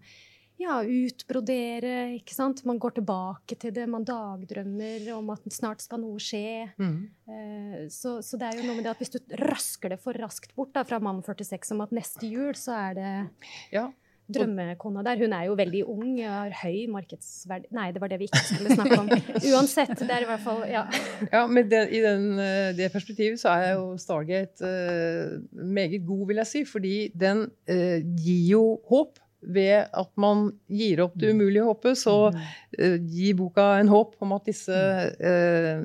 ja, 0.60 0.82
utbrodere, 0.84 2.14
ikke 2.22 2.34
sant. 2.34 2.64
Man 2.64 2.78
går 2.80 2.92
tilbake 2.96 3.58
til 3.60 3.72
det, 3.74 3.88
man 3.90 4.06
dagdrømmer 4.06 5.18
om 5.18 5.30
at 5.32 5.42
snart 5.50 5.82
skal 5.82 6.00
noe 6.00 6.18
skje. 6.20 6.70
Mm. 6.78 7.10
Eh, 7.28 7.88
Så, 7.90 8.20
så 8.22 8.38
det 8.38 8.44
er 8.54 8.62
jo 8.62 8.68
noe 8.68 8.76
med 8.76 8.84
det 8.86 8.92
at 8.92 9.00
hvis 9.00 9.10
du 9.12 9.20
rasker 9.36 9.90
det 9.90 10.00
for 10.00 10.14
raskt 10.14 10.54
bort 10.56 10.72
da, 10.74 10.84
fra 10.84 11.00
mann 11.00 11.22
46 11.24 11.72
om 11.72 11.82
at 11.82 11.90
neste 11.92 12.30
jul 12.30 12.54
så 12.54 12.72
er 12.92 12.94
det 12.94 13.30
Ja. 13.72 13.92
Drømmekona 14.32 15.04
der. 15.06 15.20
Hun 15.24 15.34
er 15.36 15.48
jo 15.48 15.56
veldig 15.60 15.82
ung, 15.90 16.12
har 16.22 16.54
høy 16.64 16.86
markedsverdi 16.92 17.72
Nei, 17.76 17.90
det 17.96 18.02
var 18.02 18.12
det 18.12 18.20
vi 18.22 18.30
ikke 18.30 18.44
skulle 18.46 18.78
snakke 18.78 19.00
om. 19.02 19.10
Uansett, 19.54 19.96
det 20.00 20.10
er 20.12 20.26
i 20.26 20.30
hvert 20.30 20.44
fall 20.46 20.64
Ja. 20.70 20.86
Ja, 21.32 21.44
men 21.48 21.68
det, 21.72 21.84
I 21.92 22.04
den, 22.04 22.30
eh, 22.40 22.72
det 22.78 22.92
perspektivet 22.94 23.42
så 23.42 23.56
er 23.58 23.74
jo 23.76 23.98
Stargate 24.00 24.64
uh, 24.64 25.40
meget 25.54 26.06
god, 26.08 26.28
vil 26.30 26.42
jeg 26.44 26.52
si. 26.52 26.64
Fordi 26.70 26.96
den 27.20 27.48
uh, 27.70 28.00
gir 28.24 28.48
jo 28.54 28.64
håp. 28.90 29.20
Ved 29.44 29.90
at 29.92 30.08
man 30.16 30.54
gir 30.72 31.02
opp 31.04 31.18
det 31.20 31.34
umulige 31.36 31.66
håpet, 31.68 31.98
så 32.00 32.32
uh, 32.32 32.94
gir 33.12 33.36
boka 33.36 33.74
en 33.82 33.92
håp 33.92 34.14
om 34.24 34.32
at 34.38 34.46
disse 34.48 34.72
uh, 34.72 35.84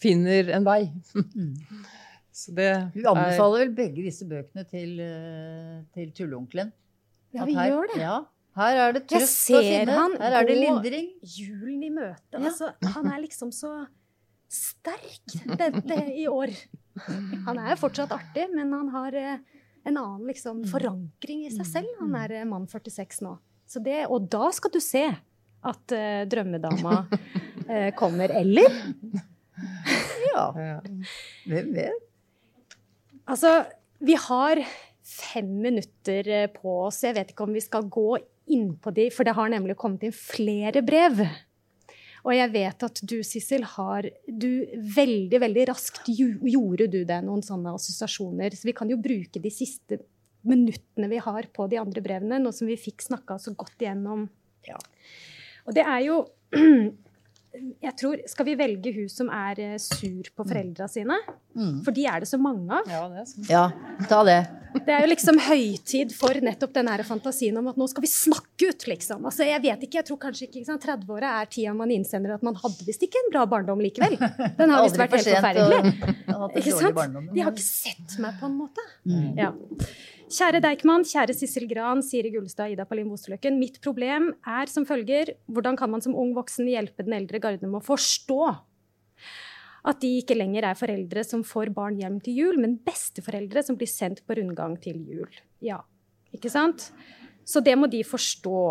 finner 0.00 0.48
en 0.56 0.64
vei. 0.64 0.80
Mm. 1.12 1.52
Så 2.36 2.52
det 2.52 2.68
Vi 2.92 3.00
er 3.00 3.12
anbefaler 3.14 3.62
vel 3.64 3.70
begge 3.76 4.02
disse 4.04 4.26
bøkene 4.28 4.66
til, 4.68 4.98
eh, 5.00 5.78
til 5.96 6.10
tulleonkelen. 6.12 6.72
Ja, 7.34 7.44
vi 7.44 7.54
her, 7.56 7.72
gjør 7.72 7.90
det. 7.92 8.00
Ja, 8.00 8.16
her 8.56 8.80
er 8.84 8.96
det 8.96 9.02
Jeg 9.02 9.10
trøst 9.20 9.50
å 9.50 9.60
ser 9.60 9.66
finne. 9.66 9.96
han 9.98 10.16
Her 10.20 10.38
er 10.40 10.48
det 10.48 10.56
lindring. 10.60 11.08
Julen 11.22 11.82
i 11.82 11.90
møte. 11.92 12.36
Ja. 12.36 12.42
Altså, 12.46 12.70
han 12.94 13.10
er 13.12 13.22
liksom 13.24 13.52
så 13.52 13.72
sterk 14.52 15.36
dette 15.58 16.00
i 16.14 16.26
år. 16.30 16.52
Han 17.48 17.58
er 17.58 17.74
jo 17.74 17.80
fortsatt 17.82 18.14
artig, 18.16 18.46
men 18.54 18.72
han 18.72 18.88
har 18.94 19.16
eh, 19.18 19.38
en 19.86 19.96
annen 19.98 20.26
liksom, 20.30 20.62
forankring 20.70 21.44
i 21.46 21.52
seg 21.52 21.66
selv. 21.68 21.92
Han 22.00 22.14
er 22.18 22.38
eh, 22.40 22.46
mann 22.48 22.66
46 22.70 23.20
nå. 23.26 23.36
Så 23.66 23.82
det, 23.82 24.04
og 24.06 24.28
da 24.32 24.48
skal 24.54 24.72
du 24.72 24.78
se 24.80 25.04
at 25.66 25.92
eh, 25.94 26.22
drømmedama 26.30 27.00
eh, 27.68 27.90
kommer. 27.98 28.32
Eller? 28.38 28.70
Ja, 30.30 30.50
ja. 30.60 30.80
hvem 31.48 31.70
vet? 31.72 32.02
Altså, 33.26 33.50
vi 34.04 34.14
har 34.20 34.60
fem 35.06 35.48
minutter 35.62 36.28
eh, 36.28 36.48
på 36.50 36.80
oss. 36.86 37.02
Jeg 37.06 37.16
vet 37.16 37.32
ikke 37.32 37.46
om 37.46 37.54
vi 37.54 37.64
skal 37.64 37.86
gå 37.92 38.16
inn 38.52 38.72
på 38.82 38.92
de, 38.94 39.08
for 39.14 39.26
det 39.26 39.36
har 39.38 39.50
nemlig 39.52 39.78
kommet 39.78 40.06
inn 40.06 40.14
flere 40.14 40.82
brev. 40.86 41.22
Og 42.26 42.34
jeg 42.34 42.50
vet 42.56 42.82
at 42.82 43.00
du, 43.06 43.20
Sissel, 43.26 43.62
har 43.76 44.08
du 44.26 44.50
veldig, 44.96 45.38
veldig 45.42 45.66
raskt 45.70 46.08
gjorde 46.10 46.88
du 46.90 47.00
deg 47.06 47.22
noen 47.26 47.44
sånne 47.46 47.76
assosiasjoner. 47.78 48.54
Så 48.58 48.66
vi 48.66 48.74
kan 48.74 48.90
jo 48.90 48.98
bruke 48.98 49.42
de 49.42 49.52
siste 49.54 50.00
minuttene 50.46 51.10
vi 51.10 51.22
har 51.22 51.46
på 51.54 51.66
de 51.70 51.78
andre 51.78 52.02
brevene, 52.02 52.40
nå 52.42 52.52
som 52.54 52.66
vi 52.70 52.78
fikk 52.78 53.04
snakka 53.06 53.38
så 53.42 53.54
godt 53.58 53.82
igjennom. 53.82 54.26
Ja. 54.66 54.78
Og 55.66 55.74
det 55.78 55.86
er 55.86 56.02
jo 56.06 56.20
Jeg 57.82 57.94
tror 58.00 58.20
Skal 58.28 58.48
vi 58.48 58.54
velge 58.58 58.92
hun 58.96 59.08
som 59.12 59.30
er 59.32 59.60
eh, 59.62 59.74
sur 59.82 60.28
på 60.36 60.46
foreldra 60.46 60.88
sine? 60.90 61.16
Mm. 61.56 61.80
For 61.86 61.96
de 61.96 62.06
er 62.08 62.22
det 62.22 62.28
så 62.28 62.38
mange 62.40 62.68
av. 62.68 62.88
ja, 62.90 63.02
det 63.12 63.22
er 63.22 63.28
sånn. 63.30 63.48
Ja, 63.48 63.64
ta 64.10 64.22
det. 64.26 64.40
Det 64.76 64.92
er 64.92 65.04
jo 65.06 65.08
liksom 65.08 65.38
høytid 65.40 66.12
for 66.12 66.36
nettopp 66.44 66.74
den 66.76 66.90
her 66.90 67.00
fantasien 67.06 67.56
om 67.56 67.70
at 67.70 67.78
nå 67.80 67.86
skal 67.88 68.04
vi 68.04 68.10
snakke 68.12 68.68
ut, 68.68 68.84
liksom. 68.90 69.24
Altså, 69.28 69.46
jeg 69.48 69.62
vet 69.64 69.86
ikke, 69.86 70.00
jeg 70.02 70.08
tror 70.10 70.18
kanskje 70.26 70.48
ikke, 70.48 70.60
ikke 70.60 70.68
sant? 70.68 70.84
30-åra 70.84 71.30
er 71.40 71.48
tida 71.52 71.72
man 71.76 71.94
innsender 71.94 72.34
at 72.36 72.44
man 72.44 72.58
hadde 72.60 72.84
visst 72.88 73.06
ikke 73.06 73.22
en 73.22 73.32
bra 73.32 73.46
barndom 73.48 73.80
likevel. 73.80 74.18
Den 74.60 74.74
har 74.74 74.84
visst 74.84 75.00
vært 75.00 75.16
helt 75.16 75.30
forferdelig. 75.30 75.94
en 76.34 76.60
Ikke 76.60 76.76
sant? 76.76 77.16
De 77.32 77.46
har 77.46 77.54
ikke 77.54 77.64
sett 77.64 78.18
meg 78.22 78.36
på 78.42 78.50
en 78.50 78.60
måte. 78.60 78.84
Mm. 79.08 79.32
Ja. 79.40 79.54
Kjære 80.26 80.58
Deichman, 80.58 81.04
kjære 81.06 81.34
Sissel 81.38 81.68
Gran, 81.70 82.00
Siri 82.02 82.32
Gullestad, 82.34 82.72
Ida 82.72 82.82
Palin 82.88 83.06
Bosteløkken. 83.12 83.60
Mitt 83.60 83.76
problem 83.84 84.32
er 84.42 84.66
som 84.66 84.82
følger 84.88 85.36
hvordan 85.46 85.76
kan 85.78 85.92
man 85.92 86.02
som 86.02 86.16
ung 86.18 86.32
voksen 86.34 86.66
hjelpe 86.66 87.06
den 87.06 87.14
eldre 87.14 87.38
garde 87.42 87.68
med 87.68 87.78
å 87.78 87.86
forstå 87.86 88.40
at 89.86 90.00
de 90.02 90.10
ikke 90.18 90.34
lenger 90.34 90.66
er 90.66 90.78
foreldre 90.78 91.22
som 91.22 91.44
får 91.46 91.70
barn 91.76 92.00
hjem 92.00 92.16
til 92.24 92.40
jul, 92.40 92.58
men 92.58 92.74
besteforeldre 92.82 93.62
som 93.62 93.78
blir 93.78 93.90
sendt 93.90 94.24
på 94.26 94.34
rundgang 94.34 94.74
til 94.82 94.98
jul. 95.06 95.38
Ja, 95.62 95.78
ikke 96.34 96.50
sant? 96.50 96.88
Så 97.46 97.62
det 97.62 97.76
må 97.78 97.86
de 97.86 98.02
forstå. 98.02 98.64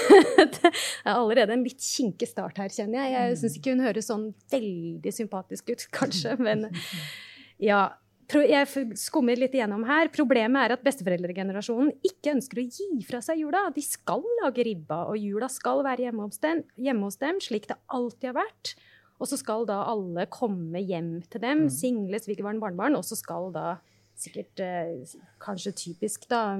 det 0.56 0.72
er 0.72 1.12
allerede 1.12 1.52
en 1.52 1.66
litt 1.66 1.84
kinkig 1.84 2.30
start 2.30 2.56
her, 2.62 2.72
kjenner 2.72 3.02
jeg. 3.02 3.12
Jeg 3.12 3.38
syns 3.42 3.60
ikke 3.60 3.76
hun 3.76 3.84
høres 3.84 4.08
sånn 4.08 4.26
veldig 4.48 5.12
sympatisk 5.12 5.74
ut, 5.74 5.86
kanskje, 5.92 6.38
men 6.40 6.70
ja. 7.68 7.84
Jeg 8.26 8.96
skummer 8.98 9.38
litt 9.38 9.54
igjennom 9.54 9.84
her. 9.86 10.10
Problemet 10.14 10.66
er 10.66 10.74
at 10.74 10.84
besteforeldregenerasjonen 10.86 11.92
ikke 12.06 12.34
ønsker 12.34 12.60
å 12.60 12.66
gi 12.66 12.88
fra 13.06 13.20
seg 13.22 13.44
jula. 13.44 13.68
De 13.74 13.84
skal 13.84 14.24
lage 14.42 14.64
ribba, 14.66 15.04
og 15.06 15.20
jula 15.20 15.48
skal 15.52 15.84
være 15.86 16.08
hjemme 16.08 16.26
hos 16.26 16.40
dem, 16.42 16.64
hjemme 16.74 17.06
hos 17.06 17.20
dem 17.22 17.38
slik 17.42 17.68
det 17.70 17.78
alltid 17.86 18.32
har 18.32 18.40
vært. 18.40 18.74
Og 19.22 19.30
så 19.30 19.38
skal 19.40 19.64
da 19.68 19.78
alle 19.88 20.26
komme 20.28 20.82
hjem 20.82 21.20
til 21.30 21.42
dem, 21.44 21.66
mm. 21.66 21.70
single, 21.72 22.20
svigerbarn, 22.20 22.58
barnebarn, 22.60 22.98
og 22.98 23.06
så 23.06 23.16
skal 23.16 23.48
da 23.54 23.76
sikkert 24.16 24.60
eh, 24.64 25.14
kanskje 25.42 25.74
typisk 25.76 26.26
da 26.28 26.56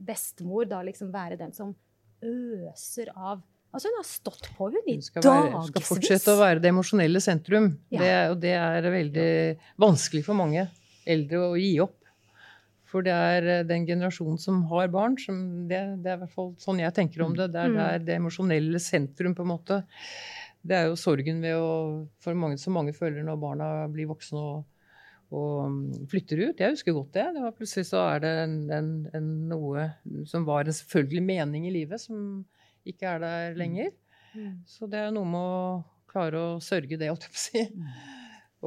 bestemor 0.00 0.66
da 0.68 0.80
liksom 0.84 1.12
være 1.12 1.38
den 1.40 1.54
som 1.56 1.72
øser 2.24 3.12
av 3.14 3.46
Altså 3.70 3.86
Hun 3.86 4.00
har 4.00 4.06
stått 4.08 4.48
på 4.56 4.66
hun 4.66 4.78
i 4.90 4.96
dagevis. 4.98 5.12
Hun 5.22 5.66
skal 5.68 5.84
fortsette 5.86 6.32
å 6.32 6.40
være 6.40 6.58
det 6.58 6.72
emosjonelle 6.72 7.20
sentrum. 7.22 7.68
Ja. 7.94 8.00
Det, 8.00 8.08
og 8.32 8.40
det 8.42 8.54
er 8.58 8.88
veldig 8.90 9.26
vanskelig 9.78 10.24
for 10.26 10.34
mange 10.34 10.64
eldre 11.08 11.42
å 11.48 11.56
gi 11.58 11.74
opp. 11.84 11.96
For 12.90 13.06
det 13.06 13.14
er 13.14 13.46
eh, 13.46 13.66
den 13.68 13.86
generasjonen 13.88 14.40
som 14.40 14.64
har 14.72 14.90
barn, 14.92 15.16
som 15.20 15.38
det, 15.70 15.78
det, 16.02 16.10
er 16.10 16.18
i 16.18 16.22
hvert 16.24 16.34
fall 16.34 16.52
sånn 16.60 16.82
jeg 16.82 16.94
tenker 16.96 17.24
om 17.24 17.36
det. 17.38 17.50
Det 17.54 17.62
er, 17.62 17.74
det, 17.76 17.86
er 17.86 18.02
mm. 18.02 18.08
det 18.08 18.18
emosjonelle 18.18 18.82
sentrum, 18.82 19.36
på 19.36 19.46
en 19.46 19.52
måte. 19.52 19.80
Det 20.60 20.76
er 20.76 20.90
jo 20.90 20.98
sorgen 21.00 21.40
ved 21.40 21.56
å 21.56 21.70
For 22.20 22.36
mange, 22.36 22.58
som 22.60 22.74
mange 22.76 22.92
føler 22.96 23.24
når 23.24 23.38
barna 23.40 23.70
blir 23.92 24.10
voksne 24.10 24.40
og, 24.40 24.64
og 25.32 25.54
mm, 25.72 26.08
flytter 26.10 26.42
ut. 26.42 26.60
Jeg 26.60 26.74
husker 26.74 26.96
godt 26.96 27.14
det. 27.16 27.28
det 27.36 27.44
var 27.46 27.56
plutselig 27.56 27.86
så 27.88 28.02
er 28.10 28.24
det 28.24 28.32
en, 28.42 28.56
en, 28.76 28.90
en, 29.16 29.30
noe 29.52 29.86
som 30.28 30.44
var 30.48 30.66
en 30.66 30.76
selvfølgelig 30.76 31.24
mening 31.24 31.68
i 31.70 31.74
livet, 31.78 32.02
som 32.02 32.42
ikke 32.88 33.14
er 33.14 33.22
der 33.24 33.60
lenger. 33.60 33.94
Mm. 34.34 34.58
Så 34.68 34.90
det 34.90 35.06
er 35.06 35.14
noe 35.14 35.28
med 35.30 35.40
å 35.46 35.62
klare 36.10 36.42
å 36.42 36.58
sørge 36.64 36.98
det, 36.98 37.08
holdt 37.08 37.28
jeg 37.28 37.36
på 37.36 37.40
å 37.40 37.44
si. 37.46 37.64
Mm. 37.70 37.94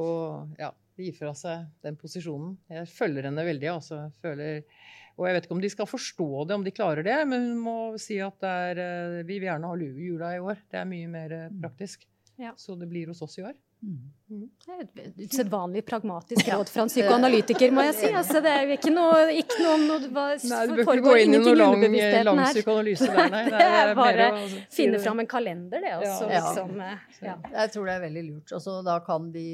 Og 0.00 0.58
ja 0.58 0.72
gi 1.02 1.10
fra 1.16 1.32
seg 1.36 1.66
den 1.84 1.96
posisjonen. 1.98 2.54
Jeg 2.70 2.90
følger 2.92 3.28
henne 3.28 3.46
veldig. 3.46 3.70
altså. 3.72 4.04
Føler, 4.22 4.62
og 5.18 5.28
jeg 5.28 5.36
vet 5.36 5.46
ikke 5.46 5.56
om 5.56 5.62
de 5.64 5.72
skal 5.72 5.90
forstå 5.90 6.30
det, 6.48 6.56
om 6.58 6.64
de 6.66 6.74
klarer 6.74 7.06
det, 7.06 7.18
men 7.30 7.50
hun 7.50 7.60
må 7.64 7.76
si 8.02 8.18
at 8.22 8.48
er, 8.48 8.80
eh, 8.82 9.20
vi 9.22 9.38
vil 9.38 9.50
gjerne 9.50 9.70
ha 9.70 9.78
lue 9.78 9.94
i 9.94 10.08
jula 10.10 10.34
i 10.36 10.42
år. 10.42 10.64
Det 10.70 10.80
er 10.80 10.90
mye 10.90 11.10
mer 11.10 11.36
eh, 11.36 11.46
mm. 11.52 11.60
praktisk. 11.62 12.06
Ja. 12.36 12.54
Så 12.58 12.74
det 12.74 12.88
blir 12.90 13.12
hos 13.12 13.22
oss 13.22 13.38
i 13.38 13.44
år. 13.46 13.54
Mm. 13.84 14.10
mm. 14.30 14.50
Det 14.64 14.72
er 14.72 15.08
et 15.08 15.18
usedvanlig 15.28 15.82
pragmatisk 15.84 16.48
råd 16.54 16.70
fra 16.72 16.86
en 16.86 16.90
psykoanalytiker, 16.90 17.74
må 17.74 17.84
jeg 17.90 17.96
si. 17.98 18.10
Altså, 18.16 18.40
det 18.44 18.52
er 18.54 18.66
jo 18.66 18.78
ikke 18.78 18.92
noe, 18.94 19.20
ikke 19.42 19.58
noe, 19.60 19.76
noe 19.84 20.10
hva, 20.14 20.26
Nei, 20.50 20.60
Du 20.70 20.74
bør 20.80 20.98
ikke 20.98 21.04
gå 21.04 21.16
inn 21.20 21.36
i 21.36 21.42
noe 21.42 21.56
lang, 21.58 21.84
lang 22.30 22.42
psykoanalyse 22.48 23.10
der, 23.10 23.32
nei. 23.34 23.42
Det 23.54 23.66
er, 23.68 23.92
bare 23.98 24.30
å 24.32 24.44
finne 24.72 25.02
fram 25.04 25.22
en 25.22 25.30
kalender, 25.30 25.84
det. 25.84 25.96
Også, 26.00 26.30
ja. 26.32 26.44
Liksom, 26.48 26.80
eh, 26.80 27.26
ja. 27.28 27.36
Jeg 27.58 27.74
tror 27.76 27.90
det 27.90 27.98
er 27.98 28.06
veldig 28.08 28.24
lurt. 28.30 28.56
Altså, 28.56 28.78
da 28.86 28.98
kan 29.04 29.28
vi 29.34 29.46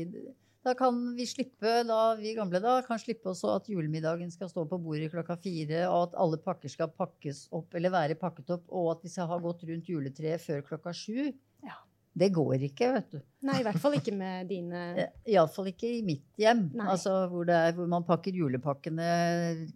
da 0.64 0.74
kan 0.76 0.96
vi 1.16 1.24
slippe, 1.26 1.70
da 1.88 2.14
vi 2.18 2.34
gamle 2.36 2.60
da, 2.60 2.74
kan 2.84 3.00
slippe 3.00 3.30
også 3.32 3.54
at 3.56 3.68
julemiddagen 3.72 4.32
skal 4.32 4.50
stå 4.50 4.66
på 4.68 4.78
bordet 4.82 5.08
klokka 5.12 5.38
fire, 5.40 5.86
og 5.88 6.10
at 6.10 6.18
alle 6.20 6.40
pakker 6.44 6.72
skal 6.72 6.92
pakkes 6.92 7.46
opp 7.56 7.76
eller 7.78 7.94
være 7.94 8.18
pakket 8.20 8.52
opp, 8.58 8.66
og 8.68 8.90
at 8.96 9.06
vi 9.06 9.12
skal 9.12 9.30
ha 9.30 9.38
gått 9.40 9.64
rundt 9.68 9.88
juletreet 9.88 10.44
før 10.44 10.60
klokka 10.66 10.92
sju. 10.96 11.30
Ja. 11.64 11.78
Det 12.20 12.28
går 12.34 12.64
ikke, 12.66 12.88
vet 12.96 13.12
du. 13.14 13.18
Nei, 13.46 13.60
i 13.60 13.64
hvert 13.64 13.78
fall 13.80 13.94
ikke 13.96 14.12
med 14.12 14.48
dine 14.50 14.80
Iallfall 15.30 15.70
ikke 15.70 15.88
i 15.88 16.00
mitt 16.04 16.26
hjem. 16.42 16.66
Altså, 16.82 17.14
hvor, 17.30 17.48
er, 17.48 17.70
hvor, 17.76 17.86
man 17.88 18.04
pakker 18.04 18.34
julepakkene 18.34 19.06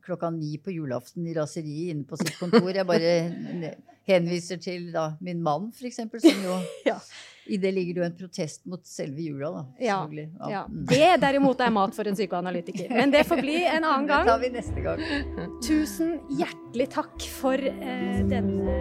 klokka 0.05 0.33
ni 0.35 0.59
på 0.61 0.75
julaften 0.75 1.29
i 1.31 1.37
raseriet 1.37 1.95
inne 1.95 2.09
på 2.09 2.19
sitt 2.21 2.35
kontor. 2.41 2.73
Jeg 2.75 2.89
bare 2.91 3.15
henviser 4.11 4.61
til 4.61 4.91
da, 4.93 5.13
min 5.25 5.41
mann, 5.47 5.71
for 5.73 5.89
eksempel, 5.89 6.21
som 6.25 6.43
jo 6.45 6.59
ja. 6.91 6.99
I 7.47 7.57
det 7.61 7.73
ligger 7.77 7.95
det 7.95 8.01
jo 8.01 8.07
en 8.07 8.17
protest 8.17 8.65
mot 8.71 8.87
selve 8.89 9.21
jula, 9.21 9.51
da. 9.51 9.65
Ja, 9.85 9.99
ja. 10.11 10.51
ja. 10.51 10.63
Mm. 10.69 10.85
Det 10.89 11.11
derimot 11.21 11.61
er 11.61 11.71
mat 11.75 11.95
for 11.97 12.09
en 12.09 12.17
psykoanalytiker. 12.17 12.89
Men 12.93 13.13
det 13.13 13.25
får 13.29 13.43
bli 13.45 13.59
en 13.65 13.85
annen 13.85 14.07
gang. 14.09 14.25
Det 14.25 14.33
tar 14.33 14.43
vi 14.45 14.51
neste 14.55 14.85
gang. 14.85 14.99
Tusen 15.65 16.19
hjertelig 16.41 16.89
takk 16.97 17.29
for 17.39 17.57
eh, 17.61 18.21
denne 18.31 18.79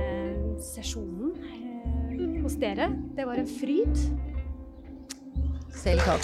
sesjonen 0.63 1.33
eh, 1.43 2.41
hos 2.43 2.55
dere. 2.61 2.91
Det 3.17 3.27
var 3.27 3.41
en 3.43 3.49
fryd. 3.59 3.95
Selv 5.83 5.99
takk. 6.07 6.23